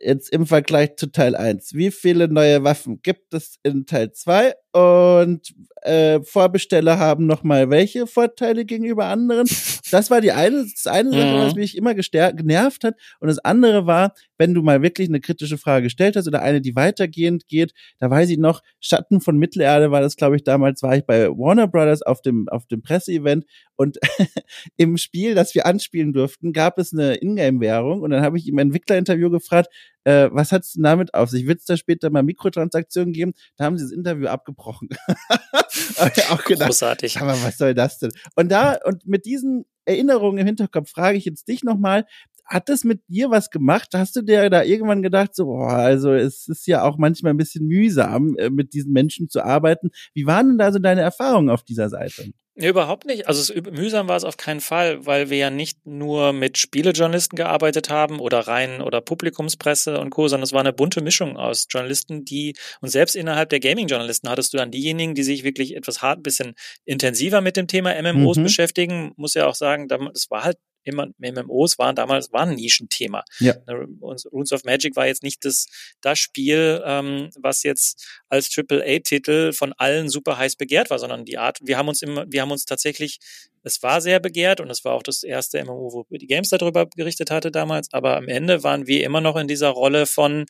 [0.00, 1.74] jetzt im Vergleich zu Teil 1.
[1.74, 4.54] Wie viele neue Waffen gibt es in Teil 2?
[4.74, 9.46] Und äh, Vorbesteller haben noch mal welche Vorteile gegenüber anderen?
[9.90, 12.96] Das war die eine, das eine Sache, was mich immer genervt hat.
[13.20, 16.60] Und das andere war, wenn du mal wirklich eine kritische Frage gestellt hast oder eine,
[16.60, 20.82] die weitergehend geht, da weiß ich noch, Schatten von Mittelerde war das, glaube ich, damals
[20.82, 23.44] war ich bei Warner Brothers auf dem, auf dem Presseevent
[23.76, 23.98] und
[24.76, 28.58] im Spiel, das wir anspielen durften, gab es eine Ingame-Währung und dann habe ich ein
[28.58, 29.68] Entwicklerinterview gefragt,
[30.04, 31.46] äh, was hat's denn damit auf sich?
[31.46, 33.32] Wird es da später mal Mikrotransaktionen geben?
[33.56, 34.88] Da haben sie das Interview abgebrochen.
[36.30, 37.20] auch gedacht, Großartig.
[37.20, 38.12] Aber was soll das denn?
[38.36, 42.06] Und da, und mit diesen Erinnerungen im Hinterkopf frage ich jetzt dich nochmal,
[42.44, 43.88] hat das mit dir was gemacht?
[43.94, 47.38] Hast du dir da irgendwann gedacht, so, boah, also es ist ja auch manchmal ein
[47.38, 49.90] bisschen mühsam, äh, mit diesen Menschen zu arbeiten.
[50.12, 52.32] Wie waren denn da so deine Erfahrungen auf dieser Seite?
[52.56, 53.26] Nee, überhaupt nicht.
[53.26, 57.34] Also es, mühsam war es auf keinen Fall, weil wir ja nicht nur mit Spielejournalisten
[57.36, 61.66] gearbeitet haben oder rein oder Publikumspresse und Co., sondern es war eine bunte Mischung aus
[61.68, 66.00] Journalisten, die und selbst innerhalb der Gaming-Journalisten hattest du dann diejenigen, die sich wirklich etwas
[66.00, 68.44] hart, bisschen intensiver mit dem Thema MMOs mhm.
[68.44, 69.12] beschäftigen.
[69.16, 73.24] Muss ja auch sagen, das war halt immer MMOs waren damals waren ein Nischenthema.
[73.40, 73.54] Ja.
[73.66, 75.66] Ne, Runes of Magic war jetzt nicht das,
[76.00, 81.38] das Spiel, ähm, was jetzt als AAA-Titel von allen super heiß begehrt war, sondern die
[81.38, 83.18] Art, wir haben uns immer, wir haben uns tatsächlich,
[83.62, 86.86] es war sehr begehrt und es war auch das erste MMO, wo die Games darüber
[86.86, 90.46] gerichtet hatte damals, aber am Ende waren wir immer noch in dieser Rolle von,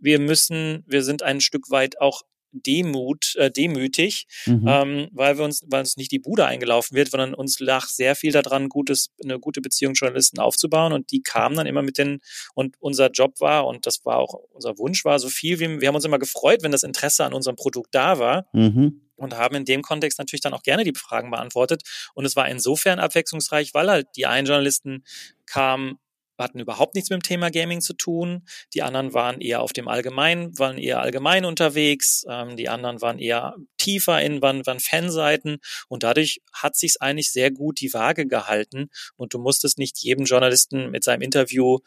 [0.00, 2.22] wir müssen, wir sind ein Stück weit auch
[2.52, 4.64] demut, äh, demütig, mhm.
[4.66, 8.16] ähm, weil wir uns, weil uns nicht die Bude eingelaufen wird, sondern uns lag sehr
[8.16, 12.20] viel daran, gutes, eine gute Beziehung Journalisten aufzubauen und die kamen dann immer mit den,
[12.54, 15.88] und unser Job war, und das war auch unser Wunsch war, so viel wie, wir
[15.88, 18.46] haben uns immer gefreut, wenn das Interesse an unserem Produkt da war.
[18.52, 21.82] Mhm und haben in dem Kontext natürlich dann auch gerne die Fragen beantwortet.
[22.14, 25.04] Und es war insofern abwechslungsreich, weil halt die einen Journalisten
[25.44, 25.98] kamen
[26.44, 28.44] hatten überhaupt nichts mit dem Thema Gaming zu tun.
[28.74, 32.24] Die anderen waren eher auf dem Allgemeinen, waren eher allgemein unterwegs.
[32.28, 35.58] Ähm, die anderen waren eher tiefer in, waren, waren Fanseiten.
[35.88, 38.90] Und dadurch hat sich's eigentlich sehr gut die Waage gehalten.
[39.16, 41.78] Und du musstest nicht jedem Journalisten mit seinem Interview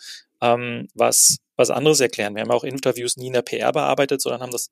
[0.41, 2.35] ähm, was, was anderes erklären.
[2.35, 4.69] Wir haben auch Interviews nie in der PR bearbeitet, sondern haben das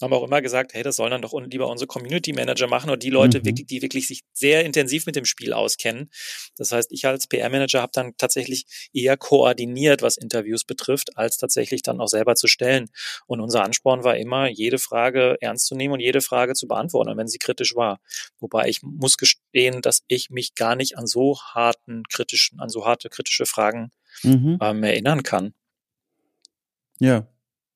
[0.00, 2.96] haben auch immer gesagt, hey, das sollen dann doch lieber unsere Community Manager machen oder
[2.96, 3.46] die Leute, mhm.
[3.46, 6.10] wirklich, die wirklich sich sehr intensiv mit dem Spiel auskennen.
[6.56, 11.82] Das heißt, ich als PR-Manager habe dann tatsächlich eher koordiniert, was Interviews betrifft, als tatsächlich
[11.82, 12.90] dann auch selber zu stellen.
[13.26, 17.16] Und unser Ansporn war immer, jede Frage ernst zu nehmen und jede Frage zu beantworten,
[17.16, 18.00] wenn sie kritisch war.
[18.40, 22.84] Wobei ich muss gestehen, dass ich mich gar nicht an so harten kritischen, an so
[22.84, 23.90] harte kritische Fragen
[24.22, 24.58] mhm.
[24.60, 25.54] ähm, erinnern kann.
[27.00, 27.26] Ja,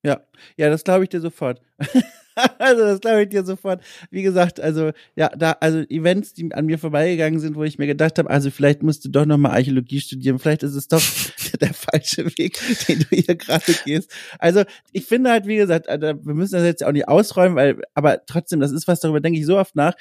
[0.03, 0.21] ja,
[0.57, 1.61] ja, das glaube ich dir sofort.
[2.59, 3.83] also das glaube ich dir sofort.
[4.11, 7.87] Wie gesagt, also ja, da also Events, die an mir vorbeigegangen sind, wo ich mir
[7.87, 11.01] gedacht habe, also vielleicht musst du doch noch mal Archäologie studieren, vielleicht ist es doch
[11.61, 14.11] der falsche Weg, den du hier gerade gehst.
[14.39, 17.81] Also ich finde halt, wie gesagt, also, wir müssen das jetzt auch nicht ausräumen, weil
[17.93, 19.95] aber trotzdem, das ist was darüber denke ich so oft nach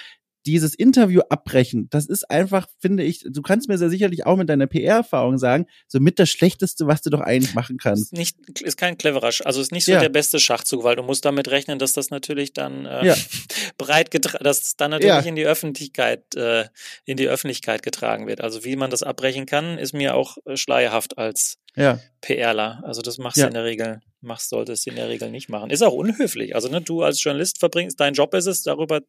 [0.47, 4.49] dieses Interview abbrechen, das ist einfach, finde ich, du kannst mir sehr sicherlich auch mit
[4.49, 8.13] deiner PR-Erfahrung sagen, so mit das Schlechteste, was du doch eigentlich machen kannst.
[8.13, 10.01] Ist, nicht, ist kein cleverer, also ist nicht so ja.
[10.01, 13.17] der beste Schachzug, weil du musst damit rechnen, dass das natürlich dann äh, ja.
[13.79, 15.21] breit getragen, dass dann natürlich ja.
[15.21, 16.67] in die Öffentlichkeit, äh,
[17.05, 18.41] in die Öffentlichkeit getragen wird.
[18.41, 22.01] Also wie man das abbrechen kann, ist mir auch äh, schleierhaft als ja.
[22.21, 22.83] PRler.
[22.85, 25.71] Also das machst du in der Regel machst, solltest du in der Regel nicht machen.
[25.71, 26.55] Ist auch unhöflich.
[26.55, 29.01] Also ne, du als Journalist verbringst, dein Job ist es, darüber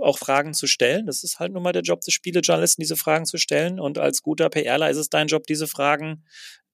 [0.00, 1.06] auch Fragen zu stellen.
[1.06, 3.78] Das ist halt nun mal der Job des Spielejournalisten, diese Fragen zu stellen.
[3.78, 6.24] Und als guter PRler ist es dein Job, diese Fragen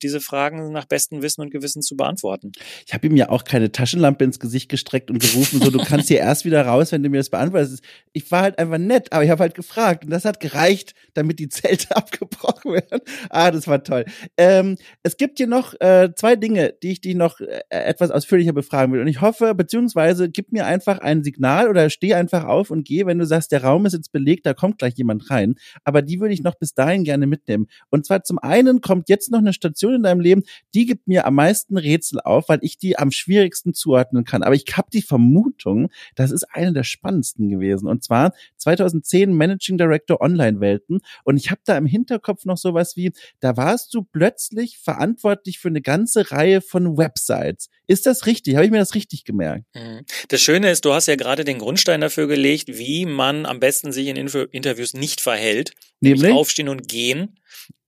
[0.03, 2.53] diese Fragen nach bestem Wissen und Gewissen zu beantworten.
[2.87, 6.09] Ich habe ihm ja auch keine Taschenlampe ins Gesicht gestreckt und gerufen, so du kannst
[6.09, 7.83] hier erst wieder raus, wenn du mir das beantwortest.
[8.13, 11.39] Ich war halt einfach nett, aber ich habe halt gefragt und das hat gereicht, damit
[11.39, 13.01] die Zelte abgebrochen werden.
[13.31, 14.05] Ah, das war toll.
[14.37, 18.53] Ähm, es gibt hier noch äh, zwei Dinge, die ich dich noch äh, etwas ausführlicher
[18.53, 22.71] befragen will und ich hoffe, beziehungsweise gib mir einfach ein Signal oder steh einfach auf
[22.71, 25.57] und geh, wenn du sagst, der Raum ist jetzt belegt, da kommt gleich jemand rein.
[25.85, 27.67] Aber die würde ich noch bis dahin gerne mitnehmen.
[27.91, 30.43] Und zwar zum einen kommt jetzt noch eine Station Situation in deinem Leben,
[30.75, 34.43] die gibt mir am meisten Rätsel auf, weil ich die am schwierigsten zuordnen kann.
[34.43, 37.89] Aber ich habe die Vermutung, das ist eine der spannendsten gewesen.
[37.89, 41.01] Und zwar 2010 Managing Director Online-Welten.
[41.25, 45.69] Und ich habe da im Hinterkopf noch sowas wie, da warst du plötzlich verantwortlich für
[45.69, 47.69] eine ganze Reihe von Websites.
[47.87, 48.55] Ist das richtig?
[48.55, 49.65] Habe ich mir das richtig gemerkt?
[49.75, 50.05] Mhm.
[50.29, 53.93] Das Schöne ist, du hast ja gerade den Grundstein dafür gelegt, wie man am besten
[53.93, 55.73] sich in Interviews nicht verhält.
[56.01, 57.37] Nämlich, nämlich aufstehen und gehen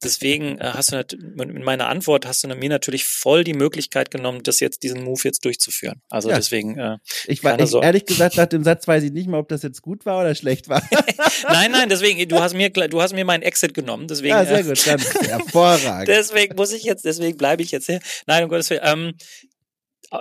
[0.03, 4.43] deswegen äh, hast du in meiner Antwort hast du mir natürlich voll die Möglichkeit genommen,
[4.43, 6.03] das jetzt diesen Move jetzt durchzuführen.
[6.11, 6.37] Also ja.
[6.37, 6.79] deswegen.
[6.79, 9.49] Äh, ich war ich, so ehrlich gesagt nach dem Satz weiß ich nicht mal, ob
[9.49, 10.83] das jetzt gut war oder schlecht war.
[11.49, 14.35] nein, nein, deswegen du hast mir du hast mir meinen Exit genommen, deswegen.
[14.35, 16.09] Ja, sehr äh, gut, dann hervorragend.
[16.09, 18.01] deswegen muss ich jetzt, deswegen bleibe ich jetzt hier.
[18.27, 18.83] Nein, um Gottes Willen.
[18.85, 19.15] Ähm,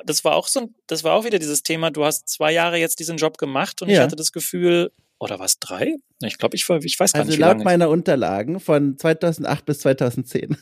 [0.06, 1.92] das war auch so, das war auch wieder dieses Thema.
[1.92, 3.96] Du hast zwei Jahre jetzt diesen Job gemacht und ja.
[3.96, 5.96] ich hatte das Gefühl, oder was drei?
[6.22, 7.44] Ich glaube, ich, ich weiß gar also nicht.
[7.44, 10.58] Also laut meiner Unterlagen von 2008 bis 2010.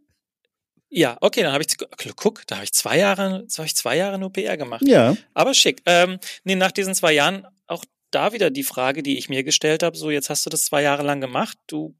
[0.88, 1.76] ja, okay, dann habe ich
[2.16, 4.82] guck, da habe ich zwei Jahre, habe ich zwei Jahre nur PR gemacht.
[4.86, 5.16] Ja.
[5.34, 5.82] Aber schick.
[5.86, 9.82] Ähm, nee, nach diesen zwei Jahren auch da wieder die Frage, die ich mir gestellt
[9.82, 9.96] habe.
[9.96, 11.56] So, jetzt hast du das zwei Jahre lang gemacht.
[11.66, 11.94] Du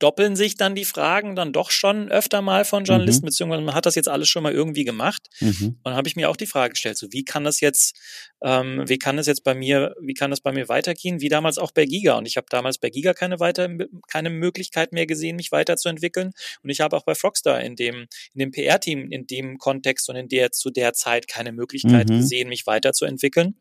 [0.00, 3.28] doppeln sich dann die Fragen dann doch schon öfter mal von Journalisten, mhm.
[3.28, 5.28] beziehungsweise man hat das jetzt alles schon mal irgendwie gemacht.
[5.40, 5.66] Mhm.
[5.66, 7.96] Und dann habe ich mir auch die Frage gestellt, so wie kann das jetzt,
[8.42, 11.58] ähm, wie kann das jetzt bei mir, wie kann das bei mir weitergehen, wie damals
[11.58, 12.16] auch bei Giga.
[12.16, 13.68] Und ich habe damals bei Giga keine weiter,
[14.08, 16.32] keine Möglichkeit mehr gesehen, mich weiterzuentwickeln.
[16.62, 20.16] Und ich habe auch bei Frogstar in dem, in dem PR-Team, in dem Kontext und
[20.16, 22.18] in der zu der Zeit keine Möglichkeit mhm.
[22.18, 23.56] gesehen, mich weiterzuentwickeln.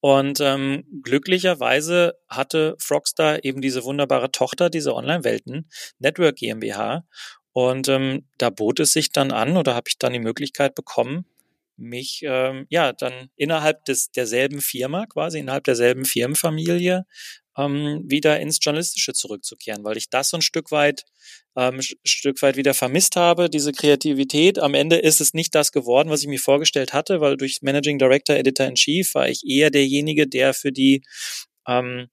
[0.00, 7.04] Und ähm, glücklicherweise hatte Frogstar eben diese wunderbare Tochter, diese Online-Welten, Network GmbH.
[7.52, 11.26] Und ähm, da bot es sich dann an oder habe ich dann die Möglichkeit bekommen,
[11.76, 17.06] mich ähm, ja dann innerhalb des derselben Firma, quasi innerhalb derselben Firmenfamilie,
[17.58, 21.04] ähm, wieder ins Journalistische zurückzukehren, weil ich das so ein Stück weit
[21.56, 24.58] ähm, Stück weit wieder vermisst habe, diese Kreativität.
[24.60, 27.98] Am Ende ist es nicht das geworden, was ich mir vorgestellt hatte, weil durch Managing
[27.98, 31.02] Director, Editor in Chief war ich eher derjenige, der für die
[31.66, 32.08] ähm,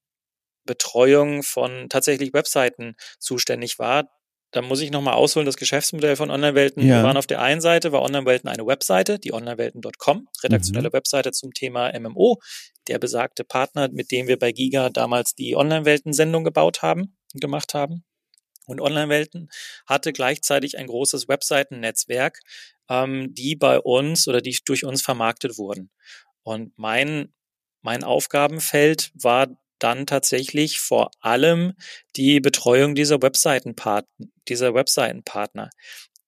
[0.65, 4.09] Betreuung von tatsächlich Webseiten zuständig war
[4.55, 6.81] da muss ich nochmal ausholen, das Geschäftsmodell von Online-Welten.
[6.81, 6.97] Ja.
[6.97, 10.93] Wir waren auf der einen Seite, war Online-Welten eine Webseite, die onlinewelten.com, redaktionelle mhm.
[10.93, 12.39] Webseite zum Thema MMO.
[12.87, 18.05] Der besagte Partner, mit dem wir bei Giga damals die Online-Welten-Sendung gebaut haben, gemacht haben.
[18.65, 19.49] Und Online-Welten
[19.85, 22.39] hatte gleichzeitig ein großes Webseitennetzwerk,
[22.89, 25.91] ähm, die bei uns oder die durch uns vermarktet wurden.
[26.43, 27.33] Und mein,
[27.81, 29.47] mein Aufgabenfeld war
[29.79, 31.73] dann tatsächlich vor allem
[32.15, 34.27] die Betreuung dieser Webseitenpartner.
[34.47, 35.69] Dieser Webseitenpartner.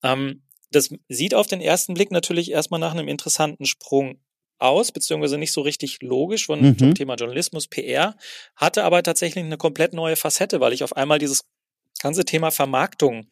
[0.03, 4.19] Ähm, das sieht auf den ersten Blick natürlich erstmal nach einem interessanten Sprung
[4.59, 6.77] aus, beziehungsweise nicht so richtig logisch von mhm.
[6.77, 8.15] zum Thema Journalismus, PR,
[8.55, 11.45] hatte aber tatsächlich eine komplett neue Facette, weil ich auf einmal dieses
[11.99, 13.27] ganze Thema Vermarktung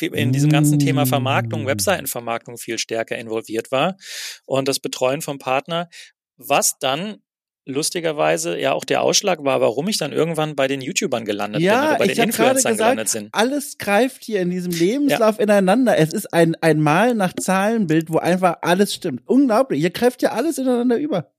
[0.00, 1.66] in diesem ganzen Thema Vermarktung, mm.
[1.66, 3.96] Webseitenvermarktung viel stärker involviert war
[4.44, 5.88] und das Betreuen vom Partner,
[6.36, 7.22] was dann
[7.66, 11.80] lustigerweise ja auch der Ausschlag war, warum ich dann irgendwann bei den YouTubern gelandet ja,
[11.80, 13.28] bin oder bei den Influencern gesagt, gelandet sind.
[13.32, 15.44] Alles greift hier in diesem Lebenslauf ja.
[15.44, 15.96] ineinander.
[15.96, 19.22] Es ist ein, ein Mal nach Zahlenbild, wo einfach alles stimmt.
[19.26, 19.80] Unglaublich.
[19.80, 21.32] Hier greift ja alles ineinander über.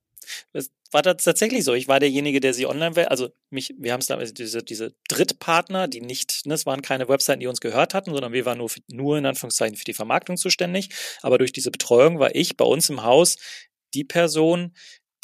[0.53, 1.73] Es war das tatsächlich so.
[1.73, 5.87] Ich war derjenige, der sie online, also mich, wir haben es damals diese, diese Drittpartner,
[5.87, 8.69] die nicht, ne, es waren keine Webseiten, die uns gehört hatten, sondern wir waren nur,
[8.69, 10.89] für, nur in Anführungszeichen für die Vermarktung zuständig.
[11.21, 13.37] Aber durch diese Betreuung war ich bei uns im Haus
[13.93, 14.73] die Person,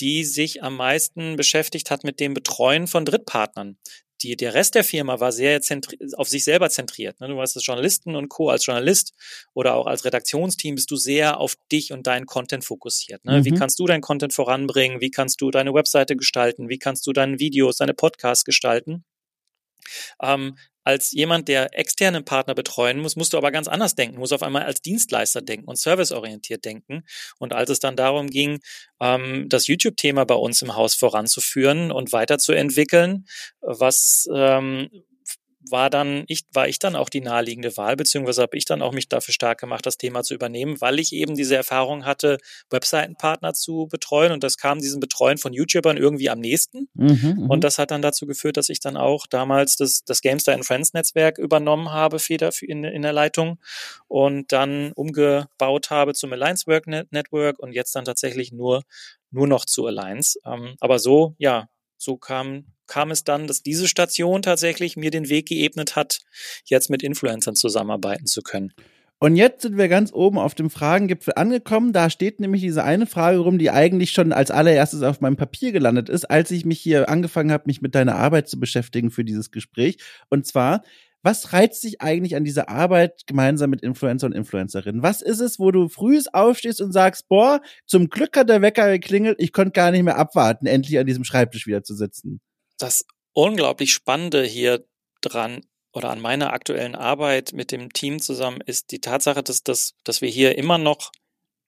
[0.02, 3.78] die sich am meisten beschäftigt hat mit dem Betreuen von Drittpartnern.
[4.22, 5.60] Die, der Rest der Firma war sehr
[6.16, 7.20] auf sich selber zentriert.
[7.20, 7.28] Ne?
[7.28, 8.50] Du warst als Journalisten und Co.
[8.50, 9.14] als Journalist
[9.54, 13.26] oder auch als Redaktionsteam bist du sehr auf dich und deinen Content fokussiert.
[13.26, 13.40] Ne?
[13.40, 13.46] Mhm.
[13.46, 15.02] Wie kannst du deinen Content voranbringen?
[15.02, 16.70] Wie kannst du deine Webseite gestalten?
[16.70, 19.06] Wie kannst du deine Videos, deine Podcasts gestalten?
[20.22, 24.34] Ähm, als jemand, der externen Partner betreuen muss, musst du aber ganz anders denken, musst
[24.34, 27.04] auf einmal als Dienstleister denken und serviceorientiert denken.
[27.38, 28.60] Und als es dann darum ging,
[29.00, 33.26] ähm, das YouTube-Thema bei uns im Haus voranzuführen und weiterzuentwickeln,
[33.62, 34.90] was ähm,
[35.70, 38.94] war dann ich war ich dann auch die naheliegende Wahl beziehungsweise habe ich dann auch
[38.94, 42.38] mich dafür stark gemacht, das Thema zu übernehmen, weil ich eben diese Erfahrung hatte,
[42.70, 44.32] Webseitenpartner zu betreuen.
[44.32, 46.88] Und das kam diesem Betreuen von YouTubern irgendwie am nächsten.
[46.94, 50.22] Mhm, mhm, und das hat dann dazu geführt, dass ich dann auch damals das das
[50.22, 53.60] Gamestar and Friends Netzwerk übernommen habe, Feder in, in der Leitung.
[54.08, 58.84] Und dann umgebaut habe zum Alliance Work Network und jetzt dann tatsächlich nur
[59.30, 60.40] nur noch zu Alliance.
[60.46, 65.30] Ähm, aber so ja so kam kam es dann, dass diese Station tatsächlich mir den
[65.30, 66.20] Weg geebnet hat,
[66.66, 68.74] jetzt mit Influencern zusammenarbeiten zu können.
[69.18, 71.94] Und jetzt sind wir ganz oben auf dem Fragengipfel angekommen.
[71.94, 75.72] Da steht nämlich diese eine Frage rum, die eigentlich schon als allererstes auf meinem Papier
[75.72, 79.24] gelandet ist, als ich mich hier angefangen habe, mich mit deiner Arbeit zu beschäftigen für
[79.24, 79.98] dieses Gespräch.
[80.30, 80.82] Und zwar,
[81.24, 85.02] was reizt dich eigentlich an dieser Arbeit gemeinsam mit Influencer und Influencerinnen?
[85.02, 88.92] Was ist es, wo du frühest aufstehst und sagst, boah, zum Glück hat der Wecker
[88.92, 92.42] geklingelt, ich konnte gar nicht mehr abwarten, endlich an diesem Schreibtisch wieder zu sitzen?
[92.82, 94.86] Das unglaublich Spannende hier
[95.22, 95.62] dran
[95.94, 100.22] oder an meiner aktuellen Arbeit mit dem Team zusammen ist die Tatsache, dass, dass, dass
[100.22, 101.12] wir hier immer noch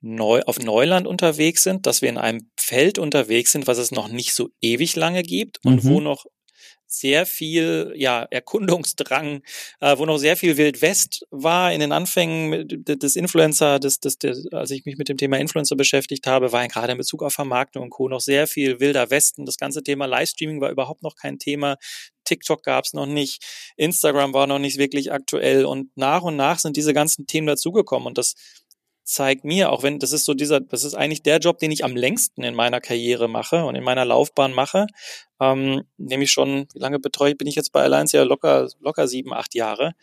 [0.02, 4.08] neu, auf Neuland unterwegs sind, dass wir in einem Feld unterwegs sind, was es noch
[4.08, 5.90] nicht so ewig lange gibt und mhm.
[5.90, 6.26] wo noch
[6.94, 9.42] sehr viel ja, Erkundungsdrang,
[9.80, 14.18] äh, wo noch sehr viel Wild West war in den Anfängen des Influencer, des, des,
[14.20, 17.34] des, als ich mich mit dem Thema Influencer beschäftigt habe, war gerade in Bezug auf
[17.34, 18.08] Vermarktung und Co.
[18.08, 19.46] noch sehr viel wilder Westen.
[19.46, 21.78] Das ganze Thema Livestreaming war überhaupt noch kein Thema.
[22.26, 23.44] TikTok gab es noch nicht,
[23.76, 28.08] Instagram war noch nicht wirklich aktuell und nach und nach sind diese ganzen Themen dazugekommen
[28.08, 28.36] und das
[29.04, 31.84] zeigt mir, auch wenn das ist so dieser, das ist eigentlich der Job, den ich
[31.84, 34.88] am längsten in meiner Karriere mache und in meiner Laufbahn mache,
[35.40, 38.16] ähm, nämlich schon, wie lange betreue bin ich jetzt bei Alliance?
[38.16, 39.94] Ja, locker, locker sieben, acht Jahre.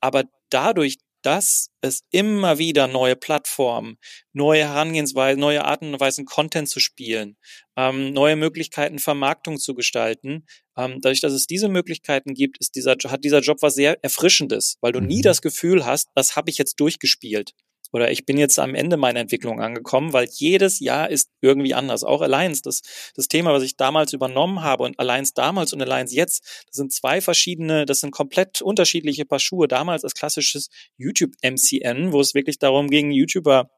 [0.00, 3.98] Aber dadurch, dass es immer wieder neue Plattformen,
[4.32, 7.36] neue Herangehensweisen, neue Arten und Weisen, Content zu spielen,
[7.76, 10.46] ähm, neue Möglichkeiten, Vermarktung zu gestalten.
[10.76, 14.78] Ähm, dadurch, dass es diese Möglichkeiten gibt, ist dieser, hat dieser Job was sehr Erfrischendes,
[14.80, 15.22] weil du nie mhm.
[15.22, 17.52] das Gefühl hast, das habe ich jetzt durchgespielt
[17.92, 22.04] oder ich bin jetzt am Ende meiner Entwicklung angekommen, weil jedes Jahr ist irgendwie anders.
[22.04, 22.82] Auch Alliance, das,
[23.14, 26.92] das Thema, was ich damals übernommen habe und Alliance damals und Alliance jetzt, das sind
[26.92, 29.68] zwei verschiedene, das sind komplett unterschiedliche Paar Schuhe.
[29.68, 33.70] Damals als klassisches YouTube-MCN, wo es wirklich darum ging, YouTuber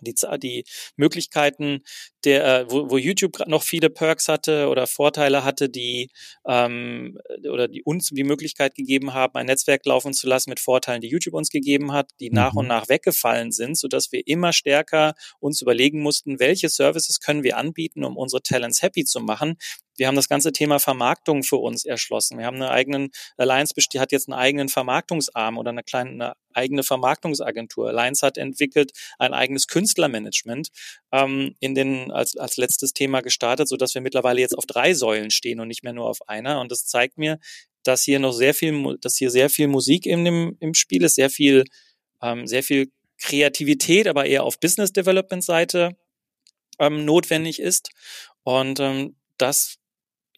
[0.00, 0.64] die, die
[0.96, 1.82] Möglichkeiten
[2.26, 6.10] der, äh, wo, wo YouTube noch viele Perks hatte oder Vorteile hatte, die
[6.46, 7.18] ähm,
[7.50, 11.08] oder die uns die Möglichkeit gegeben haben, ein Netzwerk laufen zu lassen mit Vorteilen, die
[11.08, 12.36] YouTube uns gegeben hat, die mhm.
[12.36, 17.20] nach und nach weggefallen sind, so dass wir immer stärker uns überlegen mussten, welche Services
[17.20, 19.56] können wir anbieten, um unsere Talents happy zu machen,
[19.98, 22.38] wir haben das ganze Thema Vermarktung für uns erschlossen.
[22.38, 26.82] Wir haben eine eigenen, Alliance hat jetzt einen eigenen Vermarktungsarm oder eine kleine eine eigene
[26.82, 27.88] Vermarktungsagentur.
[27.88, 30.68] Alliance hat entwickelt ein eigenes Künstlermanagement
[31.12, 34.94] ähm, in den als, als letztes Thema gestartet, so dass wir mittlerweile jetzt auf drei
[34.94, 36.60] Säulen stehen und nicht mehr nur auf einer.
[36.60, 37.38] Und das zeigt mir,
[37.84, 41.14] dass hier noch sehr viel, dass hier sehr viel Musik in dem, im Spiel ist,
[41.14, 41.64] sehr viel,
[42.22, 45.96] ähm, sehr viel Kreativität, aber eher auf Business Development Seite
[46.78, 47.90] ähm, notwendig ist.
[48.42, 49.76] Und ähm, das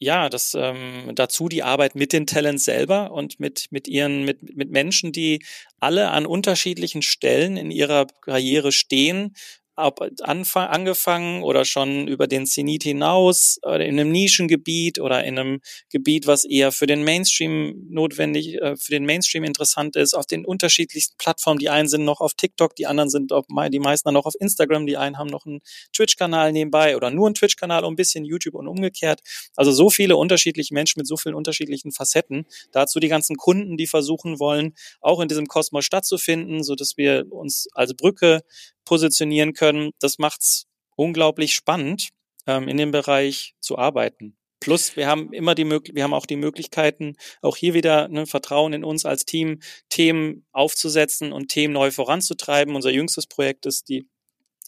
[0.00, 4.56] ja, das ähm, dazu die Arbeit mit den Talents selber und mit mit ihren mit
[4.56, 5.44] mit Menschen, die
[5.80, 9.34] alle an unterschiedlichen Stellen in ihrer Karriere stehen,
[9.78, 15.38] ob anfang, angefangen oder schon über den Zenit hinaus, oder in einem Nischengebiet oder in
[15.38, 15.60] einem
[15.90, 20.44] Gebiet, was eher für den Mainstream notwendig, äh, für den Mainstream interessant ist, auf den
[20.44, 21.58] unterschiedlichsten Plattformen.
[21.58, 24.86] Die einen sind noch auf TikTok, die anderen sind auf, die meisten noch auf Instagram,
[24.86, 25.60] die einen haben noch einen
[25.94, 29.20] Twitch-Kanal nebenbei oder nur einen Twitch-Kanal und ein bisschen YouTube und umgekehrt.
[29.56, 32.46] Also so viele unterschiedliche Menschen mit so vielen unterschiedlichen Facetten.
[32.72, 37.26] Dazu die ganzen Kunden, die versuchen wollen, auch in diesem Kosmos stattzufinden, so dass wir
[37.30, 38.42] uns als Brücke
[38.88, 39.90] positionieren können.
[40.00, 40.66] Das macht's
[40.96, 42.08] unglaublich spannend,
[42.46, 44.34] ähm, in dem Bereich zu arbeiten.
[44.60, 48.26] Plus, wir haben immer die Möglichkeit, wir haben auch die Möglichkeiten, auch hier wieder ne,
[48.26, 49.60] Vertrauen in uns als Team,
[49.90, 52.74] Themen aufzusetzen und Themen neu voranzutreiben.
[52.74, 54.08] Unser jüngstes Projekt ist die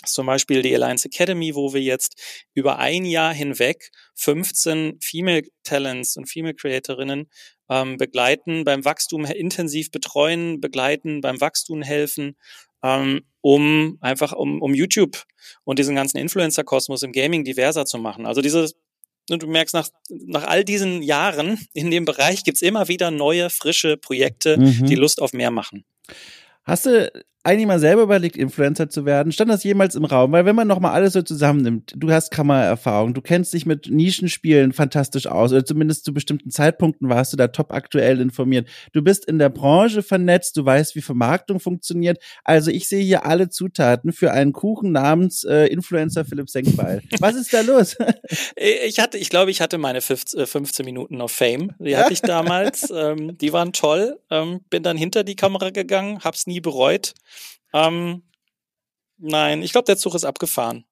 [0.02, 2.14] ist zum Beispiel die Alliance Academy, wo wir jetzt
[2.54, 7.28] über ein Jahr hinweg 15 Female Talents und Female Creatorinnen
[7.68, 12.36] ähm, begleiten, beim Wachstum intensiv betreuen, begleiten, beim Wachstum helfen
[12.82, 15.24] ähm, um einfach um, um YouTube
[15.64, 18.26] und diesen ganzen Influencer-Kosmos im Gaming diverser zu machen.
[18.26, 18.74] Also dieses
[19.28, 23.96] du merkst, nach, nach all diesen Jahren in dem Bereich gibt's immer wieder neue, frische
[23.96, 24.86] Projekte, mhm.
[24.86, 25.84] die Lust auf mehr machen.
[26.64, 29.32] Hast du eigentlich mal selber überlegt, Influencer zu werden?
[29.32, 30.32] Stand das jemals im Raum?
[30.32, 34.72] Weil wenn man nochmal alles so zusammennimmt, du hast Kammererfahrung, du kennst dich mit Nischenspielen
[34.72, 38.68] fantastisch aus, oder zumindest zu bestimmten Zeitpunkten warst du da top aktuell informiert.
[38.92, 42.18] Du bist in der Branche vernetzt, du weißt, wie Vermarktung funktioniert.
[42.44, 47.02] Also ich sehe hier alle Zutaten für einen Kuchen namens äh, Influencer Philipp Senkbeil.
[47.20, 47.96] Was ist da los?
[48.56, 51.72] ich hatte, ich glaube, ich hatte meine 15 äh, Minuten auf Fame.
[51.78, 52.90] Die hatte ich damals.
[52.94, 54.18] ähm, die waren toll.
[54.30, 57.14] Ähm, bin dann hinter die Kamera gegangen, hab's nie bereut.
[57.72, 58.22] Ähm,
[59.18, 60.84] nein, ich glaube, der Zug ist abgefahren.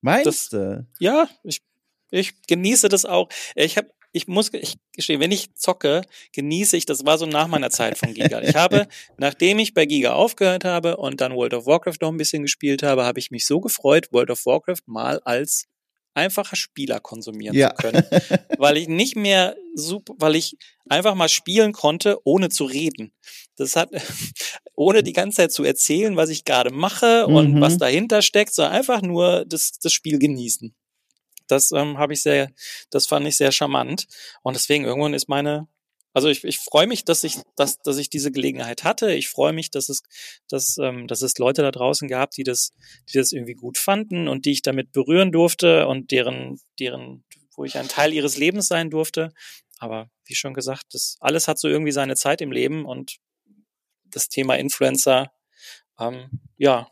[0.00, 0.86] Meinst du?
[0.98, 1.62] Ja, ich,
[2.10, 3.28] ich genieße das auch.
[3.54, 6.02] Ich habe ich muss ich gestehen, wenn ich zocke,
[6.32, 8.40] genieße ich, das war so nach meiner Zeit von Giga.
[8.42, 8.86] Ich habe,
[9.18, 12.84] nachdem ich bei Giga aufgehört habe und dann World of Warcraft noch ein bisschen gespielt
[12.84, 15.66] habe, habe ich mich so gefreut, World of Warcraft mal als
[16.14, 17.74] einfacher Spieler konsumieren ja.
[17.74, 18.04] zu können,
[18.58, 20.56] weil ich nicht mehr super, weil ich
[20.88, 23.12] einfach mal spielen konnte, ohne zu reden.
[23.56, 23.90] Das hat,
[24.76, 27.34] ohne die ganze Zeit zu erzählen, was ich gerade mache mhm.
[27.34, 30.74] und was dahinter steckt, sondern einfach nur das, das Spiel genießen.
[31.46, 32.50] Das ähm, habe ich sehr,
[32.90, 34.06] das fand ich sehr charmant.
[34.42, 35.68] Und deswegen irgendwann ist meine
[36.14, 39.12] also ich, ich freue mich, dass ich, dass, dass ich diese Gelegenheit hatte.
[39.12, 40.02] Ich freue mich, dass es,
[40.48, 42.72] dass, ähm, dass es Leute da draußen gab, die das,
[43.12, 47.24] die das irgendwie gut fanden und die ich damit berühren durfte und deren, deren,
[47.56, 49.32] wo ich ein Teil ihres Lebens sein durfte.
[49.78, 53.16] Aber wie schon gesagt, das alles hat so irgendwie seine Zeit im Leben und
[54.04, 55.32] das Thema Influencer,
[55.98, 56.88] ähm, ja,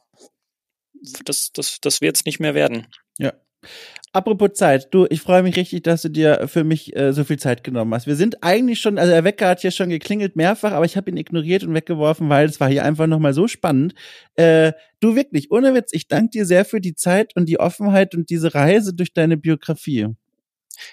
[1.25, 2.89] das, das, das wird es nicht mehr werden.
[3.19, 3.33] Ja.
[4.15, 7.39] Apropos Zeit, du, ich freue mich richtig, dass du dir für mich äh, so viel
[7.39, 8.07] Zeit genommen hast.
[8.07, 11.11] Wir sind eigentlich schon, also der Wecker hat hier schon geklingelt mehrfach, aber ich habe
[11.11, 13.95] ihn ignoriert und weggeworfen, weil es war hier einfach nochmal so spannend.
[14.35, 18.15] Äh, du wirklich, ohne Witz, ich danke dir sehr für die Zeit und die Offenheit
[18.15, 20.09] und diese Reise durch deine Biografie.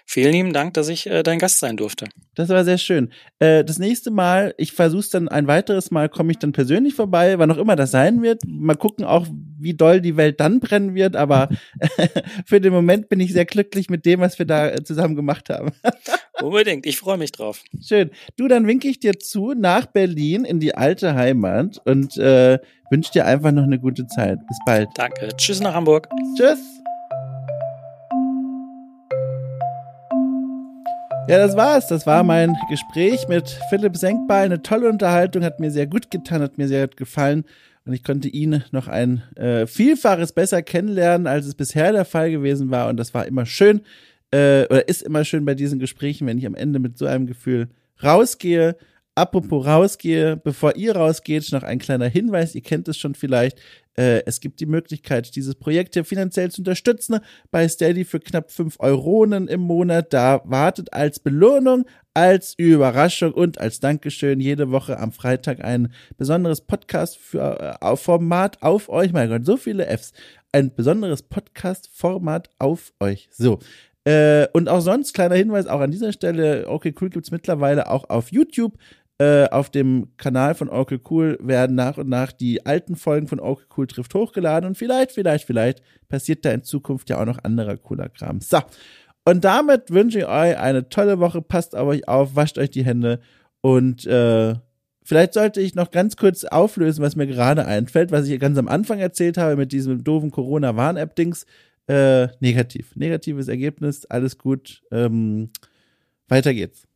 [0.06, 2.06] Vielen lieben Dank, dass ich äh, dein Gast sein durfte.
[2.36, 3.12] Das war sehr schön.
[3.40, 7.38] Äh, das nächste Mal, ich versuche dann ein weiteres Mal, komme ich dann persönlich vorbei,
[7.38, 8.42] wann auch immer das sein wird.
[8.48, 9.28] Mal gucken auch,
[9.60, 11.50] wie doll die Welt dann brennen wird, aber
[12.46, 15.50] für den Moment bin ich sehr glücklich mit dem, was wir da äh, zusammen gemacht
[15.50, 15.72] haben.
[16.42, 17.64] Unbedingt, ich freue mich drauf.
[17.82, 18.12] Schön.
[18.38, 22.60] Du, dann winke ich dir zu nach Berlin in die alte Heimat und äh,
[22.90, 24.40] wünsche dir einfach noch eine gute Zeit.
[24.48, 24.90] Bis bald.
[24.96, 25.30] Danke.
[25.36, 26.08] Tschüss nach Hamburg.
[26.38, 26.60] Tschüss.
[31.30, 31.86] Ja, das war's.
[31.86, 34.46] Das war mein Gespräch mit Philipp Senkbeil.
[34.46, 37.46] Eine tolle Unterhaltung, hat mir sehr gut getan, hat mir sehr gut gefallen.
[37.86, 42.32] Und ich konnte ihn noch ein äh, Vielfaches besser kennenlernen, als es bisher der Fall
[42.32, 42.90] gewesen war.
[42.90, 43.82] Und das war immer schön,
[44.32, 47.28] äh, oder ist immer schön bei diesen Gesprächen, wenn ich am Ende mit so einem
[47.28, 47.68] Gefühl
[48.04, 48.76] rausgehe.
[49.14, 52.56] Apropos rausgehe, bevor ihr rausgeht, noch ein kleiner Hinweis.
[52.56, 53.60] Ihr kennt es schon vielleicht.
[54.00, 57.20] Äh, es gibt die Möglichkeit, dieses Projekt hier finanziell zu unterstützen
[57.52, 60.14] bei Steady für knapp 5 Euronen im Monat.
[60.14, 66.62] Da wartet als Belohnung, als Überraschung und als Dankeschön jede Woche am Freitag ein besonderes
[66.62, 69.12] Podcast für äh, Format auf euch.
[69.12, 70.14] Mein Gott, so viele Fs.
[70.54, 73.28] Ein besonderes Podcast-Format auf euch.
[73.34, 73.60] So.
[74.06, 78.10] Äh, und auch sonst, kleiner Hinweis auch an dieser Stelle, okay, cool gibt's mittlerweile auch
[78.10, 78.78] auf YouTube.
[79.22, 83.42] Äh, auf dem Kanal von Oracle Cool werden nach und nach die alten Folgen von
[83.42, 87.44] Oracle Cool trifft hochgeladen und vielleicht, vielleicht, vielleicht passiert da in Zukunft ja auch noch
[87.44, 88.40] anderer cooler Kram.
[88.40, 88.60] So.
[89.26, 91.42] Und damit wünsche ich euch eine tolle Woche.
[91.42, 93.20] Passt auf euch auf, wascht euch die Hände
[93.60, 94.56] Und äh,
[95.04, 98.70] vielleicht sollte ich noch ganz kurz auflösen, was mir gerade einfällt, was ich ganz am
[98.70, 101.46] Anfang erzählt habe mit diesem doofen Corona-Warn-App-Dings.
[101.88, 102.96] Äh, negativ.
[102.96, 104.82] Negatives Ergebnis, alles gut.
[104.92, 105.50] Ähm,
[106.30, 106.89] weiter geht's.